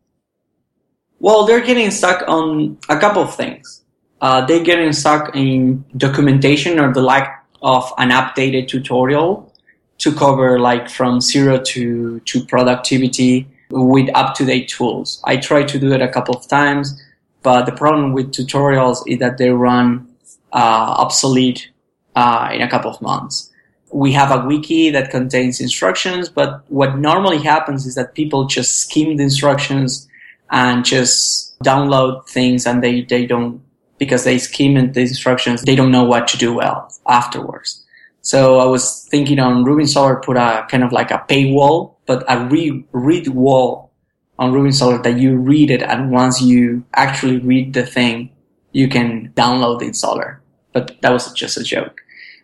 Well, 1.21 1.45
they're 1.45 1.59
getting 1.59 1.91
stuck 1.91 2.23
on 2.29 2.77
a 2.87 2.97
couple 2.97 3.21
of 3.21 3.35
things. 3.35 3.83
Uh, 4.21 4.45
they're 4.45 4.63
getting 4.63 4.91
stuck 4.91 5.35
in 5.35 5.83
documentation 5.95 6.79
or 6.79 6.93
the 6.93 7.01
lack 7.01 7.45
of 7.61 7.91
an 7.97 8.09
updated 8.09 8.67
tutorial 8.67 9.53
to 9.99 10.13
cover 10.13 10.59
like 10.59 10.89
from 10.89 11.21
zero 11.21 11.59
to, 11.61 12.19
to 12.21 12.45
productivity 12.45 13.47
with 13.69 14.09
up 14.15 14.33
to 14.35 14.45
date 14.45 14.69
tools. 14.69 15.21
I 15.25 15.37
tried 15.37 15.67
to 15.69 15.79
do 15.79 15.91
it 15.93 16.01
a 16.01 16.07
couple 16.07 16.35
of 16.35 16.47
times, 16.47 17.01
but 17.43 17.65
the 17.65 17.71
problem 17.71 18.13
with 18.13 18.31
tutorials 18.31 19.03
is 19.07 19.19
that 19.19 19.37
they 19.37 19.49
run 19.49 20.07
uh, 20.51 20.95
obsolete 20.97 21.69
uh, 22.15 22.49
in 22.51 22.61
a 22.61 22.69
couple 22.69 22.91
of 22.91 23.01
months. 23.01 23.51
We 23.91 24.11
have 24.13 24.31
a 24.31 24.45
wiki 24.45 24.89
that 24.91 25.09
contains 25.09 25.59
instructions, 25.59 26.29
but 26.29 26.63
what 26.69 26.97
normally 26.97 27.39
happens 27.39 27.85
is 27.85 27.95
that 27.95 28.13
people 28.13 28.45
just 28.45 28.81
skim 28.81 29.17
the 29.17 29.23
instructions 29.23 30.07
and 30.51 30.85
just 30.85 31.59
download 31.63 32.27
things 32.27 32.65
and 32.65 32.83
they, 32.83 33.01
they 33.01 33.25
don't, 33.25 33.61
because 33.99 34.23
they 34.23 34.39
skim 34.39 34.73
the 34.93 35.01
instructions, 35.01 35.61
they 35.61 35.75
don't 35.75 35.91
know 35.91 36.03
what 36.03 36.27
to 36.29 36.37
do 36.37 36.53
well 36.53 36.91
afterwards. 37.07 37.85
So 38.21 38.59
I 38.59 38.65
was 38.65 39.07
thinking 39.11 39.39
on 39.39 39.63
Ruby 39.63 39.85
put 40.23 40.37
a 40.37 40.65
kind 40.69 40.83
of 40.83 40.91
like 40.91 41.11
a 41.11 41.23
paywall, 41.29 41.95
but 42.05 42.23
a 42.27 42.45
re- 42.45 42.85
read 42.91 43.27
wall 43.27 43.91
on 44.39 44.53
Ruby 44.53 44.71
that 44.71 45.17
you 45.19 45.35
read 45.35 45.69
it 45.69 45.83
and 45.83 46.11
once 46.11 46.41
you 46.41 46.83
actually 46.93 47.39
read 47.39 47.73
the 47.73 47.85
thing, 47.85 48.31
you 48.71 48.87
can 48.87 49.33
download 49.35 49.79
the 49.79 49.89
installer. 49.89 50.37
But 50.71 51.01
that 51.01 51.11
was 51.11 51.31
just 51.33 51.57
a 51.57 51.63
joke. 51.63 52.01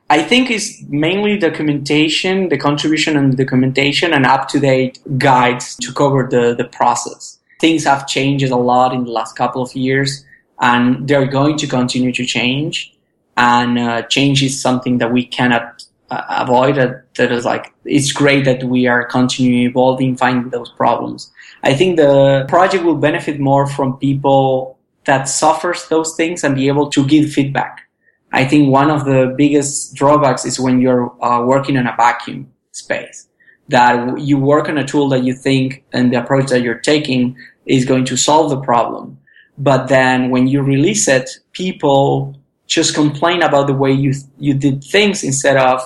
I 0.10 0.22
think 0.22 0.51
it's 0.51 0.84
mainly 0.84 1.38
documentation, 1.38 2.49
the 2.49 2.58
contribution 2.58 3.18
and 3.18 3.34
the 3.34 3.43
documentation 3.43 4.14
and 4.14 4.26
up 4.26 4.47
to 4.49 4.60
date 4.60 4.99
guides 5.18 5.76
to 5.78 5.93
cover 5.93 6.28
the, 6.30 6.53
the 6.53 6.66
process. 6.66 7.39
Things 7.60 7.86
have 7.86 8.06
changed 8.06 8.45
a 8.45 8.56
lot 8.56 8.93
in 8.93 9.06
the 9.06 9.12
last 9.12 9.36
couple 9.36 9.64
of 9.64 9.74
years 9.74 10.24
and 10.60 11.08
they're 11.08 11.28
going 11.28 11.58
to 11.58 11.68
continue 11.68 12.12
to 12.14 12.26
change. 12.26 12.93
And 13.38 13.78
uh, 13.78 14.01
change 14.03 14.41
is 14.43 14.60
something 14.60 14.99
that 14.99 15.12
we 15.12 15.26
cannot 15.26 15.86
uh, 16.10 16.24
avoid. 16.30 16.76
That, 16.76 17.14
that 17.16 17.32
is 17.32 17.45
like, 17.45 17.74
it's 17.84 18.12
great 18.12 18.45
that 18.45 18.64
we 18.64 18.88
are 18.88 19.06
continuing 19.06 19.64
evolving, 19.64 20.16
finding 20.16 20.49
those 20.49 20.72
problems. 20.72 21.32
I 21.64 21.74
think 21.74 21.97
the 21.97 22.45
project 22.47 22.84
will 22.84 22.95
benefit 22.95 23.39
more 23.39 23.68
from 23.68 23.97
people 23.97 24.78
that 25.06 25.28
suffers 25.28 25.88
those 25.89 26.16
things 26.16 26.43
and 26.43 26.56
be 26.56 26.68
able 26.68 26.89
to 26.89 27.06
give 27.06 27.32
feedback 27.32 27.86
I 28.36 28.43
think 28.43 28.70
one 28.70 28.91
of 28.91 29.06
the 29.06 29.34
biggest 29.38 29.95
drawbacks 29.95 30.43
is 30.43 30.60
when 30.60 30.82
you're 30.82 31.12
uh, 31.24 31.45
working 31.45 31.78
in 31.78 31.88
a 31.88 31.95
vacuum 31.95 32.51
space 32.74 33.30
that 33.70 34.20
you 34.20 34.38
work 34.38 34.68
on 34.68 34.78
a 34.78 34.86
tool 34.86 35.08
that 35.10 35.24
you 35.24 35.34
think 35.34 35.86
and 35.93 36.12
the 36.12 36.22
approach 36.22 36.49
that 36.49 36.62
you're 36.62 36.80
taking 36.80 37.38
is 37.66 37.86
going 37.86 38.03
to 38.06 38.18
solve 38.18 38.49
the 38.49 38.60
problem. 38.60 39.18
But 39.58 39.88
then 39.88 40.30
when 40.30 40.47
you 40.47 40.62
release 40.62 41.08
it, 41.08 41.30
people 41.51 42.38
just 42.68 42.93
complain 42.93 43.41
about 43.41 43.68
the 43.68 43.74
way 43.74 43.91
you, 43.91 44.14
you 44.38 44.53
did 44.53 44.84
things 44.84 45.24
instead 45.24 45.58
of 45.58 45.82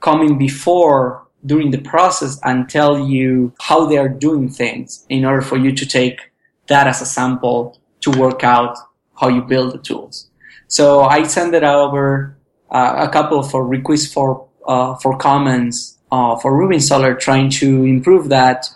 coming 0.00 0.38
before 0.38 1.26
during 1.44 1.70
the 1.70 1.78
process 1.78 2.38
and 2.42 2.68
tell 2.68 2.98
you 2.98 3.52
how 3.60 3.86
they 3.86 3.96
are 3.96 4.08
doing 4.08 4.48
things 4.48 5.06
in 5.08 5.24
order 5.24 5.40
for 5.40 5.56
you 5.56 5.72
to 5.72 5.86
take 5.86 6.30
that 6.66 6.86
as 6.86 7.00
a 7.00 7.06
sample 7.06 7.80
to 8.00 8.10
work 8.10 8.42
out 8.42 8.76
how 9.20 9.28
you 9.28 9.42
build 9.42 9.72
the 9.72 9.78
tools. 9.78 10.28
So 10.68 11.02
I 11.02 11.22
sent 11.22 11.54
it 11.54 11.62
over 11.62 12.36
uh, 12.70 13.06
a 13.08 13.08
couple 13.08 13.42
for 13.42 13.66
requests 13.66 14.12
for 14.12 14.48
uh, 14.66 14.96
for 14.96 15.16
comments 15.16 15.96
uh, 16.10 16.36
for 16.36 16.56
Ruby 16.56 16.76
installer 16.76 17.18
trying 17.18 17.50
to 17.50 17.84
improve 17.84 18.28
that 18.30 18.68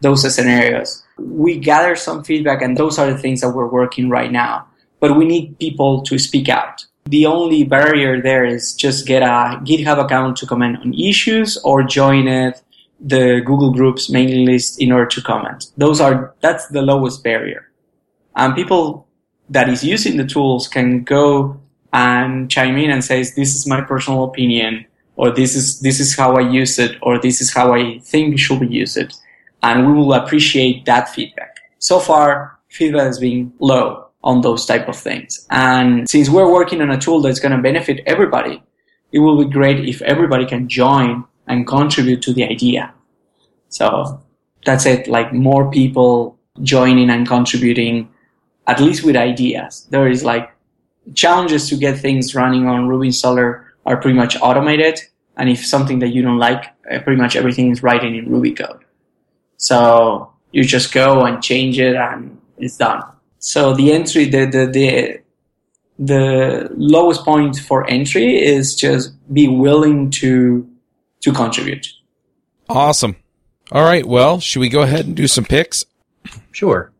those 0.00 0.34
scenarios. 0.34 1.02
We 1.20 1.58
gather 1.58 1.96
some 1.96 2.24
feedback, 2.24 2.62
and 2.62 2.76
those 2.76 2.98
are 2.98 3.10
the 3.10 3.18
things 3.18 3.40
that 3.42 3.50
we're 3.50 3.68
working 3.68 4.08
right 4.08 4.32
now. 4.32 4.66
But 5.00 5.16
we 5.16 5.24
need 5.24 5.58
people 5.58 6.02
to 6.02 6.18
speak 6.18 6.48
out. 6.48 6.84
The 7.06 7.26
only 7.26 7.64
barrier 7.64 8.20
there 8.20 8.44
is 8.44 8.74
just 8.74 9.06
get 9.06 9.22
a 9.22 9.60
GitHub 9.64 9.98
account 10.04 10.36
to 10.38 10.46
comment 10.46 10.78
on 10.80 10.94
issues 10.94 11.56
or 11.64 11.82
join 11.82 12.28
it 12.28 12.62
the 13.00 13.40
Google 13.44 13.72
Groups 13.72 14.10
mailing 14.10 14.44
list 14.44 14.80
in 14.80 14.92
order 14.92 15.06
to 15.06 15.22
comment. 15.22 15.72
Those 15.76 16.00
are 16.00 16.34
that's 16.40 16.66
the 16.68 16.82
lowest 16.82 17.24
barrier. 17.24 17.70
And 18.36 18.54
people 18.54 19.06
that 19.48 19.68
is 19.68 19.82
using 19.82 20.16
the 20.16 20.26
tools 20.26 20.68
can 20.68 21.02
go 21.02 21.60
and 21.92 22.50
chime 22.50 22.76
in 22.76 22.90
and 22.90 23.04
says, 23.04 23.34
this 23.34 23.54
is 23.54 23.66
my 23.66 23.80
personal 23.80 24.24
opinion, 24.24 24.86
or 25.16 25.30
this 25.30 25.56
is, 25.56 25.80
this 25.80 25.98
is 25.98 26.16
how 26.16 26.36
I 26.36 26.48
use 26.48 26.78
it, 26.78 26.96
or 27.02 27.18
this 27.18 27.40
is 27.40 27.52
how 27.52 27.74
I 27.74 27.98
think 27.98 28.38
should 28.38 28.60
be 28.60 28.68
used. 28.68 28.96
And 29.62 29.86
we 29.86 29.92
will 29.92 30.14
appreciate 30.14 30.84
that 30.86 31.08
feedback. 31.08 31.58
So 31.78 31.98
far, 31.98 32.58
feedback 32.68 33.02
has 33.02 33.18
been 33.18 33.52
low 33.58 34.08
on 34.22 34.40
those 34.42 34.66
type 34.66 34.88
of 34.88 34.96
things. 34.96 35.46
And 35.50 36.08
since 36.08 36.28
we're 36.28 36.50
working 36.50 36.80
on 36.82 36.90
a 36.90 36.98
tool 36.98 37.20
that's 37.20 37.40
going 37.40 37.52
to 37.52 37.62
benefit 37.62 38.02
everybody, 38.06 38.62
it 39.12 39.18
will 39.18 39.42
be 39.42 39.50
great 39.50 39.88
if 39.88 40.02
everybody 40.02 40.46
can 40.46 40.68
join 40.68 41.24
and 41.46 41.66
contribute 41.66 42.22
to 42.22 42.32
the 42.32 42.44
idea. 42.44 42.92
So 43.68 44.22
that's 44.64 44.86
it. 44.86 45.08
Like 45.08 45.32
more 45.32 45.70
people 45.70 46.38
joining 46.62 47.10
and 47.10 47.26
contributing 47.26 48.08
at 48.66 48.80
least 48.80 49.04
with 49.04 49.16
ideas. 49.16 49.86
There 49.90 50.08
is 50.08 50.22
like 50.22 50.52
challenges 51.14 51.68
to 51.70 51.76
get 51.76 51.98
things 51.98 52.34
running 52.34 52.66
on 52.68 52.88
Ruby 52.88 53.08
installer 53.08 53.64
are 53.86 53.96
pretty 53.96 54.16
much 54.16 54.36
automated. 54.40 55.00
And 55.36 55.48
if 55.48 55.64
something 55.64 55.98
that 56.00 56.08
you 56.08 56.22
don't 56.22 56.38
like, 56.38 56.66
uh, 56.90 57.00
pretty 57.00 57.20
much 57.20 57.34
everything 57.34 57.70
is 57.70 57.82
writing 57.82 58.14
in 58.14 58.30
Ruby 58.30 58.52
code. 58.52 58.84
So 59.60 60.32
you 60.52 60.64
just 60.64 60.92
go 60.92 61.24
and 61.26 61.42
change 61.42 61.78
it 61.78 61.94
and 61.94 62.40
it's 62.56 62.78
done. 62.78 63.02
So 63.38 63.74
the 63.74 63.92
entry, 63.92 64.24
the, 64.24 64.46
the, 64.46 64.66
the, 64.66 65.20
the 65.98 66.70
lowest 66.74 67.24
point 67.24 67.56
for 67.58 67.88
entry 67.88 68.42
is 68.42 68.74
just 68.74 69.12
be 69.32 69.48
willing 69.48 70.10
to, 70.12 70.68
to 71.20 71.32
contribute. 71.32 71.86
Awesome. 72.68 73.16
All 73.70 73.84
right. 73.84 74.06
Well, 74.06 74.40
should 74.40 74.60
we 74.60 74.70
go 74.70 74.80
ahead 74.80 75.06
and 75.06 75.14
do 75.14 75.28
some 75.28 75.44
picks? 75.44 75.84
Sure. 76.52 76.90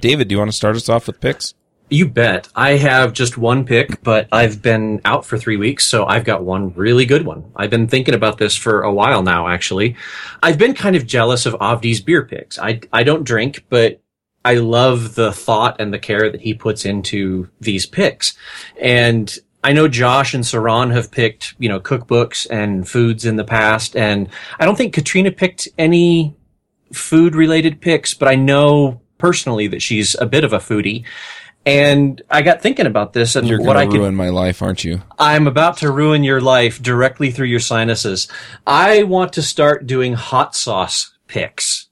David, 0.00 0.28
do 0.28 0.34
you 0.34 0.38
want 0.38 0.50
to 0.50 0.56
start 0.56 0.74
us 0.74 0.88
off 0.88 1.06
with 1.06 1.20
picks? 1.20 1.54
You 1.88 2.08
bet. 2.08 2.48
I 2.56 2.70
have 2.72 3.12
just 3.12 3.38
one 3.38 3.64
pick, 3.64 4.02
but 4.02 4.26
I've 4.32 4.60
been 4.60 5.00
out 5.04 5.24
for 5.24 5.38
three 5.38 5.56
weeks, 5.56 5.86
so 5.86 6.04
I've 6.04 6.24
got 6.24 6.42
one 6.42 6.74
really 6.74 7.06
good 7.06 7.24
one. 7.24 7.52
I've 7.54 7.70
been 7.70 7.86
thinking 7.86 8.14
about 8.14 8.38
this 8.38 8.56
for 8.56 8.82
a 8.82 8.92
while 8.92 9.22
now, 9.22 9.46
actually. 9.46 9.94
I've 10.42 10.58
been 10.58 10.74
kind 10.74 10.96
of 10.96 11.06
jealous 11.06 11.46
of 11.46 11.54
Avdi's 11.54 12.00
beer 12.00 12.24
picks. 12.24 12.58
I, 12.58 12.80
I 12.92 13.04
don't 13.04 13.22
drink, 13.22 13.66
but 13.68 14.00
I 14.44 14.54
love 14.54 15.14
the 15.14 15.32
thought 15.32 15.80
and 15.80 15.94
the 15.94 15.98
care 16.00 16.28
that 16.30 16.40
he 16.40 16.54
puts 16.54 16.84
into 16.84 17.48
these 17.60 17.86
picks. 17.86 18.36
And 18.80 19.32
I 19.62 19.72
know 19.72 19.86
Josh 19.86 20.34
and 20.34 20.42
Saron 20.42 20.92
have 20.92 21.12
picked, 21.12 21.54
you 21.58 21.68
know, 21.68 21.78
cookbooks 21.78 22.48
and 22.50 22.88
foods 22.88 23.24
in 23.24 23.36
the 23.36 23.44
past, 23.44 23.96
and 23.96 24.28
I 24.58 24.64
don't 24.64 24.76
think 24.76 24.92
Katrina 24.92 25.30
picked 25.30 25.68
any 25.78 26.36
food 26.92 27.36
related 27.36 27.80
picks, 27.80 28.12
but 28.12 28.28
I 28.28 28.34
know 28.34 29.00
personally 29.18 29.66
that 29.68 29.82
she's 29.82 30.16
a 30.20 30.26
bit 30.26 30.44
of 30.44 30.52
a 30.52 30.58
foodie. 30.58 31.04
And 31.66 32.22
I 32.30 32.42
got 32.42 32.62
thinking 32.62 32.86
about 32.86 33.12
this 33.12 33.34
and 33.34 33.48
You're 33.48 33.60
what 33.60 33.76
I 33.76 33.86
could 33.86 33.96
ruin 33.96 34.14
my 34.14 34.28
life, 34.28 34.62
aren't 34.62 34.84
you? 34.84 35.02
I'm 35.18 35.48
about 35.48 35.78
to 35.78 35.90
ruin 35.90 36.22
your 36.22 36.40
life 36.40 36.80
directly 36.80 37.32
through 37.32 37.48
your 37.48 37.60
sinuses. 37.60 38.28
I 38.66 39.02
want 39.02 39.32
to 39.32 39.42
start 39.42 39.84
doing 39.84 40.12
hot 40.12 40.54
sauce 40.54 41.12
picks. 41.26 41.88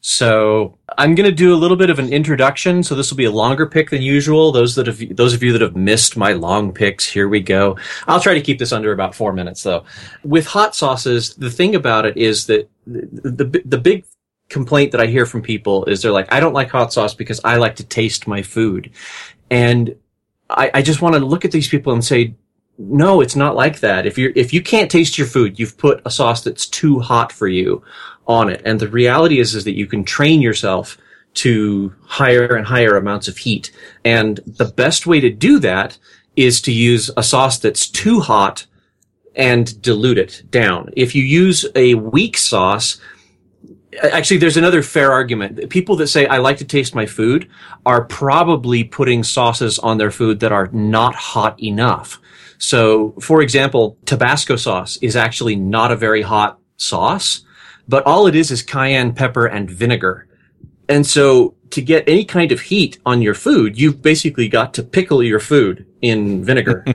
So 0.00 0.78
I'm 0.96 1.14
going 1.14 1.28
to 1.28 1.34
do 1.34 1.54
a 1.54 1.56
little 1.56 1.76
bit 1.76 1.90
of 1.90 1.98
an 1.98 2.12
introduction. 2.12 2.82
So 2.82 2.94
this 2.94 3.10
will 3.10 3.16
be 3.16 3.24
a 3.24 3.30
longer 3.30 3.66
pick 3.66 3.90
than 3.90 4.02
usual. 4.02 4.52
Those 4.52 4.74
that 4.74 4.86
have, 4.86 5.16
those 5.16 5.32
of 5.34 5.42
you 5.42 5.52
that 5.52 5.62
have 5.62 5.74
missed 5.74 6.16
my 6.16 6.34
long 6.34 6.72
picks, 6.72 7.06
here 7.06 7.28
we 7.28 7.40
go. 7.40 7.78
I'll 8.06 8.20
try 8.20 8.34
to 8.34 8.40
keep 8.42 8.58
this 8.58 8.72
under 8.72 8.92
about 8.92 9.14
four 9.14 9.32
minutes 9.32 9.62
though. 9.62 9.84
With 10.22 10.46
hot 10.46 10.76
sauces, 10.76 11.34
the 11.34 11.50
thing 11.50 11.74
about 11.74 12.04
it 12.04 12.16
is 12.16 12.46
that 12.46 12.70
the, 12.86 13.30
the, 13.30 13.62
the 13.64 13.78
big 13.78 14.04
complaint 14.48 14.92
that 14.92 15.00
I 15.00 15.06
hear 15.06 15.26
from 15.26 15.42
people 15.42 15.84
is 15.86 16.02
they're 16.02 16.12
like, 16.12 16.32
I 16.32 16.40
don't 16.40 16.54
like 16.54 16.70
hot 16.70 16.92
sauce 16.92 17.14
because 17.14 17.40
I 17.44 17.56
like 17.56 17.76
to 17.76 17.84
taste 17.84 18.26
my 18.26 18.42
food. 18.42 18.90
And 19.50 19.94
I, 20.50 20.70
I 20.74 20.82
just 20.82 21.02
want 21.02 21.14
to 21.14 21.20
look 21.20 21.44
at 21.44 21.52
these 21.52 21.68
people 21.68 21.92
and 21.92 22.04
say, 22.04 22.34
no, 22.78 23.20
it's 23.20 23.36
not 23.36 23.56
like 23.56 23.80
that. 23.80 24.06
If 24.06 24.16
you 24.16 24.32
if 24.36 24.52
you 24.52 24.62
can't 24.62 24.90
taste 24.90 25.18
your 25.18 25.26
food, 25.26 25.58
you've 25.58 25.76
put 25.76 26.00
a 26.04 26.10
sauce 26.10 26.42
that's 26.42 26.66
too 26.66 27.00
hot 27.00 27.32
for 27.32 27.48
you 27.48 27.82
on 28.26 28.48
it. 28.48 28.62
And 28.64 28.78
the 28.78 28.88
reality 28.88 29.40
is, 29.40 29.54
is 29.54 29.64
that 29.64 29.76
you 29.76 29.86
can 29.86 30.04
train 30.04 30.40
yourself 30.40 30.96
to 31.34 31.94
higher 32.04 32.54
and 32.54 32.66
higher 32.66 32.96
amounts 32.96 33.26
of 33.26 33.36
heat. 33.36 33.72
And 34.04 34.38
the 34.46 34.66
best 34.66 35.06
way 35.06 35.20
to 35.20 35.30
do 35.30 35.58
that 35.58 35.98
is 36.36 36.60
to 36.62 36.72
use 36.72 37.10
a 37.16 37.22
sauce 37.22 37.58
that's 37.58 37.88
too 37.88 38.20
hot 38.20 38.66
and 39.34 39.80
dilute 39.82 40.18
it 40.18 40.42
down. 40.50 40.90
If 40.96 41.14
you 41.14 41.22
use 41.22 41.66
a 41.74 41.94
weak 41.94 42.36
sauce, 42.36 43.00
actually 44.02 44.38
there's 44.38 44.56
another 44.56 44.82
fair 44.82 45.12
argument. 45.12 45.68
People 45.70 45.96
that 45.96 46.08
say 46.08 46.26
i 46.26 46.38
like 46.38 46.58
to 46.58 46.64
taste 46.64 46.94
my 46.94 47.06
food 47.06 47.48
are 47.86 48.04
probably 48.04 48.84
putting 48.84 49.22
sauces 49.22 49.78
on 49.78 49.98
their 49.98 50.10
food 50.10 50.40
that 50.40 50.52
are 50.52 50.68
not 50.72 51.14
hot 51.14 51.60
enough. 51.62 52.20
So 52.58 53.14
for 53.20 53.42
example 53.42 53.96
tabasco 54.04 54.56
sauce 54.56 54.98
is 55.02 55.16
actually 55.16 55.56
not 55.56 55.92
a 55.92 55.96
very 55.96 56.22
hot 56.22 56.58
sauce 56.76 57.44
but 57.88 58.04
all 58.04 58.26
it 58.26 58.34
is 58.34 58.50
is 58.50 58.62
cayenne 58.62 59.14
pepper 59.14 59.46
and 59.46 59.70
vinegar. 59.70 60.26
And 60.88 61.06
so 61.06 61.54
to 61.70 61.82
get 61.82 62.08
any 62.08 62.24
kind 62.24 62.50
of 62.50 62.60
heat 62.60 62.98
on 63.04 63.20
your 63.22 63.34
food 63.34 63.78
you've 63.78 64.02
basically 64.02 64.48
got 64.48 64.74
to 64.74 64.82
pickle 64.82 65.22
your 65.22 65.40
food 65.40 65.86
in 66.00 66.44
vinegar. 66.44 66.84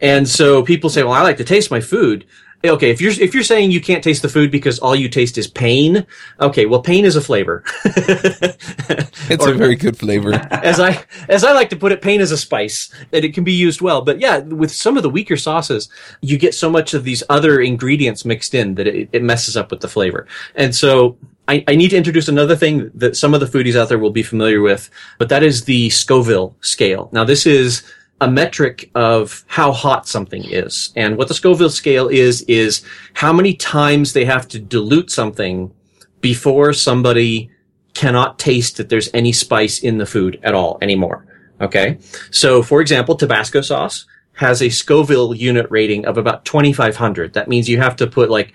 And 0.00 0.28
so 0.28 0.62
people 0.62 0.90
say 0.90 1.02
well 1.02 1.12
i 1.12 1.22
like 1.22 1.38
to 1.38 1.44
taste 1.44 1.70
my 1.70 1.80
food 1.80 2.26
okay, 2.70 2.90
if 2.90 3.00
you're 3.00 3.12
if 3.12 3.34
you're 3.34 3.42
saying 3.42 3.70
you 3.70 3.80
can't 3.80 4.02
taste 4.02 4.22
the 4.22 4.28
food 4.28 4.50
because 4.50 4.78
all 4.78 4.94
you 4.94 5.08
taste 5.08 5.38
is 5.38 5.46
pain, 5.46 6.06
okay, 6.40 6.66
well, 6.66 6.80
pain 6.80 7.04
is 7.04 7.16
a 7.16 7.20
flavor. 7.20 7.62
it's 7.84 9.44
or, 9.44 9.52
a 9.52 9.54
very 9.54 9.76
good 9.76 9.96
flavor. 9.96 10.32
as 10.50 10.80
I 10.80 11.04
as 11.28 11.44
I 11.44 11.52
like 11.52 11.70
to 11.70 11.76
put 11.76 11.92
it, 11.92 12.02
pain 12.02 12.20
is 12.20 12.30
a 12.30 12.38
spice, 12.38 12.92
and 13.12 13.24
it 13.24 13.34
can 13.34 13.44
be 13.44 13.52
used 13.52 13.80
well. 13.80 14.02
But 14.02 14.20
yeah, 14.20 14.38
with 14.38 14.72
some 14.72 14.96
of 14.96 15.02
the 15.02 15.10
weaker 15.10 15.36
sauces, 15.36 15.88
you 16.20 16.38
get 16.38 16.54
so 16.54 16.70
much 16.70 16.94
of 16.94 17.04
these 17.04 17.22
other 17.28 17.60
ingredients 17.60 18.24
mixed 18.24 18.54
in 18.54 18.74
that 18.76 18.86
it, 18.86 19.08
it 19.12 19.22
messes 19.22 19.56
up 19.56 19.70
with 19.70 19.80
the 19.80 19.88
flavor. 19.88 20.26
And 20.54 20.74
so 20.74 21.18
I, 21.48 21.64
I, 21.68 21.74
need 21.74 21.90
to 21.90 21.96
introduce 21.96 22.28
another 22.28 22.56
thing 22.56 22.90
that 22.94 23.16
some 23.16 23.34
of 23.34 23.40
the 23.40 23.46
foodies 23.46 23.76
out 23.76 23.88
there 23.88 23.98
will 23.98 24.10
be 24.10 24.22
familiar 24.22 24.62
with, 24.62 24.88
but 25.18 25.28
that 25.28 25.42
is 25.42 25.64
the 25.64 25.90
Scoville 25.90 26.56
scale. 26.60 27.10
Now, 27.12 27.24
this 27.24 27.46
is 27.46 27.82
a 28.20 28.30
metric 28.30 28.90
of 28.94 29.44
how 29.48 29.72
hot 29.72 30.06
something 30.06 30.44
is. 30.44 30.92
And 30.96 31.16
what 31.16 31.28
the 31.28 31.34
Scoville 31.34 31.70
scale 31.70 32.08
is, 32.08 32.42
is 32.42 32.82
how 33.14 33.32
many 33.32 33.54
times 33.54 34.12
they 34.12 34.24
have 34.24 34.48
to 34.48 34.58
dilute 34.58 35.10
something 35.10 35.72
before 36.20 36.72
somebody 36.72 37.50
cannot 37.92 38.38
taste 38.38 38.76
that 38.76 38.88
there's 38.88 39.10
any 39.14 39.32
spice 39.32 39.78
in 39.78 39.98
the 39.98 40.06
food 40.06 40.40
at 40.42 40.54
all 40.54 40.78
anymore. 40.80 41.26
Okay. 41.60 41.98
So, 42.30 42.62
for 42.62 42.80
example, 42.80 43.14
Tabasco 43.14 43.60
sauce 43.60 44.06
has 44.34 44.62
a 44.62 44.68
Scoville 44.68 45.34
unit 45.34 45.66
rating 45.70 46.06
of 46.06 46.18
about 46.18 46.44
2500. 46.44 47.34
That 47.34 47.48
means 47.48 47.68
you 47.68 47.78
have 47.78 47.96
to 47.96 48.06
put 48.06 48.30
like 48.30 48.52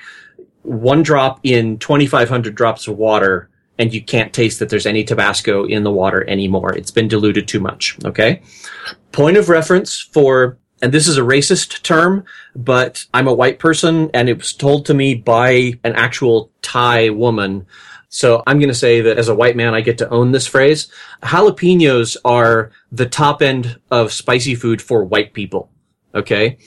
one 0.64 1.04
drop 1.04 1.40
in 1.44 1.80
2500 1.80 2.54
drops 2.54 2.88
of 2.88 2.98
water 2.98 3.50
and 3.80 3.94
you 3.94 4.04
can't 4.04 4.34
taste 4.34 4.60
that 4.60 4.70
there's 4.70 4.86
any 4.86 5.04
Tabasco 5.04 5.64
in 5.64 5.84
the 5.84 5.92
water 5.92 6.28
anymore. 6.30 6.76
It's 6.76 6.92
been 6.92 7.08
diluted 7.08 7.48
too 7.48 7.62
much. 7.62 7.98
Okay. 8.06 8.42
Point 9.14 9.38
of 9.38 9.48
reference 9.48 10.00
for, 10.00 10.60
and 10.82 10.92
this 10.92 11.08
is 11.08 11.18
a 11.18 11.22
racist 11.22 11.82
term, 11.82 12.26
but 12.56 13.06
I'm 13.14 13.28
a 13.28 13.34
white 13.34 13.58
person 13.58 14.12
and 14.14 14.28
it 14.28 14.38
was 14.38 14.54
told 14.54 14.86
to 14.88 14.94
me 14.94 15.16
by 15.16 15.80
an 15.86 15.96
actual 15.96 16.52
Thai 16.62 17.10
woman. 17.10 17.66
So 18.10 18.44
I'm 18.46 18.60
going 18.60 18.70
to 18.70 18.76
say 18.76 19.02
that 19.02 19.18
as 19.18 19.30
a 19.30 19.36
white 19.36 19.56
man, 19.56 19.74
I 19.74 19.82
get 19.82 19.98
to 20.00 20.10
own 20.10 20.32
this 20.32 20.48
phrase. 20.48 20.92
Jalapenos 21.24 22.18
are 22.26 22.72
the 22.92 23.06
top 23.06 23.42
end 23.42 23.80
of 23.90 24.12
spicy 24.12 24.56
food 24.56 24.82
for 24.82 25.06
white 25.06 25.34
people. 25.34 25.72
Okay 26.14 26.58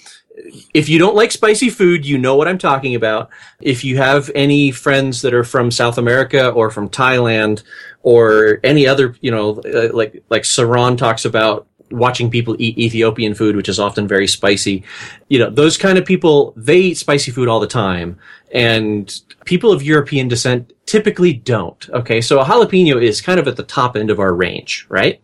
if 0.74 0.88
you 0.88 0.98
don't 0.98 1.14
like 1.14 1.30
spicy 1.30 1.68
food, 1.68 2.06
you 2.06 2.18
know 2.18 2.36
what 2.36 2.48
I'm 2.48 2.58
talking 2.58 2.94
about. 2.94 3.30
If 3.60 3.84
you 3.84 3.98
have 3.98 4.30
any 4.34 4.70
friends 4.70 5.22
that 5.22 5.34
are 5.34 5.44
from 5.44 5.70
South 5.70 5.98
America 5.98 6.50
or 6.50 6.70
from 6.70 6.88
Thailand 6.88 7.62
or 8.02 8.58
any 8.64 8.86
other, 8.86 9.14
you 9.20 9.30
know, 9.30 9.60
uh, 9.60 9.90
like 9.92 10.22
like 10.30 10.42
Saron 10.42 10.96
talks 10.96 11.24
about 11.24 11.66
watching 11.90 12.30
people 12.30 12.56
eat 12.58 12.78
Ethiopian 12.78 13.34
food, 13.34 13.54
which 13.54 13.68
is 13.68 13.78
often 13.78 14.08
very 14.08 14.26
spicy. 14.26 14.82
You 15.28 15.38
know, 15.38 15.50
those 15.50 15.76
kind 15.76 15.98
of 15.98 16.06
people, 16.06 16.54
they 16.56 16.78
eat 16.78 16.98
spicy 16.98 17.30
food 17.30 17.48
all 17.48 17.60
the 17.60 17.66
time. 17.66 18.18
And 18.52 19.14
people 19.44 19.72
of 19.72 19.82
European 19.82 20.28
descent 20.28 20.72
typically 20.86 21.32
don't. 21.32 21.88
Okay. 21.90 22.20
So 22.20 22.40
a 22.40 22.44
jalapeno 22.44 23.02
is 23.02 23.20
kind 23.20 23.38
of 23.38 23.46
at 23.46 23.56
the 23.56 23.62
top 23.62 23.96
end 23.96 24.10
of 24.10 24.18
our 24.18 24.34
range, 24.34 24.86
right? 24.88 25.20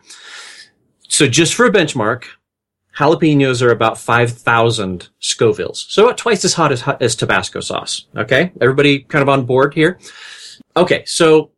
So 1.07 1.27
just 1.27 1.55
for 1.55 1.65
a 1.65 1.71
benchmark, 1.71 2.25
jalapenos 2.99 3.61
are 3.61 3.71
about 3.71 3.97
5,000 3.97 5.09
Scovilles. 5.21 5.89
So 5.89 6.05
about 6.05 6.17
twice 6.17 6.43
as 6.43 6.53
hot 6.53 6.71
as, 6.71 6.83
as 6.99 7.15
Tabasco 7.15 7.61
sauce. 7.61 8.05
Okay. 8.15 8.51
Everybody 8.59 8.99
kind 8.99 9.21
of 9.21 9.29
on 9.29 9.45
board 9.45 9.73
here? 9.73 9.97
Okay. 10.75 11.05
So 11.05 11.51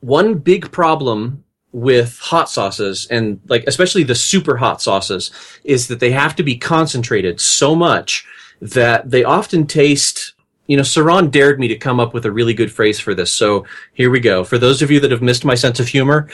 one 0.00 0.34
big 0.34 0.72
problem 0.72 1.44
with 1.70 2.18
hot 2.18 2.50
sauces 2.50 3.06
and 3.10 3.40
like, 3.46 3.64
especially 3.66 4.02
the 4.02 4.14
super 4.14 4.56
hot 4.56 4.82
sauces 4.82 5.30
is 5.64 5.86
that 5.88 6.00
they 6.00 6.10
have 6.10 6.34
to 6.36 6.42
be 6.42 6.56
concentrated 6.56 7.40
so 7.40 7.76
much 7.76 8.26
that 8.60 9.08
they 9.08 9.22
often 9.22 9.66
taste 9.66 10.34
you 10.68 10.76
know, 10.76 10.82
Saron 10.82 11.30
dared 11.30 11.58
me 11.58 11.66
to 11.68 11.76
come 11.76 11.98
up 11.98 12.14
with 12.14 12.26
a 12.26 12.30
really 12.30 12.54
good 12.54 12.70
phrase 12.70 13.00
for 13.00 13.14
this. 13.14 13.32
So 13.32 13.66
here 13.94 14.10
we 14.10 14.20
go. 14.20 14.44
For 14.44 14.58
those 14.58 14.82
of 14.82 14.90
you 14.90 15.00
that 15.00 15.10
have 15.10 15.22
missed 15.22 15.44
my 15.44 15.54
sense 15.54 15.80
of 15.80 15.88
humor, 15.88 16.28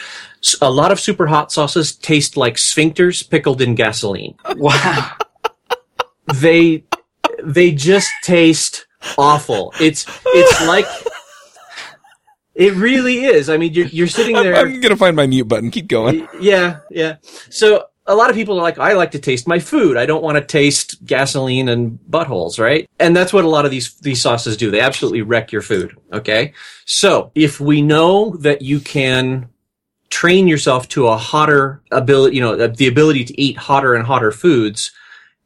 a 0.60 0.70
lot 0.70 0.90
of 0.90 0.98
super 0.98 1.28
hot 1.28 1.52
sauces 1.52 1.94
taste 1.94 2.36
like 2.36 2.56
sphincters 2.56 3.28
pickled 3.28 3.62
in 3.62 3.74
gasoline. 3.74 4.36
Wow. 4.56 5.12
they, 6.34 6.84
they 7.44 7.70
just 7.70 8.10
taste 8.22 8.86
awful. 9.18 9.72
It's, 9.80 10.04
it's 10.26 10.66
like, 10.66 10.86
it 12.54 12.72
really 12.74 13.24
is. 13.24 13.48
I 13.48 13.56
mean, 13.56 13.72
you're, 13.72 13.86
you're 13.86 14.08
sitting 14.08 14.34
there. 14.34 14.56
I'm, 14.56 14.74
I'm 14.74 14.80
gonna 14.80 14.96
find 14.96 15.16
my 15.16 15.26
mute 15.26 15.46
button. 15.46 15.70
Keep 15.70 15.88
going. 15.88 16.26
Yeah, 16.40 16.80
yeah. 16.90 17.16
So 17.50 17.86
a 18.06 18.14
lot 18.14 18.28
of 18.28 18.36
people 18.36 18.58
are 18.58 18.62
like, 18.62 18.78
I 18.78 18.92
like 18.92 19.12
to 19.12 19.18
taste 19.18 19.48
my 19.48 19.58
food. 19.58 19.96
I 19.96 20.04
don't 20.06 20.22
want 20.22 20.36
to 20.36 20.44
taste 20.44 21.04
gasoline 21.06 21.68
and 21.68 21.98
buttholes, 22.10 22.58
right? 22.58 22.88
And 23.00 23.16
that's 23.16 23.32
what 23.32 23.44
a 23.44 23.48
lot 23.48 23.64
of 23.64 23.70
these, 23.70 23.94
these 24.00 24.20
sauces 24.20 24.56
do. 24.56 24.70
They 24.70 24.80
absolutely 24.80 25.22
wreck 25.22 25.52
your 25.52 25.62
food. 25.62 25.96
Okay. 26.12 26.52
So 26.84 27.30
if 27.34 27.60
we 27.60 27.80
know 27.80 28.36
that 28.38 28.60
you 28.60 28.80
can 28.80 29.48
train 30.10 30.46
yourself 30.46 30.86
to 30.88 31.08
a 31.08 31.16
hotter 31.16 31.82
ability, 31.90 32.36
you 32.36 32.42
know, 32.42 32.68
the 32.68 32.86
ability 32.86 33.24
to 33.24 33.40
eat 33.40 33.56
hotter 33.56 33.94
and 33.94 34.06
hotter 34.06 34.30
foods, 34.30 34.92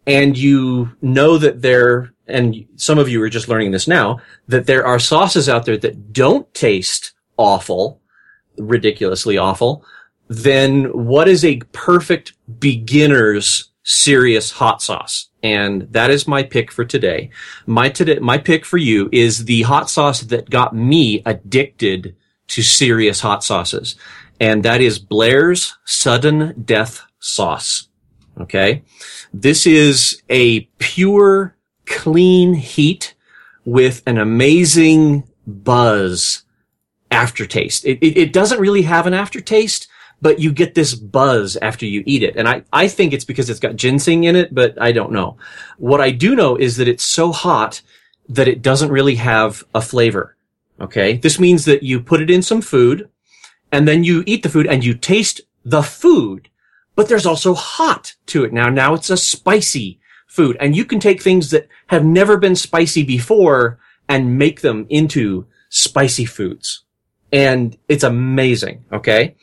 and 0.06 0.36
you 0.36 0.90
know 1.00 1.38
that 1.38 1.62
there, 1.62 2.12
and 2.26 2.66
some 2.76 2.98
of 2.98 3.09
you 3.09 3.22
are 3.22 3.28
just 3.28 3.48
learning 3.48 3.70
this 3.70 3.86
now, 3.86 4.18
that 4.48 4.66
there 4.66 4.84
are 4.84 4.98
sauces 4.98 5.48
out 5.48 5.64
there 5.64 5.76
that 5.76 6.12
don't 6.12 6.52
taste 6.54 7.12
awful, 7.36 8.00
ridiculously 8.56 9.38
awful, 9.38 9.84
then 10.28 10.84
what 10.84 11.28
is 11.28 11.44
a 11.44 11.60
perfect 11.72 12.34
beginner's 12.58 13.70
serious 13.82 14.52
hot 14.52 14.82
sauce? 14.82 15.28
And 15.42 15.82
that 15.92 16.10
is 16.10 16.28
my 16.28 16.42
pick 16.42 16.70
for 16.70 16.84
today. 16.84 17.30
My 17.66 17.88
today, 17.88 18.18
my 18.18 18.38
pick 18.38 18.64
for 18.64 18.76
you 18.76 19.08
is 19.12 19.44
the 19.44 19.62
hot 19.62 19.88
sauce 19.88 20.20
that 20.22 20.50
got 20.50 20.74
me 20.74 21.22
addicted 21.24 22.16
to 22.48 22.62
serious 22.62 23.20
hot 23.20 23.44
sauces. 23.44 23.96
And 24.40 24.64
that 24.64 24.80
is 24.80 24.98
Blair's 24.98 25.76
Sudden 25.84 26.62
Death 26.64 27.02
Sauce. 27.18 27.88
Okay. 28.40 28.82
This 29.32 29.66
is 29.66 30.22
a 30.28 30.60
pure, 30.78 31.56
clean 31.86 32.54
heat 32.54 33.14
with 33.64 34.02
an 34.06 34.18
amazing 34.18 35.24
buzz 35.46 36.42
aftertaste. 37.10 37.84
It, 37.84 37.98
it, 38.00 38.16
it 38.18 38.32
doesn't 38.32 38.60
really 38.60 38.82
have 38.82 39.06
an 39.06 39.14
aftertaste, 39.14 39.88
but 40.20 40.38
you 40.38 40.52
get 40.52 40.74
this 40.74 40.94
buzz 40.94 41.56
after 41.56 41.86
you 41.86 42.02
eat 42.06 42.22
it. 42.22 42.36
And 42.36 42.48
I, 42.48 42.62
I 42.72 42.88
think 42.88 43.12
it's 43.12 43.24
because 43.24 43.48
it's 43.48 43.60
got 43.60 43.76
ginseng 43.76 44.24
in 44.24 44.36
it, 44.36 44.54
but 44.54 44.80
I 44.80 44.92
don't 44.92 45.12
know. 45.12 45.36
What 45.78 46.00
I 46.00 46.10
do 46.10 46.34
know 46.34 46.56
is 46.56 46.76
that 46.76 46.88
it's 46.88 47.04
so 47.04 47.32
hot 47.32 47.82
that 48.28 48.48
it 48.48 48.62
doesn't 48.62 48.90
really 48.90 49.14
have 49.16 49.64
a 49.74 49.80
flavor. 49.80 50.36
Okay. 50.80 51.16
This 51.16 51.38
means 51.38 51.64
that 51.64 51.82
you 51.82 52.00
put 52.00 52.20
it 52.20 52.30
in 52.30 52.42
some 52.42 52.60
food 52.60 53.08
and 53.72 53.86
then 53.86 54.04
you 54.04 54.22
eat 54.26 54.42
the 54.42 54.48
food 54.48 54.66
and 54.66 54.84
you 54.84 54.94
taste 54.94 55.40
the 55.64 55.82
food, 55.82 56.48
but 56.94 57.08
there's 57.08 57.26
also 57.26 57.54
hot 57.54 58.14
to 58.26 58.44
it 58.44 58.52
now. 58.52 58.68
Now 58.68 58.94
it's 58.94 59.10
a 59.10 59.16
spicy 59.16 60.00
food 60.26 60.56
and 60.60 60.76
you 60.76 60.84
can 60.84 61.00
take 61.00 61.22
things 61.22 61.50
that 61.50 61.68
have 61.88 62.04
never 62.04 62.36
been 62.36 62.56
spicy 62.56 63.02
before 63.02 63.78
and 64.08 64.38
make 64.38 64.60
them 64.60 64.86
into 64.88 65.46
spicy 65.68 66.24
foods. 66.24 66.84
And 67.32 67.76
it's 67.88 68.04
amazing. 68.04 68.84
Okay. 68.92 69.36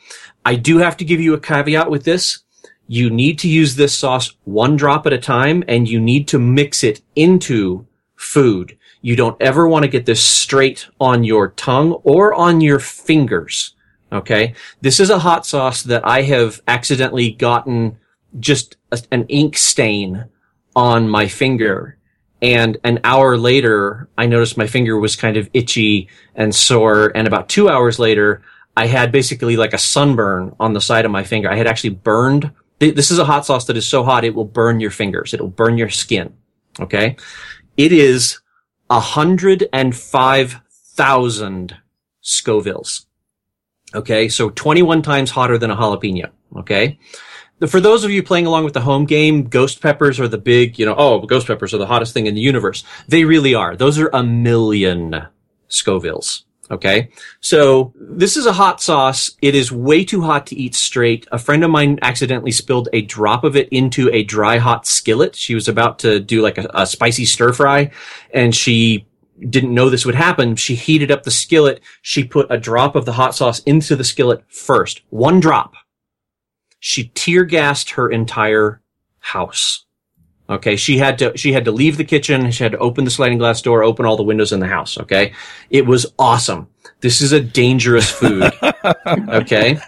I 0.46 0.54
do 0.54 0.78
have 0.78 0.96
to 0.98 1.04
give 1.04 1.20
you 1.20 1.34
a 1.34 1.40
caveat 1.40 1.90
with 1.90 2.04
this. 2.04 2.44
You 2.86 3.10
need 3.10 3.40
to 3.40 3.48
use 3.48 3.74
this 3.74 3.98
sauce 3.98 4.32
one 4.44 4.76
drop 4.76 5.04
at 5.04 5.12
a 5.12 5.18
time 5.18 5.64
and 5.66 5.88
you 5.88 6.00
need 6.00 6.28
to 6.28 6.38
mix 6.38 6.84
it 6.84 7.02
into 7.16 7.84
food. 8.14 8.78
You 9.02 9.16
don't 9.16 9.42
ever 9.42 9.66
want 9.66 9.82
to 9.82 9.90
get 9.90 10.06
this 10.06 10.22
straight 10.22 10.86
on 11.00 11.24
your 11.24 11.48
tongue 11.48 11.94
or 12.04 12.32
on 12.32 12.60
your 12.60 12.78
fingers. 12.78 13.74
Okay. 14.12 14.54
This 14.82 15.00
is 15.00 15.10
a 15.10 15.18
hot 15.18 15.44
sauce 15.44 15.82
that 15.82 16.06
I 16.06 16.22
have 16.22 16.62
accidentally 16.68 17.32
gotten 17.32 17.98
just 18.38 18.76
a, 18.92 19.02
an 19.10 19.26
ink 19.26 19.56
stain 19.58 20.26
on 20.76 21.08
my 21.08 21.26
finger. 21.26 21.98
And 22.40 22.78
an 22.84 23.00
hour 23.02 23.36
later, 23.36 24.08
I 24.16 24.26
noticed 24.26 24.56
my 24.56 24.68
finger 24.68 24.96
was 24.96 25.16
kind 25.16 25.36
of 25.36 25.50
itchy 25.52 26.08
and 26.36 26.54
sore. 26.54 27.10
And 27.16 27.26
about 27.26 27.48
two 27.48 27.68
hours 27.68 27.98
later, 27.98 28.42
I 28.76 28.86
had 28.86 29.10
basically 29.10 29.56
like 29.56 29.72
a 29.72 29.78
sunburn 29.78 30.54
on 30.60 30.74
the 30.74 30.80
side 30.80 31.04
of 31.04 31.10
my 31.10 31.24
finger. 31.24 31.50
I 31.50 31.56
had 31.56 31.66
actually 31.66 31.90
burned. 31.90 32.52
This 32.78 33.10
is 33.10 33.18
a 33.18 33.24
hot 33.24 33.46
sauce 33.46 33.64
that 33.66 33.76
is 33.76 33.86
so 33.86 34.04
hot 34.04 34.24
it 34.24 34.34
will 34.34 34.44
burn 34.44 34.80
your 34.80 34.90
fingers. 34.90 35.32
It'll 35.32 35.48
burn 35.48 35.78
your 35.78 35.88
skin. 35.88 36.34
Okay. 36.78 37.16
It 37.76 37.92
is 37.92 38.40
105,000 38.88 41.76
Scovilles. 42.22 43.06
Okay. 43.94 44.28
So 44.28 44.50
21 44.50 45.02
times 45.02 45.30
hotter 45.30 45.56
than 45.56 45.70
a 45.70 45.76
jalapeno. 45.76 46.30
Okay. 46.56 46.98
For 47.66 47.80
those 47.80 48.04
of 48.04 48.10
you 48.10 48.22
playing 48.22 48.44
along 48.44 48.64
with 48.64 48.74
the 48.74 48.82
home 48.82 49.06
game, 49.06 49.44
ghost 49.44 49.80
peppers 49.80 50.20
are 50.20 50.28
the 50.28 50.36
big, 50.36 50.78
you 50.78 50.84
know, 50.84 50.94
oh, 50.98 51.20
ghost 51.20 51.46
peppers 51.46 51.72
are 51.72 51.78
the 51.78 51.86
hottest 51.86 52.12
thing 52.12 52.26
in 52.26 52.34
the 52.34 52.42
universe. 52.42 52.84
They 53.08 53.24
really 53.24 53.54
are. 53.54 53.74
Those 53.74 53.98
are 53.98 54.10
a 54.12 54.22
million 54.22 55.26
Scovilles. 55.70 56.42
Okay. 56.70 57.10
So 57.40 57.92
this 57.96 58.36
is 58.36 58.46
a 58.46 58.52
hot 58.52 58.80
sauce. 58.80 59.30
It 59.40 59.54
is 59.54 59.70
way 59.70 60.04
too 60.04 60.22
hot 60.22 60.46
to 60.48 60.56
eat 60.56 60.74
straight. 60.74 61.26
A 61.30 61.38
friend 61.38 61.62
of 61.62 61.70
mine 61.70 61.98
accidentally 62.02 62.50
spilled 62.50 62.88
a 62.92 63.02
drop 63.02 63.44
of 63.44 63.56
it 63.56 63.68
into 63.70 64.10
a 64.12 64.24
dry 64.24 64.58
hot 64.58 64.86
skillet. 64.86 65.36
She 65.36 65.54
was 65.54 65.68
about 65.68 66.00
to 66.00 66.18
do 66.18 66.42
like 66.42 66.58
a, 66.58 66.68
a 66.74 66.86
spicy 66.86 67.24
stir 67.24 67.52
fry 67.52 67.92
and 68.34 68.54
she 68.54 69.06
didn't 69.48 69.74
know 69.74 69.90
this 69.90 70.06
would 70.06 70.14
happen. 70.14 70.56
She 70.56 70.74
heated 70.74 71.10
up 71.10 71.22
the 71.22 71.30
skillet. 71.30 71.80
She 72.02 72.24
put 72.24 72.50
a 72.50 72.58
drop 72.58 72.96
of 72.96 73.04
the 73.04 73.12
hot 73.12 73.34
sauce 73.34 73.60
into 73.60 73.94
the 73.94 74.04
skillet 74.04 74.42
first. 74.48 75.02
One 75.10 75.40
drop. 75.40 75.74
She 76.80 77.08
tear 77.14 77.44
gassed 77.44 77.90
her 77.90 78.08
entire 78.08 78.82
house. 79.18 79.85
Okay. 80.48 80.76
She 80.76 80.98
had 80.98 81.18
to, 81.18 81.36
she 81.36 81.52
had 81.52 81.64
to 81.64 81.72
leave 81.72 81.96
the 81.96 82.04
kitchen. 82.04 82.50
She 82.50 82.62
had 82.62 82.72
to 82.72 82.78
open 82.78 83.04
the 83.04 83.10
sliding 83.10 83.38
glass 83.38 83.60
door, 83.62 83.82
open 83.82 84.06
all 84.06 84.16
the 84.16 84.22
windows 84.22 84.52
in 84.52 84.60
the 84.60 84.66
house. 84.66 84.98
Okay. 84.98 85.32
It 85.70 85.86
was 85.86 86.06
awesome. 86.18 86.68
This 87.00 87.20
is 87.20 87.32
a 87.32 87.40
dangerous 87.40 88.10
food. 88.10 88.52
okay. 89.06 89.78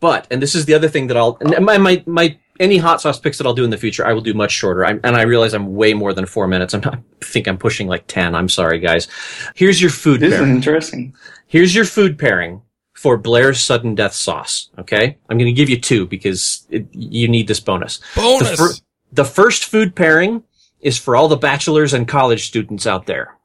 But, 0.00 0.26
and 0.30 0.42
this 0.42 0.54
is 0.54 0.66
the 0.66 0.74
other 0.74 0.88
thing 0.88 1.06
that 1.06 1.16
I'll, 1.16 1.38
my, 1.60 1.78
my, 1.78 2.02
my, 2.06 2.38
any 2.60 2.76
hot 2.76 3.00
sauce 3.00 3.18
picks 3.18 3.38
that 3.38 3.46
I'll 3.46 3.54
do 3.54 3.64
in 3.64 3.70
the 3.70 3.78
future, 3.78 4.06
I 4.06 4.12
will 4.12 4.20
do 4.20 4.34
much 4.34 4.52
shorter. 4.52 4.84
I'm, 4.84 5.00
and 5.04 5.16
I 5.16 5.22
realize 5.22 5.54
I'm 5.54 5.74
way 5.74 5.94
more 5.94 6.12
than 6.12 6.26
four 6.26 6.46
minutes. 6.46 6.74
I'm 6.74 6.80
not, 6.82 6.94
I 6.94 7.24
think 7.24 7.48
I'm 7.48 7.58
pushing 7.58 7.88
like 7.88 8.06
10. 8.06 8.34
I'm 8.34 8.48
sorry, 8.48 8.78
guys. 8.78 9.08
Here's 9.54 9.80
your 9.80 9.90
food 9.90 10.20
This 10.20 10.34
pairing. 10.34 10.50
is 10.50 10.56
interesting. 10.56 11.14
Here's 11.46 11.74
your 11.74 11.84
food 11.84 12.18
pairing 12.18 12.62
for 12.94 13.16
Blair's 13.16 13.62
sudden 13.62 13.94
death 13.94 14.14
sauce. 14.14 14.70
Okay. 14.78 15.18
I'm 15.28 15.38
going 15.38 15.52
to 15.52 15.52
give 15.52 15.68
you 15.70 15.80
two 15.80 16.06
because 16.06 16.66
it, 16.70 16.86
you 16.92 17.28
need 17.28 17.48
this 17.48 17.60
bonus. 17.60 18.00
Bonus. 18.14 18.82
The, 19.16 19.24
first 19.24 19.64
food 19.64 19.96
pairing 19.96 20.44
is 20.80 20.98
for 20.98 21.16
all 21.16 21.28
the 21.28 21.36
bachelors 21.36 21.92
and 21.92 22.06
college 22.06 22.46
students 22.46 22.86
out 22.86 23.06
there. 23.06 23.36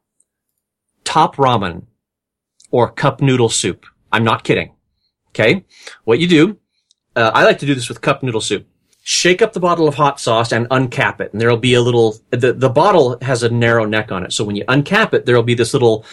Top 1.03 1.38
ramen 1.38 1.84
or 2.69 2.91
cup 2.91 3.22
noodle 3.22 3.49
soup. 3.49 3.86
I'm 4.11 4.24
not 4.24 4.43
kidding. 4.43 4.74
Okay. 5.30 5.65
What 6.03 6.19
you 6.19 6.28
do, 6.28 6.57
uh, 7.15 7.32
I 7.34 7.43
like 7.45 7.59
to 7.59 7.65
do 7.65 7.74
this 7.74 7.89
with 7.89 8.01
cup 8.01 8.22
noodle 8.22 8.41
soup. 8.41 8.67
Shake 9.03 9.41
up 9.41 9.53
the 9.53 9.59
bottle 9.59 9.88
of 9.88 9.95
hot 9.95 10.19
sauce 10.19 10.51
and 10.51 10.67
uncap 10.69 11.22
it. 11.22 11.32
And 11.32 11.41
there'll 11.41 11.57
be 11.57 11.74
a 11.74 11.82
little, 11.82 12.17
the, 12.30 12.53
the 12.53 12.69
bottle 12.69 13.17
has 13.22 13.41
a 13.41 13.49
narrow 13.49 13.86
neck 13.86 14.11
on 14.11 14.24
it. 14.24 14.34
So 14.34 14.43
when 14.43 14.55
you 14.55 14.65
uncap 14.65 15.13
it, 15.13 15.26
there'll 15.26 15.41
be 15.41 15.55
this 15.55 15.74
little 15.74 16.05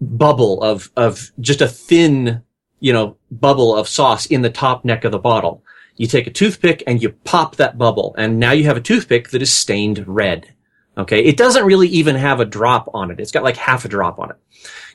bubble 0.00 0.62
of, 0.62 0.90
of 0.96 1.30
just 1.40 1.60
a 1.60 1.68
thin, 1.68 2.42
you 2.80 2.92
know, 2.92 3.16
bubble 3.30 3.76
of 3.76 3.88
sauce 3.88 4.26
in 4.26 4.42
the 4.42 4.50
top 4.50 4.84
neck 4.84 5.04
of 5.04 5.12
the 5.12 5.18
bottle. 5.18 5.63
You 5.96 6.06
take 6.06 6.26
a 6.26 6.30
toothpick 6.30 6.82
and 6.86 7.02
you 7.02 7.10
pop 7.10 7.56
that 7.56 7.78
bubble 7.78 8.14
and 8.18 8.38
now 8.38 8.52
you 8.52 8.64
have 8.64 8.76
a 8.76 8.80
toothpick 8.80 9.30
that 9.30 9.42
is 9.42 9.52
stained 9.52 10.06
red. 10.06 10.52
Okay. 10.96 11.24
It 11.24 11.36
doesn't 11.36 11.64
really 11.64 11.88
even 11.88 12.16
have 12.16 12.40
a 12.40 12.44
drop 12.44 12.88
on 12.94 13.10
it. 13.10 13.20
It's 13.20 13.32
got 13.32 13.42
like 13.42 13.56
half 13.56 13.84
a 13.84 13.88
drop 13.88 14.18
on 14.18 14.30
it. 14.30 14.36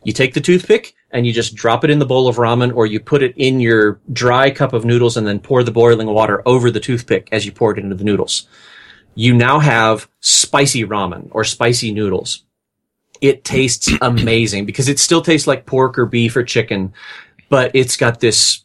You 0.03 0.13
take 0.13 0.33
the 0.33 0.41
toothpick 0.41 0.95
and 1.11 1.25
you 1.25 1.33
just 1.33 1.55
drop 1.55 1.83
it 1.83 1.89
in 1.89 1.99
the 1.99 2.05
bowl 2.05 2.27
of 2.27 2.37
ramen 2.37 2.73
or 2.73 2.85
you 2.85 2.99
put 2.99 3.21
it 3.21 3.33
in 3.35 3.59
your 3.59 3.99
dry 4.13 4.49
cup 4.49 4.73
of 4.73 4.85
noodles 4.85 5.17
and 5.17 5.27
then 5.27 5.39
pour 5.39 5.63
the 5.63 5.71
boiling 5.71 6.07
water 6.07 6.41
over 6.45 6.71
the 6.71 6.79
toothpick 6.79 7.27
as 7.31 7.45
you 7.45 7.51
pour 7.51 7.71
it 7.71 7.79
into 7.83 7.95
the 7.95 8.03
noodles. 8.03 8.47
You 9.15 9.33
now 9.33 9.59
have 9.59 10.07
spicy 10.21 10.83
ramen 10.85 11.27
or 11.31 11.43
spicy 11.43 11.91
noodles. 11.91 12.45
It 13.21 13.43
tastes 13.43 13.89
amazing 14.01 14.65
because 14.65 14.87
it 14.87 14.99
still 14.99 15.21
tastes 15.21 15.47
like 15.47 15.65
pork 15.65 15.99
or 15.99 16.05
beef 16.05 16.37
or 16.37 16.43
chicken, 16.43 16.93
but 17.49 17.71
it's 17.73 17.97
got 17.97 18.21
this 18.21 18.63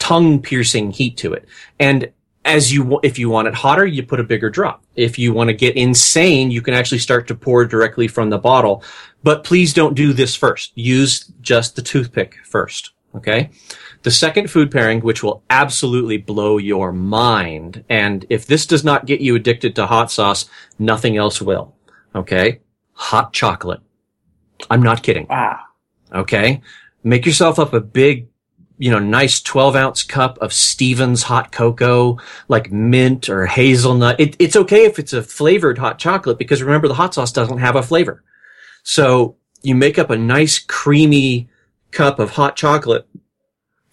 tongue 0.00 0.42
piercing 0.42 0.90
heat 0.90 1.16
to 1.18 1.32
it. 1.32 1.46
And 1.78 2.10
as 2.44 2.72
you, 2.72 2.98
if 3.04 3.18
you 3.18 3.30
want 3.30 3.46
it 3.46 3.54
hotter, 3.54 3.86
you 3.86 4.02
put 4.02 4.18
a 4.18 4.24
bigger 4.24 4.50
drop. 4.50 4.82
If 4.96 5.18
you 5.18 5.32
want 5.32 5.48
to 5.48 5.54
get 5.54 5.76
insane, 5.76 6.50
you 6.50 6.62
can 6.62 6.74
actually 6.74 6.98
start 6.98 7.28
to 7.28 7.34
pour 7.34 7.64
directly 7.66 8.08
from 8.08 8.30
the 8.30 8.38
bottle. 8.38 8.82
But 9.22 9.44
please 9.44 9.72
don't 9.74 9.94
do 9.94 10.12
this 10.12 10.34
first. 10.34 10.72
Use 10.74 11.26
just 11.40 11.76
the 11.76 11.82
toothpick 11.82 12.38
first. 12.44 12.92
Okay. 13.14 13.50
The 14.02 14.10
second 14.10 14.50
food 14.50 14.70
pairing, 14.70 15.00
which 15.00 15.22
will 15.22 15.42
absolutely 15.50 16.16
blow 16.16 16.56
your 16.56 16.92
mind. 16.92 17.84
And 17.90 18.24
if 18.30 18.46
this 18.46 18.64
does 18.66 18.84
not 18.84 19.04
get 19.04 19.20
you 19.20 19.34
addicted 19.34 19.74
to 19.76 19.86
hot 19.86 20.10
sauce, 20.10 20.48
nothing 20.78 21.18
else 21.18 21.42
will. 21.42 21.74
Okay. 22.14 22.60
Hot 22.94 23.32
chocolate. 23.32 23.80
I'm 24.70 24.82
not 24.82 25.02
kidding. 25.02 25.26
Wow. 25.28 25.60
Okay. 26.12 26.62
Make 27.02 27.26
yourself 27.26 27.58
up 27.58 27.74
a 27.74 27.80
big, 27.80 28.28
you 28.80 28.90
know, 28.90 28.98
nice 28.98 29.42
12 29.42 29.76
ounce 29.76 30.02
cup 30.02 30.38
of 30.38 30.54
Stephen's 30.54 31.22
hot 31.22 31.52
cocoa, 31.52 32.18
like 32.48 32.72
mint 32.72 33.28
or 33.28 33.44
hazelnut. 33.44 34.18
It, 34.18 34.36
it's 34.38 34.56
okay 34.56 34.86
if 34.86 34.98
it's 34.98 35.12
a 35.12 35.22
flavored 35.22 35.76
hot 35.76 35.98
chocolate 35.98 36.38
because 36.38 36.62
remember 36.62 36.88
the 36.88 36.94
hot 36.94 37.12
sauce 37.12 37.30
doesn't 37.30 37.58
have 37.58 37.76
a 37.76 37.82
flavor. 37.82 38.24
So 38.82 39.36
you 39.60 39.74
make 39.74 39.98
up 39.98 40.08
a 40.08 40.16
nice 40.16 40.58
creamy 40.58 41.50
cup 41.90 42.18
of 42.18 42.30
hot 42.30 42.56
chocolate 42.56 43.06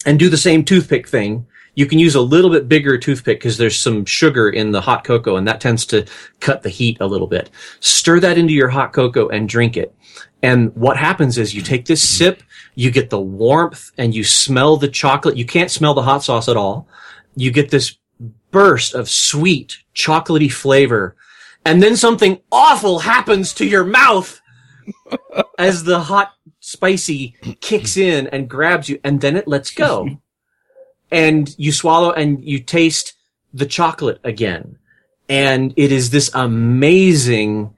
and 0.06 0.18
do 0.18 0.30
the 0.30 0.38
same 0.38 0.64
toothpick 0.64 1.06
thing. 1.06 1.46
You 1.76 1.86
can 1.86 2.00
use 2.00 2.16
a 2.16 2.22
little 2.22 2.50
bit 2.50 2.70
bigger 2.70 2.98
toothpick 2.98 3.40
because 3.40 3.58
there's 3.58 3.78
some 3.78 4.06
sugar 4.06 4.50
in 4.50 4.72
the 4.72 4.80
hot 4.80 5.04
cocoa 5.04 5.36
and 5.36 5.46
that 5.50 5.60
tends 5.60 5.86
to 5.88 6.06
cut 6.40 6.64
the 6.64 6.70
heat 6.70 6.96
a 7.02 7.08
little 7.08 7.28
bit. 7.28 7.50
Stir 7.82 8.22
that 8.22 8.38
into 8.38 8.54
your 8.54 8.70
hot 8.70 8.94
cocoa 8.94 9.28
and 9.28 9.50
drink 9.50 9.76
it. 9.76 9.94
And 10.42 10.74
what 10.78 10.96
happens 10.96 11.38
is 11.38 11.54
you 11.54 11.62
take 11.62 11.86
this 11.86 12.08
sip, 12.08 12.42
you 12.78 12.92
get 12.92 13.10
the 13.10 13.20
warmth 13.20 13.92
and 13.98 14.14
you 14.14 14.24
smell 14.24 14.78
the 14.78 14.88
chocolate. 14.88 15.36
You 15.36 15.46
can't 15.46 15.72
smell 15.72 15.96
the 15.96 16.04
hot 16.04 16.24
sauce 16.24 16.48
at 16.48 16.56
all. 16.56 16.88
You 17.36 17.50
get 17.50 17.72
this 17.72 17.98
burst 18.52 18.94
of 18.94 19.10
sweet, 19.10 19.80
chocolatey 19.96 20.52
flavor. 20.52 21.16
And 21.66 21.82
then 21.82 21.96
something 21.98 22.40
awful 22.52 23.00
happens 23.00 23.52
to 23.56 23.66
your 23.66 23.84
mouth 23.84 24.40
as 25.58 25.86
the 25.86 26.02
hot, 26.02 26.34
spicy 26.60 27.36
kicks 27.62 27.98
in 27.98 28.28
and 28.28 28.48
grabs 28.48 28.90
you 28.90 29.00
and 29.04 29.22
then 29.22 29.36
it 29.38 29.48
lets 29.48 29.72
go. 29.72 30.08
and 31.12 31.56
you 31.58 31.72
swallow 31.72 32.12
and 32.12 32.46
you 32.46 32.60
taste 32.60 33.16
the 33.56 33.66
chocolate 33.66 34.20
again. 34.24 34.78
And 35.28 35.74
it 35.78 35.92
is 35.92 36.12
this 36.12 36.30
amazing, 36.32 37.74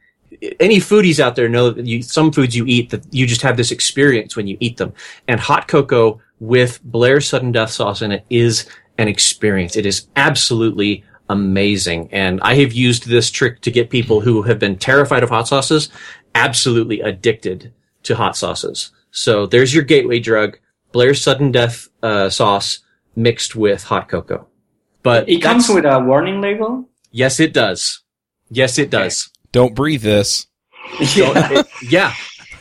any 0.59 0.77
foodies 0.77 1.19
out 1.19 1.35
there 1.35 1.49
know 1.49 1.69
that 1.69 1.85
you, 1.85 2.01
some 2.01 2.31
foods 2.31 2.55
you 2.55 2.65
eat 2.67 2.89
that 2.91 3.05
you 3.13 3.25
just 3.27 3.41
have 3.41 3.57
this 3.57 3.71
experience 3.71 4.35
when 4.35 4.47
you 4.47 4.57
eat 4.59 4.77
them. 4.77 4.93
And 5.27 5.39
hot 5.39 5.67
cocoa 5.67 6.21
with 6.39 6.81
Blair's 6.83 7.27
sudden 7.27 7.51
death 7.51 7.71
sauce 7.71 8.01
in 8.01 8.11
it 8.11 8.25
is 8.29 8.65
an 8.97 9.07
experience. 9.07 9.75
It 9.75 9.85
is 9.85 10.07
absolutely 10.15 11.03
amazing. 11.29 12.09
And 12.11 12.39
I 12.41 12.55
have 12.55 12.73
used 12.73 13.07
this 13.07 13.29
trick 13.29 13.61
to 13.61 13.71
get 13.71 13.89
people 13.89 14.21
who 14.21 14.41
have 14.43 14.59
been 14.59 14.77
terrified 14.77 15.23
of 15.23 15.29
hot 15.29 15.47
sauces 15.47 15.89
absolutely 16.35 17.01
addicted 17.01 17.73
to 18.03 18.15
hot 18.15 18.35
sauces. 18.37 18.91
So 19.11 19.45
there's 19.45 19.73
your 19.73 19.83
gateway 19.83 20.19
drug, 20.19 20.57
Blair's 20.91 21.21
sudden 21.21 21.51
death 21.51 21.87
uh, 22.01 22.29
sauce 22.29 22.79
mixed 23.15 23.55
with 23.55 23.83
hot 23.83 24.07
cocoa. 24.09 24.47
But 25.03 25.27
It 25.29 25.41
comes 25.41 25.69
with 25.69 25.85
a 25.85 25.99
warning 25.99 26.41
label. 26.41 26.87
yes, 27.11 27.39
it 27.39 27.53
does. 27.53 28.01
Yes, 28.49 28.77
it 28.79 28.89
does. 28.89 29.29
Don't 29.51 29.75
breathe 29.75 30.01
this. 30.01 30.47
Don't- 31.15 31.37
it- 31.37 31.67
yeah. 31.89 32.13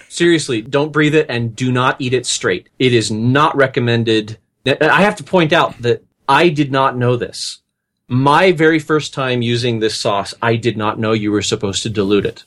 Seriously, 0.09 0.63
don't 0.63 0.91
breathe 0.93 1.15
it 1.15 1.27
and 1.29 1.55
do 1.55 1.71
not 1.71 1.97
eat 2.01 2.15
it 2.15 2.27
straight. 2.27 2.69
It 2.79 2.93
is 2.95 3.11
not 3.11 3.55
recommended. 3.57 4.39
I 4.67 5.03
have 5.03 5.17
to 5.17 5.25
point 5.25 5.53
out 5.53 5.81
that 5.83 6.03
I 6.29 6.49
did 6.49 6.73
not 6.73 6.97
know 6.97 7.17
this. 7.17 7.61
My 8.09 8.53
very 8.53 8.79
first 8.79 9.13
time 9.13 9.43
using 9.43 9.79
this 9.79 10.01
sauce, 10.01 10.33
I 10.41 10.57
did 10.57 10.77
not 10.79 10.99
know 10.99 11.13
you 11.13 11.31
were 11.31 11.43
supposed 11.43 11.83
to 11.83 11.91
dilute 11.91 12.25
it. 12.25 12.43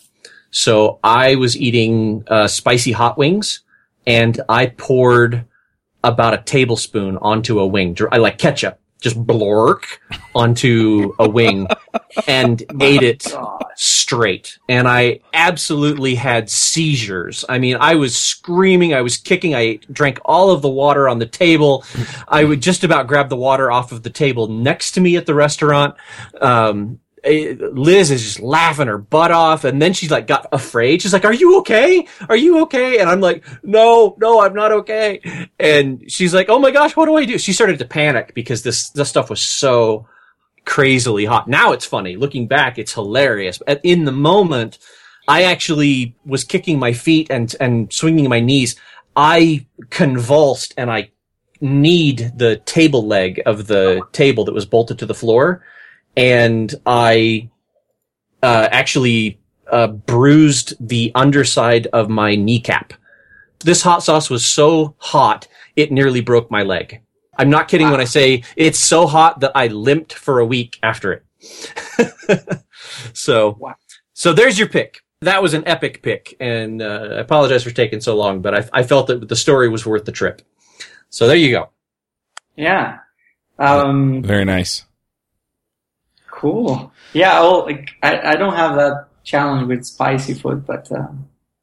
So 0.49 0.99
I 1.03 1.35
was 1.35 1.55
eating 1.55 2.23
uh, 2.27 2.47
spicy 2.47 2.91
hot 2.91 3.17
wings 3.17 3.61
and 4.07 4.41
I 4.49 4.65
poured 4.65 5.45
about 6.03 6.33
a 6.33 6.39
tablespoon 6.39 7.17
onto 7.17 7.59
a 7.59 7.67
wing. 7.67 7.95
I 8.11 8.17
like 8.17 8.39
ketchup, 8.39 8.79
just 9.01 9.21
blork 9.25 9.85
onto 10.33 11.13
a 11.19 11.27
wing 11.27 11.67
and 12.27 12.63
ate 12.79 13.01
it 13.01 13.23
God. 13.29 13.63
straight. 13.75 14.57
And 14.69 14.87
I 14.87 15.19
absolutely 15.33 16.15
had 16.15 16.49
seizures. 16.49 17.43
I 17.49 17.57
mean, 17.57 17.77
I 17.79 17.95
was 17.95 18.15
screaming, 18.15 18.93
I 18.93 19.01
was 19.01 19.17
kicking, 19.17 19.55
I 19.55 19.79
drank 19.91 20.19
all 20.23 20.51
of 20.51 20.61
the 20.61 20.69
water 20.69 21.09
on 21.09 21.19
the 21.19 21.25
table. 21.25 21.83
I 22.27 22.43
would 22.43 22.61
just 22.61 22.83
about 22.83 23.07
grab 23.07 23.29
the 23.29 23.35
water 23.35 23.71
off 23.71 23.91
of 23.91 24.03
the 24.03 24.09
table 24.09 24.47
next 24.47 24.91
to 24.91 25.01
me 25.01 25.17
at 25.17 25.25
the 25.25 25.33
restaurant. 25.35 25.95
Um, 26.39 26.99
Eh, 27.23 27.55
Liz 27.59 28.09
is 28.09 28.23
just 28.23 28.39
laughing 28.39 28.87
her 28.87 28.97
butt 28.97 29.31
off, 29.31 29.63
and 29.63 29.81
then 29.81 29.93
she 29.93 30.07
like 30.07 30.27
got 30.27 30.47
afraid. 30.51 31.01
She's 31.01 31.13
like, 31.13 31.25
"Are 31.25 31.33
you 31.33 31.59
okay? 31.59 32.07
Are 32.29 32.35
you 32.35 32.61
okay?" 32.63 32.99
And 32.99 33.09
I'm 33.09 33.21
like, 33.21 33.45
"No, 33.63 34.15
no, 34.19 34.41
I'm 34.41 34.53
not 34.53 34.71
okay." 34.71 35.21
And 35.59 36.11
she's 36.11 36.33
like, 36.33 36.49
"Oh 36.49 36.59
my 36.59 36.71
gosh, 36.71 36.95
what 36.95 37.05
do 37.05 37.15
I 37.15 37.25
do?" 37.25 37.37
She 37.37 37.53
started 37.53 37.79
to 37.79 37.85
panic 37.85 38.33
because 38.33 38.63
this 38.63 38.89
this 38.89 39.09
stuff 39.09 39.29
was 39.29 39.41
so 39.41 40.07
crazily 40.65 41.25
hot. 41.25 41.47
Now 41.47 41.71
it's 41.73 41.85
funny. 41.85 42.15
Looking 42.15 42.47
back, 42.47 42.77
it's 42.77 42.93
hilarious. 42.93 43.59
But 43.65 43.81
in 43.83 44.05
the 44.05 44.11
moment, 44.11 44.79
I 45.27 45.43
actually 45.43 46.15
was 46.25 46.43
kicking 46.43 46.79
my 46.79 46.93
feet 46.93 47.27
and, 47.29 47.53
and 47.59 47.91
swinging 47.91 48.29
my 48.29 48.39
knees. 48.39 48.75
I 49.15 49.67
convulsed 49.89 50.73
and 50.77 50.91
I 50.91 51.11
kneed 51.59 52.33
the 52.35 52.57
table 52.57 53.05
leg 53.05 53.41
of 53.45 53.67
the 53.67 54.01
table 54.11 54.45
that 54.45 54.53
was 54.53 54.65
bolted 54.65 54.99
to 54.99 55.05
the 55.05 55.13
floor. 55.13 55.63
And 56.15 56.73
I, 56.85 57.49
uh, 58.43 58.67
actually, 58.71 59.39
uh, 59.71 59.87
bruised 59.87 60.75
the 60.85 61.11
underside 61.15 61.87
of 61.87 62.09
my 62.09 62.35
kneecap. 62.35 62.93
This 63.59 63.81
hot 63.81 64.03
sauce 64.03 64.29
was 64.29 64.45
so 64.45 64.95
hot, 64.97 65.47
it 65.75 65.91
nearly 65.91 66.21
broke 66.21 66.51
my 66.51 66.63
leg. 66.63 67.01
I'm 67.37 67.49
not 67.49 67.67
kidding 67.67 67.87
wow. 67.87 67.93
when 67.93 68.01
I 68.01 68.05
say 68.05 68.43
it's 68.55 68.79
so 68.79 69.07
hot 69.07 69.39
that 69.39 69.51
I 69.55 69.67
limped 69.67 70.13
for 70.13 70.39
a 70.39 70.45
week 70.45 70.77
after 70.83 71.13
it. 71.13 71.25
so, 73.13 73.55
wow. 73.59 73.75
so 74.13 74.33
there's 74.33 74.59
your 74.59 74.67
pick. 74.67 75.01
That 75.21 75.41
was 75.41 75.53
an 75.53 75.67
epic 75.67 76.01
pick, 76.01 76.35
and 76.39 76.81
uh, 76.81 77.09
I 77.11 77.19
apologize 77.19 77.63
for 77.63 77.69
taking 77.69 78.01
so 78.01 78.15
long, 78.15 78.41
but 78.41 78.55
I, 78.55 78.69
I 78.73 78.83
felt 78.83 79.07
that 79.07 79.29
the 79.29 79.35
story 79.35 79.69
was 79.69 79.85
worth 79.85 80.05
the 80.05 80.11
trip. 80.11 80.41
So 81.09 81.27
there 81.27 81.35
you 81.35 81.51
go. 81.51 81.69
Yeah. 82.55 82.99
Um, 83.59 84.23
Very 84.23 84.45
nice. 84.45 84.85
Cool. 86.41 86.91
Yeah. 87.13 87.39
Well, 87.39 87.65
like 87.65 87.91
I, 88.01 88.33
I 88.33 88.35
don't 88.35 88.55
have 88.55 88.75
that 88.75 89.09
challenge 89.23 89.67
with 89.67 89.85
spicy 89.85 90.33
food, 90.33 90.65
but 90.65 90.91
uh, 90.91 91.07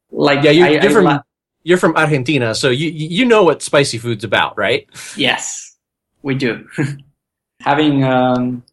like 0.09 0.41
yeah, 0.41 0.51
you're, 0.51 0.67
I, 0.67 0.69
you're 0.69 0.89
I, 0.89 0.93
from 0.93 1.07
I, 1.07 1.21
you're 1.63 1.77
from 1.77 1.97
Argentina, 1.97 2.55
so 2.55 2.69
you 2.69 2.89
you 2.89 3.25
know 3.25 3.43
what 3.43 3.61
spicy 3.61 3.97
food's 3.97 4.23
about, 4.23 4.57
right? 4.57 4.87
Yes, 5.17 5.75
we 6.23 6.35
do. 6.35 6.65
Having 7.59 8.05
um, 8.05 8.63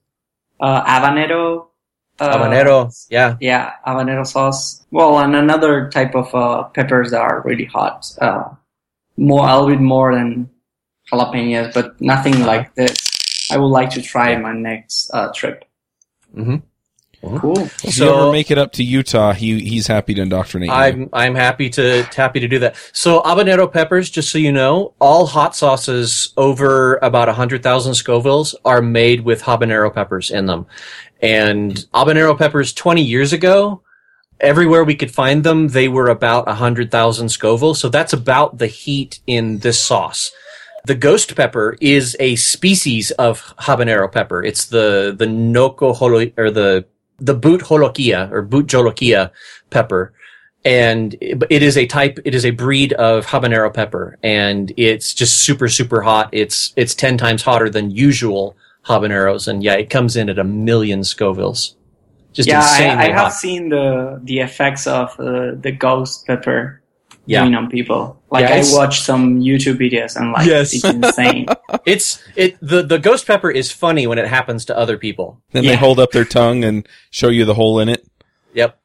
uh, 0.61 0.85
habanero. 0.85 1.67
Uh, 2.21 2.39
habanero, 2.39 3.07
yeah, 3.11 3.37
yeah, 3.41 3.73
habanero 3.85 4.25
sauce. 4.25 4.87
Well, 4.93 5.19
and 5.19 5.35
another 5.35 5.91
type 5.91 6.15
of 6.15 6.33
uh, 6.33 6.63
peppers 6.71 7.11
that 7.11 7.21
are 7.21 7.43
really 7.45 7.67
hot. 7.67 8.07
Uh, 8.23 8.45
more, 9.17 9.49
a 9.49 9.53
little 9.59 9.69
bit 9.75 9.81
more 9.81 10.15
than 10.15 10.49
jalapenos, 11.11 11.75
but 11.75 12.01
nothing 12.01 12.37
uh-huh. 12.37 12.47
like 12.47 12.75
this. 12.77 12.97
I 13.51 13.59
would 13.59 13.67
like 13.67 13.91
to 13.91 14.03
try 14.03 14.37
my 14.39 14.53
next 14.53 15.11
uh, 15.13 15.33
trip. 15.35 15.66
Mm-hmm. 16.37 16.57
Cool. 17.39 17.59
If 17.59 17.95
so, 17.95 18.05
you 18.05 18.15
ever 18.15 18.33
make 18.33 18.51
it 18.51 18.59
up 18.59 18.73
to 18.73 18.85
Utah, 18.85 19.33
he 19.33 19.59
he's 19.61 19.87
happy 19.87 20.15
to 20.15 20.23
indoctrinate 20.23 20.71
I'm. 20.71 21.09
I'm 21.13 21.35
happy 21.35 21.69
to 21.71 22.03
happy 22.15 22.41
to 22.41 22.49
do 22.49 22.59
that. 22.61 22.77
So 22.93 23.23
habanero 23.23 23.73
peppers, 23.73 24.11
just 24.11 24.31
so 24.31 24.39
you 24.39 24.53
know, 24.53 24.95
all 25.01 25.27
hot 25.27 25.57
sauces 25.57 26.33
over 26.37 26.97
about 26.97 27.29
hundred 27.29 27.63
thousand 27.63 27.95
Scovilles 27.95 28.55
are 28.65 28.83
made 28.83 29.23
with 29.23 29.43
habanero 29.43 29.93
peppers 29.93 30.31
in 30.31 30.47
them. 30.47 30.67
And 31.23 31.75
habanero 31.95 32.37
peppers 32.37 32.75
20 32.75 33.03
years 33.03 33.33
ago, 33.33 33.83
everywhere 34.41 34.85
we 34.85 34.95
could 34.95 35.11
find 35.11 35.43
them, 35.43 35.69
they 35.69 35.89
were 35.89 36.09
about 36.09 36.49
hundred 36.49 36.91
thousand 36.91 37.31
Scoville. 37.31 37.75
So 37.75 37.89
that's 37.89 38.13
about 38.13 38.59
the 38.59 38.67
heat 38.67 39.21
in 39.27 39.59
this 39.59 39.81
sauce. 39.81 40.31
The 40.87 40.95
ghost 40.95 41.35
pepper 41.35 41.77
is 41.81 42.17
a 42.21 42.37
species 42.37 43.11
of 43.13 43.55
habanero 43.59 44.11
pepper. 44.11 44.45
It's 44.45 44.67
the 44.67 45.15
the 45.19 45.27
noco 45.27 45.95
holo 45.95 46.31
or 46.37 46.51
the 46.51 46.87
the 47.19 47.35
bhut 47.35 47.61
jolokia 47.61 48.31
or 48.31 48.47
bhut 48.47 48.67
jolokia 48.67 49.31
pepper. 49.71 50.13
And 50.65 51.17
it 51.21 51.63
is 51.63 51.77
a 51.77 51.87
type, 51.87 52.19
it 52.25 52.35
is 52.35 52.45
a 52.45 52.51
breed 52.51 52.93
of 52.95 53.27
habanero 53.27 53.73
pepper 53.73 54.19
and 54.23 54.73
it's 54.77 55.15
just 55.15 55.39
super, 55.39 55.69
super 55.69 56.03
hot. 56.03 56.29
It's, 56.33 56.73
it's 56.77 56.93
10 56.93 57.19
times 57.19 57.43
hotter 57.43 57.71
than 57.71 57.93
usual 57.93 58.57
habaneros. 58.85 59.47
And 59.47 59.63
yeah, 59.63 59.75
it 59.75 59.91
comes 59.91 60.17
in 60.17 60.29
at 60.29 60.41
a 60.41 60.45
million 60.45 61.03
Scovilles. 61.03 61.75
Just 62.33 62.49
yeah, 62.49 62.63
I, 62.65 63.07
I, 63.07 63.13
have 63.13 63.33
seen 63.33 63.69
the, 63.71 64.21
the 64.25 64.41
effects 64.41 64.87
of 64.89 65.19
uh, 65.21 65.53
the 65.55 65.71
ghost 65.71 66.27
pepper 66.27 66.83
yeah. 67.27 67.43
doing 67.43 67.55
on 67.55 67.71
people. 67.71 68.23
Like 68.31 68.49
yeah, 68.49 68.57
I 68.57 68.77
watched 68.77 69.05
some 69.05 69.41
YouTube 69.41 69.79
videos 69.79 70.17
and 70.17 70.33
like 70.33 70.47
yes. 70.47 70.73
it's 70.75 70.85
insane. 70.85 71.47
it's 71.87 72.23
it 72.35 72.59
the 72.61 72.83
the 72.83 72.99
ghost 72.99 73.27
pepper 73.27 73.51
is 73.51 73.71
funny 73.71 74.07
when 74.07 74.19
it 74.19 74.27
happens 74.27 74.65
to 74.67 74.77
other 74.77 74.99
people. 74.99 75.41
Then 75.53 75.65
yeah. 75.65 75.73
they 75.73 75.77
hold 75.77 76.01
up 76.01 76.13
their 76.13 76.25
tongue 76.25 76.65
and 76.65 76.89
show 77.11 77.29
you 77.29 77.45
the 77.45 77.55
hole 77.55 77.81
in 77.81 77.89
it. 77.89 78.07
Yep. 78.55 78.79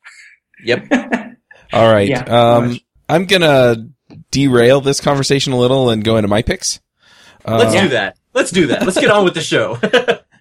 Yep. 0.64 0.88
All 1.74 1.92
right. 1.92 2.08
Yeah, 2.08 2.24
um 2.24 2.80
I'm 3.12 3.26
going 3.26 3.42
to 3.42 3.90
derail 4.32 4.80
this 4.80 5.02
conversation 5.02 5.52
a 5.52 5.58
little 5.58 5.90
and 5.90 6.02
go 6.02 6.16
into 6.16 6.30
my 6.30 6.42
picks. 6.42 6.80
Let's 7.46 7.76
uh, 7.76 7.82
do 7.82 7.88
that. 7.90 8.18
Let's 8.34 8.52
do 8.52 8.68
that. 8.68 8.84
Let's 8.84 9.00
get 9.00 9.12
on 9.12 9.26
with 9.26 9.34
the 9.34 9.42
show. 9.42 9.78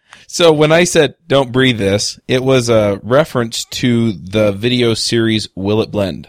so 0.29 0.53
when 0.53 0.71
I 0.71 0.85
said 0.85 1.17
don't 1.27 1.51
breathe 1.51 1.79
this, 1.79 2.21
it 2.29 2.45
was 2.45 2.69
a 2.69 3.01
reference 3.03 3.65
to 3.65 4.13
the 4.13 4.53
video 4.53 4.95
series 4.95 5.49
Will 5.57 5.83
It 5.83 5.91
Blend? 5.91 6.29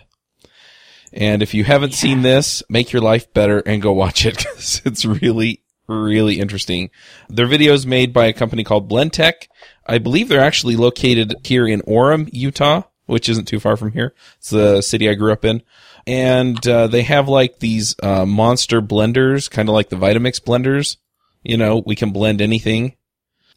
And 1.14 1.42
if 1.42 1.54
you 1.54 1.64
haven't 1.64 1.92
yeah. 1.92 1.98
seen 1.98 2.22
this, 2.22 2.64
make 2.70 2.92
your 2.92 3.02
life 3.02 3.34
better 3.34 3.60
and 3.60 3.82
go 3.82 3.92
watch 3.92 4.26
it 4.26 4.38
because 4.38 4.82
it's 4.86 5.06
really, 5.06 5.64
really 5.88 6.40
interesting. 6.40 6.90
Their 7.30 7.48
videos 7.48 7.86
made 7.86 8.14
by 8.14 8.28
a 8.28 8.34
company 8.34 8.64
called 8.64 8.90
Blendtec. 8.90 9.48
I 9.86 9.98
believe 9.98 10.30
they're 10.30 10.42
actually 10.42 10.76
located 10.76 11.36
here 11.44 11.68
in 11.68 11.82
Orem, 11.82 12.30
Utah, 12.32 12.84
which 13.06 13.28
isn't 13.28 13.48
too 13.48 13.60
far 13.60 13.76
from 13.76 13.92
here. 13.92 14.14
It's 14.38 14.50
the 14.50 14.82
city 14.82 15.10
I 15.10 15.16
grew 15.16 15.34
up 15.34 15.44
in. 15.44 15.64
And 16.08 16.66
uh, 16.68 16.88
they 16.88 17.04
have 17.04 17.28
like 17.28 17.60
these 17.60 17.96
uh, 18.02 18.26
monster 18.26 18.82
blenders, 18.82 19.52
kind 19.52 19.70
of 19.70 19.74
like 19.74 19.90
the 19.90 19.98
Vitamix 19.98 20.40
blenders. 20.40 20.98
You 21.44 21.58
know, 21.58 21.84
we 21.86 21.96
can 21.96 22.12
blend 22.12 22.42
anything 22.42 22.96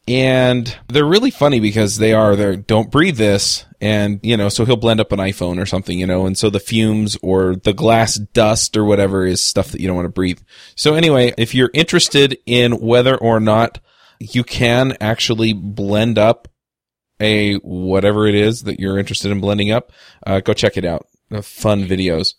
and 0.07 0.77
they're 0.87 1.05
really 1.05 1.31
funny 1.31 1.59
because 1.59 1.97
they 1.97 2.13
are 2.13 2.35
they 2.35 2.55
don't 2.55 2.91
breathe 2.91 3.17
this 3.17 3.65
and 3.81 4.19
you 4.21 4.37
know 4.37 4.49
so 4.49 4.63
he'll 4.63 4.75
blend 4.75 4.99
up 4.99 5.11
an 5.11 5.19
iphone 5.19 5.59
or 5.59 5.65
something 5.65 5.97
you 5.97 6.05
know 6.05 6.25
and 6.27 6.37
so 6.37 6.49
the 6.49 6.59
fumes 6.59 7.17
or 7.23 7.55
the 7.55 7.73
glass 7.73 8.15
dust 8.15 8.77
or 8.77 8.85
whatever 8.85 9.25
is 9.25 9.41
stuff 9.41 9.71
that 9.71 9.81
you 9.81 9.87
don't 9.87 9.95
want 9.95 10.05
to 10.05 10.09
breathe. 10.09 10.39
So 10.75 10.93
anyway 10.93 11.33
if 11.37 11.55
you're 11.55 11.71
interested 11.73 12.37
in 12.45 12.79
whether 12.79 13.17
or 13.17 13.39
not 13.39 13.79
you 14.19 14.43
can 14.43 14.95
actually 15.01 15.53
blend 15.53 16.17
up 16.17 16.47
a 17.19 17.55
whatever 17.55 18.27
it 18.27 18.35
is 18.35 18.63
that 18.63 18.79
you're 18.79 18.99
interested 18.99 19.31
in 19.31 19.41
blending 19.41 19.71
up 19.71 19.91
uh, 20.27 20.39
go 20.39 20.53
check 20.53 20.77
it 20.77 20.85
out. 20.85 21.07
Fun 21.41 21.85
videos. 21.85 22.35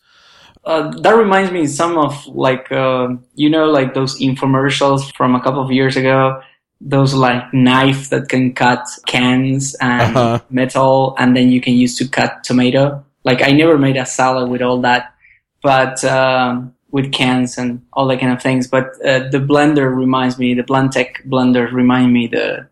Uh, 0.64 0.90
that 1.00 1.12
reminds 1.12 1.52
me 1.52 1.66
some 1.66 1.98
of 1.98 2.26
like 2.26 2.70
uh, 2.70 3.08
you 3.34 3.50
know 3.50 3.66
like 3.66 3.94
those 3.94 4.20
infomercials 4.20 5.14
from 5.16 5.34
a 5.34 5.42
couple 5.42 5.62
of 5.62 5.72
years 5.72 5.96
ago 5.96 6.40
those 6.80 7.14
like 7.14 7.52
knife 7.54 8.10
that 8.10 8.28
can 8.28 8.52
cut 8.52 8.86
cans 9.06 9.74
and 9.80 10.16
uh-huh. 10.16 10.40
metal 10.50 11.14
and 11.18 11.36
then 11.36 11.50
you 11.50 11.60
can 11.60 11.74
use 11.74 11.96
to 11.96 12.08
cut 12.08 12.44
tomato. 12.44 13.04
Like 13.24 13.42
i 13.42 13.50
never 13.50 13.76
made 13.78 13.96
a 13.96 14.06
salad 14.06 14.50
with 14.50 14.62
all 14.62 14.80
that 14.82 15.14
but 15.62 16.04
um, 16.04 16.72
with 16.92 17.12
cans 17.12 17.58
and 17.58 17.82
all 17.92 18.06
that 18.06 18.20
kind 18.20 18.32
of 18.32 18.40
things. 18.40 18.68
But 18.68 18.86
uh, 19.04 19.28
the 19.30 19.38
blender 19.38 19.94
reminds 19.94 20.38
me 20.38 20.54
the 20.54 20.62
blendtec 20.62 21.26
blender 21.26 21.70
remind 21.72 22.12
me 22.12 22.28
the 22.28 22.68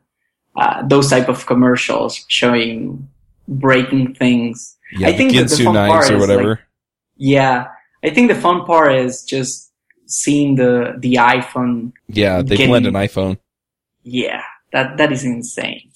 uh, 0.56 0.86
those 0.86 1.10
type 1.10 1.28
of 1.28 1.46
commercials 1.46 2.24
showing 2.28 3.08
breaking 3.48 4.14
things. 4.14 4.76
Yeah, 4.92 5.08
i 5.08 5.12
think 5.12 5.32
the, 5.32 5.42
the 5.42 5.64
fun 5.64 5.74
part 5.74 6.10
or 6.10 6.18
whatever 6.18 6.48
like, 6.50 6.58
yeah. 7.16 7.68
I 8.04 8.10
think 8.10 8.28
the 8.28 8.40
fun 8.46 8.64
part 8.64 8.94
is 8.94 9.24
just 9.24 9.72
seeing 10.06 10.54
the 10.54 10.94
the 10.98 11.14
iphone 11.14 11.92
yeah 12.08 12.42
they 12.42 12.56
getting, 12.56 12.68
blend 12.68 12.86
an 12.86 12.94
iphone 12.94 13.38
yeah, 14.04 14.42
that 14.72 14.98
that 14.98 15.10
is 15.10 15.24
insane. 15.24 15.90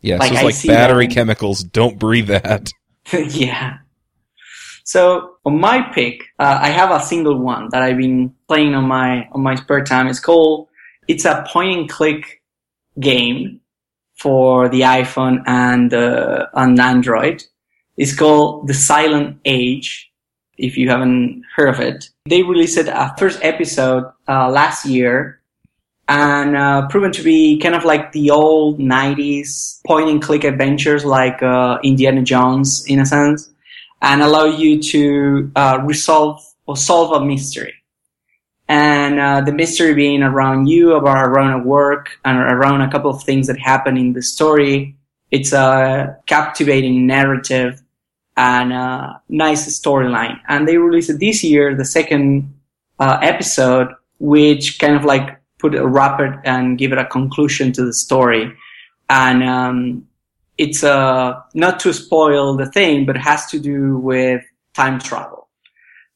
Yeah, 0.00 0.16
like, 0.16 0.32
so 0.32 0.48
it's 0.48 0.64
like 0.64 0.76
battery 0.76 1.08
chemicals. 1.08 1.62
Don't 1.62 1.98
breathe 1.98 2.28
that. 2.28 2.70
yeah. 3.12 3.78
So 4.84 5.36
on 5.44 5.60
my 5.60 5.82
pick, 5.92 6.22
uh, 6.38 6.58
I 6.60 6.68
have 6.68 6.90
a 6.90 7.04
single 7.04 7.38
one 7.38 7.68
that 7.70 7.82
I've 7.82 7.98
been 7.98 8.34
playing 8.48 8.74
on 8.74 8.84
my 8.84 9.28
on 9.32 9.42
my 9.42 9.54
spare 9.54 9.84
time. 9.84 10.08
It's 10.08 10.20
called. 10.20 10.68
It's 11.08 11.24
a 11.24 11.46
point 11.48 11.78
and 11.78 11.88
click 11.88 12.42
game 12.98 13.60
for 14.16 14.68
the 14.68 14.80
iPhone 14.80 15.42
and 15.46 15.92
uh, 15.92 16.46
on 16.54 16.80
Android. 16.80 17.44
It's 17.96 18.14
called 18.14 18.66
The 18.66 18.74
Silent 18.74 19.38
Age. 19.44 20.10
If 20.58 20.76
you 20.76 20.88
haven't 20.88 21.44
heard 21.54 21.68
of 21.68 21.80
it, 21.80 22.08
they 22.28 22.42
released 22.42 22.78
a 22.78 23.14
first 23.18 23.38
episode 23.42 24.04
uh, 24.26 24.50
last 24.50 24.86
year 24.86 25.40
and 26.08 26.56
uh, 26.56 26.86
proven 26.88 27.10
to 27.12 27.22
be 27.22 27.58
kind 27.58 27.74
of 27.74 27.84
like 27.84 28.12
the 28.12 28.30
old 28.30 28.78
90s 28.78 29.82
point 29.84 30.08
and 30.08 30.22
click 30.22 30.44
adventures 30.44 31.04
like 31.04 31.42
uh, 31.42 31.78
Indiana 31.82 32.22
Jones 32.22 32.84
in 32.86 33.00
a 33.00 33.06
sense 33.06 33.50
and 34.02 34.22
allow 34.22 34.44
you 34.44 34.80
to 34.80 35.50
uh, 35.56 35.80
resolve 35.84 36.40
or 36.66 36.76
solve 36.76 37.20
a 37.20 37.24
mystery. 37.24 37.74
And 38.68 39.20
uh, 39.20 39.40
the 39.42 39.52
mystery 39.52 39.94
being 39.94 40.22
around 40.22 40.66
you, 40.66 40.94
about 40.94 41.24
around 41.24 41.60
a 41.60 41.64
work, 41.64 42.18
and 42.24 42.38
around 42.38 42.82
a 42.82 42.90
couple 42.90 43.10
of 43.10 43.22
things 43.22 43.46
that 43.46 43.58
happen 43.58 43.96
in 43.96 44.12
the 44.12 44.22
story. 44.22 44.96
It's 45.30 45.52
a 45.52 46.16
captivating 46.26 47.06
narrative 47.06 47.82
and 48.36 48.72
a 48.72 49.22
nice 49.28 49.66
storyline. 49.78 50.40
And 50.48 50.66
they 50.66 50.78
released 50.78 51.18
this 51.18 51.44
year 51.44 51.76
the 51.76 51.84
second 51.84 52.54
uh, 52.98 53.18
episode, 53.22 53.88
which 54.18 54.78
kind 54.78 54.96
of 54.96 55.04
like 55.04 55.35
put 55.58 55.74
a 55.74 55.86
wrap 55.86 56.20
it 56.20 56.32
and 56.44 56.78
give 56.78 56.92
it 56.92 56.98
a 56.98 57.04
conclusion 57.04 57.72
to 57.72 57.84
the 57.84 57.92
story. 57.92 58.52
And 59.08 59.42
um, 59.42 60.06
it's 60.58 60.82
uh, 60.84 61.40
not 61.54 61.80
to 61.80 61.92
spoil 61.92 62.56
the 62.56 62.66
thing, 62.66 63.06
but 63.06 63.16
it 63.16 63.22
has 63.22 63.46
to 63.46 63.58
do 63.58 63.96
with 63.98 64.42
time 64.74 64.98
travel. 64.98 65.48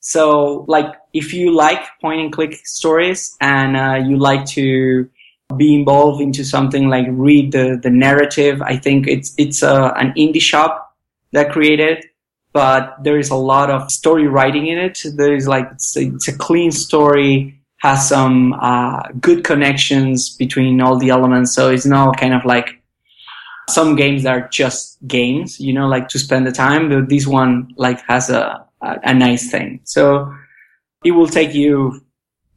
So, 0.00 0.64
like, 0.66 0.94
if 1.12 1.34
you 1.34 1.54
like 1.54 1.82
point 2.00 2.20
and 2.20 2.32
click 2.32 2.54
stories 2.64 3.36
and 3.40 3.76
uh, 3.76 4.06
you 4.06 4.16
like 4.16 4.46
to 4.46 5.08
be 5.56 5.74
involved 5.74 6.22
into 6.22 6.44
something 6.44 6.88
like 6.88 7.06
read 7.10 7.52
the, 7.52 7.78
the 7.82 7.90
narrative, 7.90 8.62
I 8.62 8.76
think 8.76 9.06
it's 9.06 9.34
it's 9.36 9.62
uh, 9.62 9.92
an 9.96 10.12
indie 10.14 10.40
shop 10.40 10.96
that 11.32 11.52
created 11.52 12.04
but 12.52 12.96
there 13.02 13.18
is 13.18 13.30
a 13.30 13.36
lot 13.36 13.70
of 13.70 13.90
story 13.90 14.26
writing 14.26 14.66
in 14.66 14.78
it. 14.78 15.00
There 15.14 15.34
is 15.34 15.46
like, 15.46 15.68
it's 15.72 15.96
a, 15.96 16.02
it's 16.02 16.28
a 16.28 16.36
clean 16.36 16.72
story, 16.72 17.59
has 17.80 18.08
some 18.08 18.52
uh, 18.54 19.02
good 19.20 19.42
connections 19.42 20.36
between 20.36 20.80
all 20.80 20.98
the 20.98 21.10
elements. 21.10 21.54
So 21.54 21.70
it's 21.70 21.86
not 21.86 22.18
kind 22.18 22.34
of 22.34 22.44
like 22.44 22.82
some 23.68 23.96
games 23.96 24.22
that 24.22 24.36
are 24.36 24.48
just 24.48 24.98
games, 25.06 25.58
you 25.58 25.72
know, 25.72 25.88
like 25.88 26.08
to 26.08 26.18
spend 26.18 26.46
the 26.46 26.52
time. 26.52 26.88
But 26.90 27.08
this 27.08 27.26
one 27.26 27.72
like 27.76 28.00
has 28.06 28.28
a, 28.30 28.66
a, 28.82 28.98
a 29.04 29.14
nice 29.14 29.50
thing. 29.50 29.80
So 29.84 30.32
it 31.04 31.12
will 31.12 31.28
take 31.28 31.54
you 31.54 32.04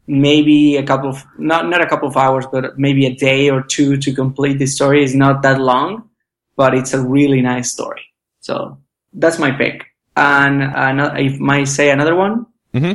maybe 0.07 0.75
a 0.75 0.83
couple 0.83 1.09
of, 1.09 1.23
not, 1.37 1.69
not 1.69 1.81
a 1.81 1.87
couple 1.87 2.09
of 2.09 2.17
hours, 2.17 2.45
but 2.51 2.77
maybe 2.77 3.05
a 3.05 3.15
day 3.15 3.49
or 3.49 3.63
two 3.63 3.95
to 3.97 4.13
complete 4.13 4.59
the 4.59 4.65
story. 4.65 5.03
It's 5.03 5.13
not 5.13 5.41
that 5.43 5.61
long, 5.61 6.09
but 6.57 6.73
it's 6.73 6.93
a 6.93 6.99
really 6.99 7.41
nice 7.41 7.71
story. 7.71 8.01
So 8.41 8.77
that's 9.13 9.39
my 9.39 9.51
pick. 9.51 9.85
And 10.17 10.63
uh, 10.63 11.13
if 11.15 11.35
I 11.35 11.37
might 11.37 11.69
say 11.69 11.91
another 11.91 12.15
one, 12.15 12.45
mm-hmm. 12.73 12.93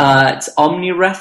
Uh, 0.00 0.32
it's 0.34 0.48
OmniRef. 0.54 1.20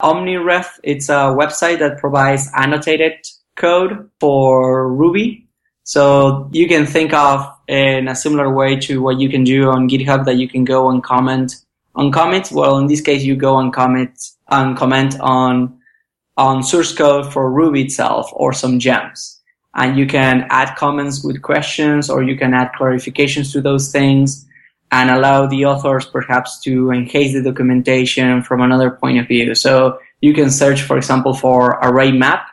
OmniRef, 0.00 0.78
it's 0.84 1.08
a 1.08 1.34
website 1.40 1.80
that 1.80 1.98
provides 1.98 2.48
annotated 2.54 3.14
code 3.56 4.08
for 4.20 4.92
Ruby. 4.94 5.48
So 5.82 6.48
you 6.52 6.68
can 6.68 6.86
think 6.86 7.12
of 7.12 7.44
in 7.66 8.06
a 8.06 8.14
similar 8.14 8.54
way 8.54 8.76
to 8.76 9.02
what 9.02 9.20
you 9.20 9.28
can 9.28 9.42
do 9.42 9.68
on 9.68 9.88
GitHub 9.88 10.24
that 10.26 10.36
you 10.36 10.48
can 10.48 10.64
go 10.64 10.90
and 10.90 11.02
comment 11.02 11.56
on 11.96 12.12
commits. 12.12 12.52
Well, 12.52 12.78
in 12.78 12.86
this 12.86 13.00
case, 13.00 13.24
you 13.24 13.34
go 13.34 13.58
and 13.58 13.72
comment 13.72 14.12
and 14.48 14.76
comment 14.76 15.18
on 15.18 15.80
on 16.36 16.62
source 16.62 16.94
code 16.94 17.30
for 17.32 17.50
Ruby 17.50 17.82
itself 17.82 18.30
or 18.32 18.52
some 18.52 18.78
gems 18.78 19.40
and 19.74 19.98
you 19.98 20.06
can 20.06 20.46
add 20.50 20.74
comments 20.76 21.22
with 21.22 21.42
questions 21.42 22.08
or 22.08 22.22
you 22.22 22.36
can 22.36 22.54
add 22.54 22.70
clarifications 22.78 23.52
to 23.52 23.60
those 23.60 23.92
things 23.92 24.46
and 24.92 25.10
allow 25.10 25.46
the 25.46 25.64
authors 25.64 26.06
perhaps 26.06 26.60
to 26.60 26.90
enhance 26.90 27.32
the 27.32 27.42
documentation 27.42 28.42
from 28.42 28.60
another 28.60 28.90
point 28.90 29.18
of 29.18 29.28
view. 29.28 29.54
So 29.54 29.98
you 30.20 30.34
can 30.34 30.50
search, 30.50 30.82
for 30.82 30.96
example, 30.96 31.34
for 31.34 31.78
array 31.82 32.12
map 32.12 32.48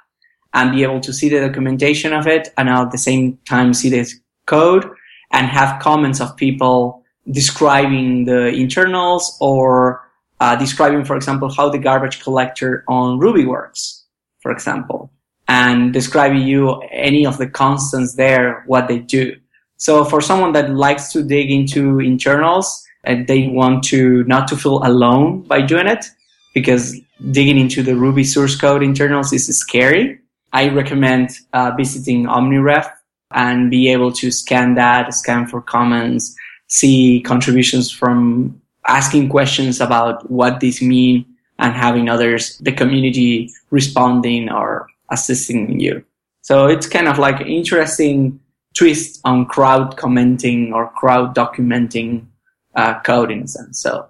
and 0.53 0.71
be 0.71 0.83
able 0.83 0.99
to 1.01 1.13
see 1.13 1.29
the 1.29 1.39
documentation 1.39 2.13
of 2.13 2.27
it 2.27 2.49
and 2.57 2.69
at 2.69 2.91
the 2.91 2.97
same 2.97 3.37
time 3.45 3.73
see 3.73 3.89
this 3.89 4.19
code 4.45 4.89
and 5.31 5.47
have 5.47 5.81
comments 5.81 6.21
of 6.21 6.37
people 6.37 7.03
describing 7.29 8.25
the 8.25 8.47
internals 8.47 9.37
or 9.41 10.01
uh, 10.39 10.55
describing, 10.55 11.03
for 11.03 11.15
example, 11.15 11.51
how 11.51 11.69
the 11.69 11.79
garbage 11.79 12.21
collector 12.21 12.83
on 12.87 13.19
Ruby 13.19 13.45
works, 13.45 14.05
for 14.39 14.51
example 14.51 15.11
and 15.47 15.93
describing 15.93 16.41
you 16.41 16.81
any 16.91 17.25
of 17.25 17.37
the 17.37 17.47
constants 17.47 18.15
there, 18.15 18.63
what 18.67 18.87
they 18.87 18.99
do. 18.99 19.35
So 19.77 20.03
for 20.03 20.21
someone 20.21 20.53
that 20.53 20.71
likes 20.71 21.11
to 21.13 21.23
dig 21.23 21.51
into 21.51 21.99
internals 21.99 22.83
and 23.03 23.27
they 23.27 23.47
want 23.47 23.83
to 23.85 24.23
not 24.25 24.47
to 24.49 24.57
feel 24.57 24.81
alone 24.83 25.41
by 25.41 25.61
doing 25.61 25.87
it, 25.87 26.05
because 26.53 26.99
digging 27.31 27.57
into 27.57 27.83
the 27.83 27.95
Ruby 27.95 28.23
source 28.23 28.55
code 28.55 28.83
internals 28.83 29.31
is 29.31 29.45
scary. 29.55 30.19
I 30.53 30.69
recommend 30.69 31.29
uh, 31.53 31.71
visiting 31.77 32.25
OmniRef 32.25 32.89
and 33.31 33.69
be 33.69 33.89
able 33.89 34.11
to 34.13 34.31
scan 34.31 34.75
that, 34.75 35.13
scan 35.13 35.47
for 35.47 35.61
comments, 35.61 36.35
see 36.67 37.21
contributions 37.21 37.91
from 37.91 38.59
asking 38.87 39.29
questions 39.29 39.81
about 39.81 40.29
what 40.31 40.59
these 40.59 40.81
mean 40.81 41.25
and 41.59 41.73
having 41.73 42.09
others, 42.09 42.57
the 42.59 42.71
community 42.71 43.51
responding 43.69 44.49
or 44.49 44.87
assisting 45.11 45.79
you. 45.79 46.03
So 46.41 46.67
it's 46.67 46.87
kind 46.87 47.07
of 47.07 47.19
like 47.19 47.41
interesting 47.41 48.39
twist 48.77 49.19
on 49.25 49.45
crowd 49.45 49.97
commenting 49.97 50.71
or 50.73 50.89
crowd 50.91 51.35
documenting 51.35 52.27
uh, 52.75 52.99
code 53.01 53.31
in 53.31 53.41
a 53.41 53.47
sense. 53.47 53.81
So 53.81 54.07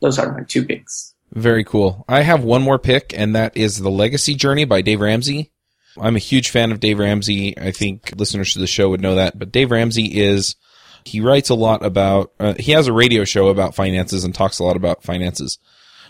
those 0.00 0.18
are 0.18 0.32
my 0.32 0.42
two 0.44 0.64
picks. 0.64 1.14
Very 1.32 1.62
cool. 1.62 2.04
I 2.08 2.22
have 2.22 2.42
one 2.42 2.62
more 2.62 2.78
pick, 2.78 3.14
and 3.16 3.36
that 3.36 3.56
is 3.56 3.78
The 3.78 3.90
Legacy 3.90 4.34
Journey 4.34 4.64
by 4.64 4.80
Dave 4.80 5.00
Ramsey. 5.00 5.52
I'm 6.00 6.16
a 6.16 6.20
huge 6.20 6.50
fan 6.50 6.72
of 6.72 6.80
Dave 6.80 6.98
Ramsey. 6.98 7.58
I 7.58 7.70
think 7.70 8.12
listeners 8.16 8.54
to 8.54 8.60
the 8.60 8.66
show 8.66 8.88
would 8.90 9.00
know 9.00 9.16
that. 9.16 9.38
But 9.38 9.52
Dave 9.52 9.70
Ramsey 9.70 10.18
is, 10.20 10.56
he 11.04 11.20
writes 11.20 11.50
a 11.50 11.54
lot 11.54 11.84
about, 11.84 12.32
uh, 12.40 12.54
he 12.58 12.72
has 12.72 12.86
a 12.86 12.92
radio 12.92 13.24
show 13.24 13.48
about 13.48 13.74
finances 13.74 14.24
and 14.24 14.34
talks 14.34 14.58
a 14.58 14.64
lot 14.64 14.76
about 14.76 15.02
finances. 15.02 15.58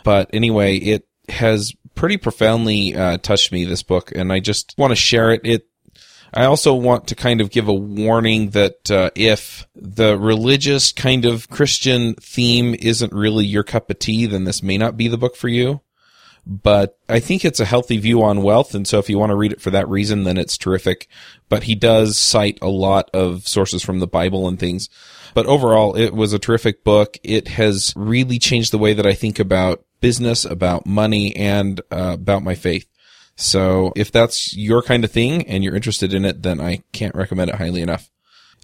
But 0.04 0.30
anyway, 0.32 0.76
it 0.76 1.06
has 1.28 1.72
pretty 1.94 2.16
profoundly 2.16 2.94
uh, 2.94 3.18
touched 3.18 3.50
me 3.50 3.64
this 3.64 3.82
book, 3.82 4.12
and 4.14 4.32
I 4.32 4.40
just 4.40 4.74
want 4.78 4.92
to 4.92 4.96
share 4.96 5.32
it. 5.32 5.40
It. 5.44 5.66
I 6.32 6.44
also 6.44 6.74
want 6.74 7.09
to 7.09 7.14
kind 7.14 7.40
of 7.40 7.50
give 7.50 7.68
a 7.68 7.74
warning 7.74 8.50
that 8.50 8.90
uh, 8.90 9.10
if 9.14 9.66
the 9.74 10.18
religious 10.18 10.92
kind 10.92 11.24
of 11.24 11.48
Christian 11.48 12.14
theme 12.14 12.74
isn't 12.78 13.12
really 13.12 13.46
your 13.46 13.64
cup 13.64 13.90
of 13.90 13.98
tea, 13.98 14.26
then 14.26 14.44
this 14.44 14.62
may 14.62 14.76
not 14.76 14.96
be 14.96 15.09
the 15.09 15.18
book 15.18 15.36
for 15.36 15.48
you. 15.48 15.80
But 16.46 16.98
I 17.10 17.20
think 17.20 17.44
it's 17.44 17.60
a 17.60 17.66
healthy 17.66 17.98
view 17.98 18.22
on 18.22 18.42
wealth, 18.42 18.74
and 18.74 18.88
so 18.88 18.98
if 18.98 19.10
you 19.10 19.18
want 19.18 19.30
to 19.30 19.36
read 19.36 19.52
it 19.52 19.60
for 19.60 19.70
that 19.70 19.88
reason, 19.88 20.24
then 20.24 20.38
it's 20.38 20.56
terrific. 20.56 21.06
But 21.50 21.64
he 21.64 21.74
does 21.74 22.16
cite 22.18 22.59
a 22.62 22.68
lot 22.68 23.10
of 23.12 23.46
sources 23.46 23.82
from 23.82 23.98
the 23.98 24.06
Bible 24.06 24.48
and 24.48 24.59
things. 24.59 24.88
But 25.34 25.44
overall, 25.44 25.94
it 25.94 26.14
was 26.14 26.32
a 26.32 26.38
terrific 26.38 26.84
book. 26.84 27.18
It 27.22 27.48
has 27.48 27.92
really 27.96 28.38
changed 28.38 28.72
the 28.72 28.78
way 28.78 28.94
that 28.94 29.06
I 29.06 29.12
think 29.12 29.38
about 29.38 29.84
business, 30.00 30.46
about 30.46 30.86
money, 30.86 31.36
and 31.36 31.80
uh, 31.90 32.12
about 32.14 32.42
my 32.42 32.55
faith. 32.55 32.88
So 33.39 33.93
if 33.94 34.10
that's 34.10 34.56
your 34.56 34.82
kind 34.82 35.05
of 35.05 35.12
thing 35.12 35.47
and 35.47 35.62
you're 35.62 35.77
interested 35.77 36.12
in 36.12 36.24
it, 36.24 36.43
then 36.43 36.60
I 36.60 36.82
can't 36.93 37.15
recommend 37.15 37.51
it 37.51 37.56
highly 37.56 37.82
enough. 37.82 38.10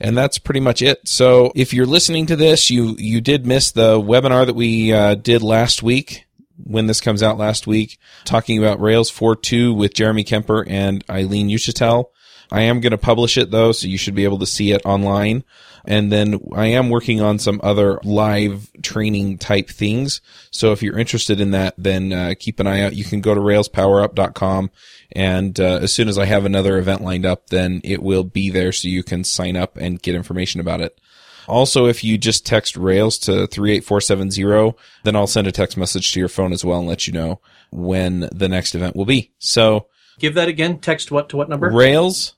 And 0.01 0.19
that's 0.19 0.39
pretty 0.39 0.59
much 0.59 0.83
it. 0.83 1.07
So 1.07 1.53
if 1.55 1.73
you're 1.73 1.87
listening 1.87 2.27
to 2.27 2.35
this, 2.35 2.71
you, 2.71 2.97
you 2.99 3.21
did 3.21 3.47
miss 3.47 3.71
the 3.71 4.01
webinar 4.01 4.45
that 4.47 4.57
we 4.57 4.93
uh, 4.93 5.15
did 5.15 5.43
last 5.43 5.85
week 5.85 6.27
when 6.57 6.89
this 6.89 7.01
comes 7.01 7.23
out 7.23 7.39
last 7.39 7.69
week, 7.69 7.99
talking 8.25 8.59
about 8.59 8.81
Rails 8.81 9.13
4.2 9.13 9.77
with 9.77 9.95
Jeremy 9.95 10.25
Kemper 10.25 10.67
and 10.69 11.05
Eileen 11.09 11.49
Uchitelle. 11.49 12.07
I 12.51 12.63
am 12.63 12.81
going 12.81 12.91
to 12.91 12.99
publish 12.99 13.39
it 13.39 13.53
though, 13.53 13.71
so 13.71 13.87
you 13.87 13.99
should 13.99 14.17
be 14.17 14.25
able 14.25 14.39
to 14.41 14.47
see 14.47 14.73
it 14.73 14.83
online. 14.85 15.45
And 15.87 16.11
then 16.11 16.41
I 16.55 16.67
am 16.69 16.89
working 16.89 17.21
on 17.21 17.39
some 17.39 17.61
other 17.63 18.01
live 18.05 18.71
training 18.83 19.39
type 19.39 19.69
things. 19.69 20.23
So 20.51 20.73
if 20.73 20.83
you're 20.83 20.99
interested 20.99 21.41
in 21.41 21.51
that, 21.51 21.75
then 21.77 22.13
uh, 22.13 22.35
keep 22.39 22.59
an 22.59 22.67
eye 22.67 22.81
out. 22.81 22.95
You 22.95 23.05
can 23.05 23.21
go 23.21 23.35
to 23.35 23.41
railspowerup.com 23.41 24.71
and 25.13 25.61
uh, 25.61 25.81
as 25.83 25.93
soon 25.93 26.09
as 26.09 26.19
I 26.19 26.25
have 26.25 26.45
another 26.45 26.79
event 26.79 27.03
lined 27.03 27.27
up, 27.27 27.49
then 27.49 27.81
it 27.85 28.03
will 28.03 28.25
be 28.25 28.51
there 28.51 28.73
so 28.73 28.89
you 28.89 29.03
can 29.03 29.25
sign 29.25 29.57
up 29.57 29.77
and 29.77 30.01
get 30.01 30.15
information 30.15 30.61
about 30.61 30.81
it. 30.81 30.99
Also, 31.47 31.87
if 31.87 32.03
you 32.03 32.17
just 32.17 32.47
text 32.47 32.77
Rails 32.77 33.19
to 33.19 33.47
38470, 33.47 34.77
then 35.05 35.15
I'll 35.15 35.27
send 35.27 35.47
a 35.47 35.53
text 35.53 35.77
message 35.77 36.13
to 36.13 36.21
your 36.21 36.29
phone 36.29 36.53
as 36.53 36.65
well 36.65 36.79
and 36.79 36.89
let 36.89 37.07
you 37.07 37.13
know 37.13 37.41
when 37.71 38.29
the 38.33 38.49
next 38.49 38.75
event 38.75 38.97
will 38.97 39.05
be. 39.05 39.33
So 39.39 39.89
give 40.19 40.35
that 40.35 40.49
again. 40.49 40.79
Text 40.79 41.11
what 41.11 41.29
to 41.29 41.37
what 41.37 41.49
number? 41.49 41.71
Rails 41.71 42.35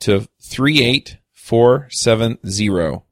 to 0.00 0.26
38 0.42 1.18
470. 1.46 3.02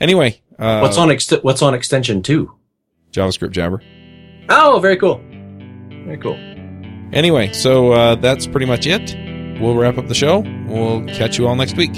anyway, 0.00 0.40
uh, 0.58 0.80
what's 0.80 0.98
on 0.98 1.10
ex- 1.10 1.30
what's 1.42 1.62
on 1.62 1.72
extension 1.74 2.22
two? 2.22 2.52
JavaScript 3.12 3.52
Jabber. 3.52 3.82
Oh, 4.48 4.78
very 4.80 4.96
cool. 4.96 5.20
Very 6.04 6.18
cool. 6.18 6.34
Anyway, 7.12 7.52
so 7.52 7.92
uh, 7.92 8.14
that's 8.16 8.46
pretty 8.46 8.66
much 8.66 8.86
it. 8.86 9.14
We'll 9.60 9.76
wrap 9.76 9.98
up 9.98 10.08
the 10.08 10.14
show. 10.14 10.40
We'll 10.66 11.04
catch 11.06 11.38
you 11.38 11.46
all 11.46 11.54
next 11.54 11.76
week. 11.76 11.92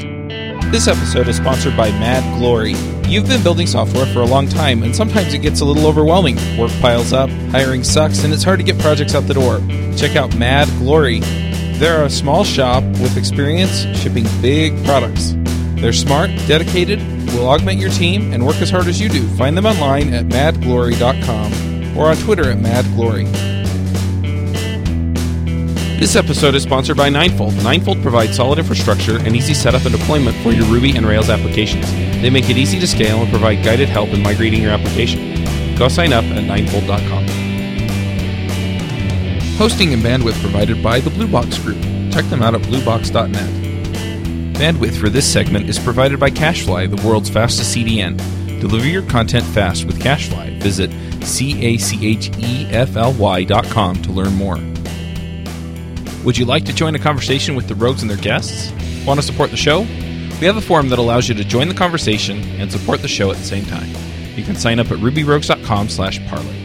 This 0.71 0.89
episode 0.89 1.29
is 1.29 1.37
sponsored 1.37 1.77
by 1.77 1.91
Mad 1.93 2.23
Glory. 2.39 2.73
You've 3.07 3.29
been 3.29 3.43
building 3.43 3.67
software 3.67 4.07
for 4.07 4.21
a 4.21 4.27
long 4.27 4.49
time, 4.49 4.83
and 4.83 4.95
sometimes 4.95 5.33
it 5.35 5.39
gets 5.39 5.61
a 5.61 5.65
little 5.65 5.87
overwhelming. 5.87 6.37
Work 6.59 6.73
piles 6.81 7.13
up, 7.13 7.31
hiring 7.51 7.85
sucks, 7.85 8.25
and 8.25 8.33
it's 8.33 8.43
hard 8.43 8.59
to 8.59 8.65
get 8.65 8.79
projects 8.81 9.15
out 9.15 9.21
the 9.29 9.35
door. 9.35 9.61
Check 9.97 10.17
out 10.17 10.37
Mad 10.37 10.67
Glory. 10.79 11.21
They're 11.79 12.05
a 12.05 12.11
small 12.11 12.43
shop 12.45 12.83
with 12.85 13.17
experience 13.17 13.83
shipping 13.99 14.27
big 14.43 14.73
products. 14.85 15.35
They're 15.85 15.93
smart, 15.93 16.31
dedicated, 16.49 16.99
will 17.35 17.47
augment 17.47 17.79
your 17.79 17.91
team, 17.91 18.33
and 18.33 18.47
work 18.47 18.57
as 18.63 18.71
hard 18.71 18.87
as 18.87 18.99
you 18.99 19.11
do. 19.11 19.29
Find 19.37 19.55
them 19.55 19.67
online 19.67 20.15
at 20.15 20.25
madglory.com 20.25 21.99
or 21.99 22.07
on 22.07 22.17
Twitter 22.17 22.51
at 22.51 22.57
madglory. 22.57 23.31
This 26.01 26.17
episode 26.17 26.55
is 26.55 26.63
sponsored 26.63 26.97
by 26.97 27.11
Ninefold. 27.11 27.55
Ninefold 27.63 28.01
provides 28.01 28.35
solid 28.35 28.59
infrastructure 28.59 29.19
and 29.19 29.37
easy 29.37 29.53
setup 29.53 29.85
and 29.85 29.93
deployment 29.95 30.35
for 30.39 30.53
your 30.53 30.65
Ruby 30.69 30.97
and 30.97 31.05
Rails 31.05 31.29
applications. 31.29 31.93
They 31.93 32.31
make 32.31 32.49
it 32.49 32.57
easy 32.57 32.81
to 32.81 32.87
scale 32.87 33.21
and 33.21 33.29
provide 33.29 33.63
guided 33.63 33.91
help 33.91 34.09
in 34.09 34.23
migrating 34.23 34.63
your 34.63 34.73
application. 34.73 35.45
Go 35.77 35.89
sign 35.89 36.15
up 36.15 36.25
at 36.25 36.45
ninefold.com. 36.45 37.27
Hosting 39.59 39.93
and 39.93 40.03
bandwidth 40.03 40.41
provided 40.41 40.83
by 40.83 41.01
the 41.01 41.11
Blue 41.11 41.29
Box 41.29 41.59
Group. 41.59 41.83
Check 42.11 42.25
them 42.31 42.43
out 42.43 42.55
at 42.55 42.63
bluebox.net. 42.63 43.64
Bandwidth 44.55 44.97
for 44.97 45.09
this 45.09 45.31
segment 45.31 45.69
is 45.69 45.79
provided 45.81 46.21
by 46.21 46.31
CacheFly, 46.31 46.89
the 46.95 47.07
world's 47.07 47.29
fastest 47.29 47.77
CDN. 47.77 48.17
Deliver 48.61 48.87
your 48.87 49.03
content 49.03 49.45
fast 49.47 49.85
with 49.85 49.99
CacheFly. 50.01 50.63
Visit 50.63 50.93
C-A-C-H-E-F-L-Y 51.25 51.85
dot 53.45 53.65
com 53.67 54.01
to 54.03 54.13
learn 54.13 54.33
more. 54.35 54.59
Would 56.25 56.39
you 56.39 56.45
like 56.45 56.65
to 56.67 56.73
join 56.73 56.95
a 56.95 57.01
conversation 57.01 57.57
with 57.57 57.67
the 57.67 57.75
Rogues 57.75 58.03
and 58.03 58.11
their 58.11 58.17
guests? 58.17 58.73
Want 59.05 59.19
to 59.19 59.27
support 59.27 59.51
the 59.51 59.57
show? 59.57 59.81
We 59.81 60.47
have 60.47 60.57
a 60.57 60.61
forum 60.61 60.89
that 60.91 61.01
allows 61.01 61.29
you 61.29 61.35
to 61.35 61.45
join 61.45 61.67
the 61.69 61.75
conversation 61.75 62.39
and 62.61 62.71
support 62.71 63.03
the 63.03 63.09
show 63.09 63.31
at 63.33 63.37
the 63.37 63.45
same 63.45 63.67
time. 63.67 63.89
You 64.37 64.45
can 64.45 64.55
sign 64.55 64.79
up 64.79 64.91
at 64.93 64.99
rubyrogues.com 64.99 65.89
slash 65.89 66.25
parlay. 66.29 66.64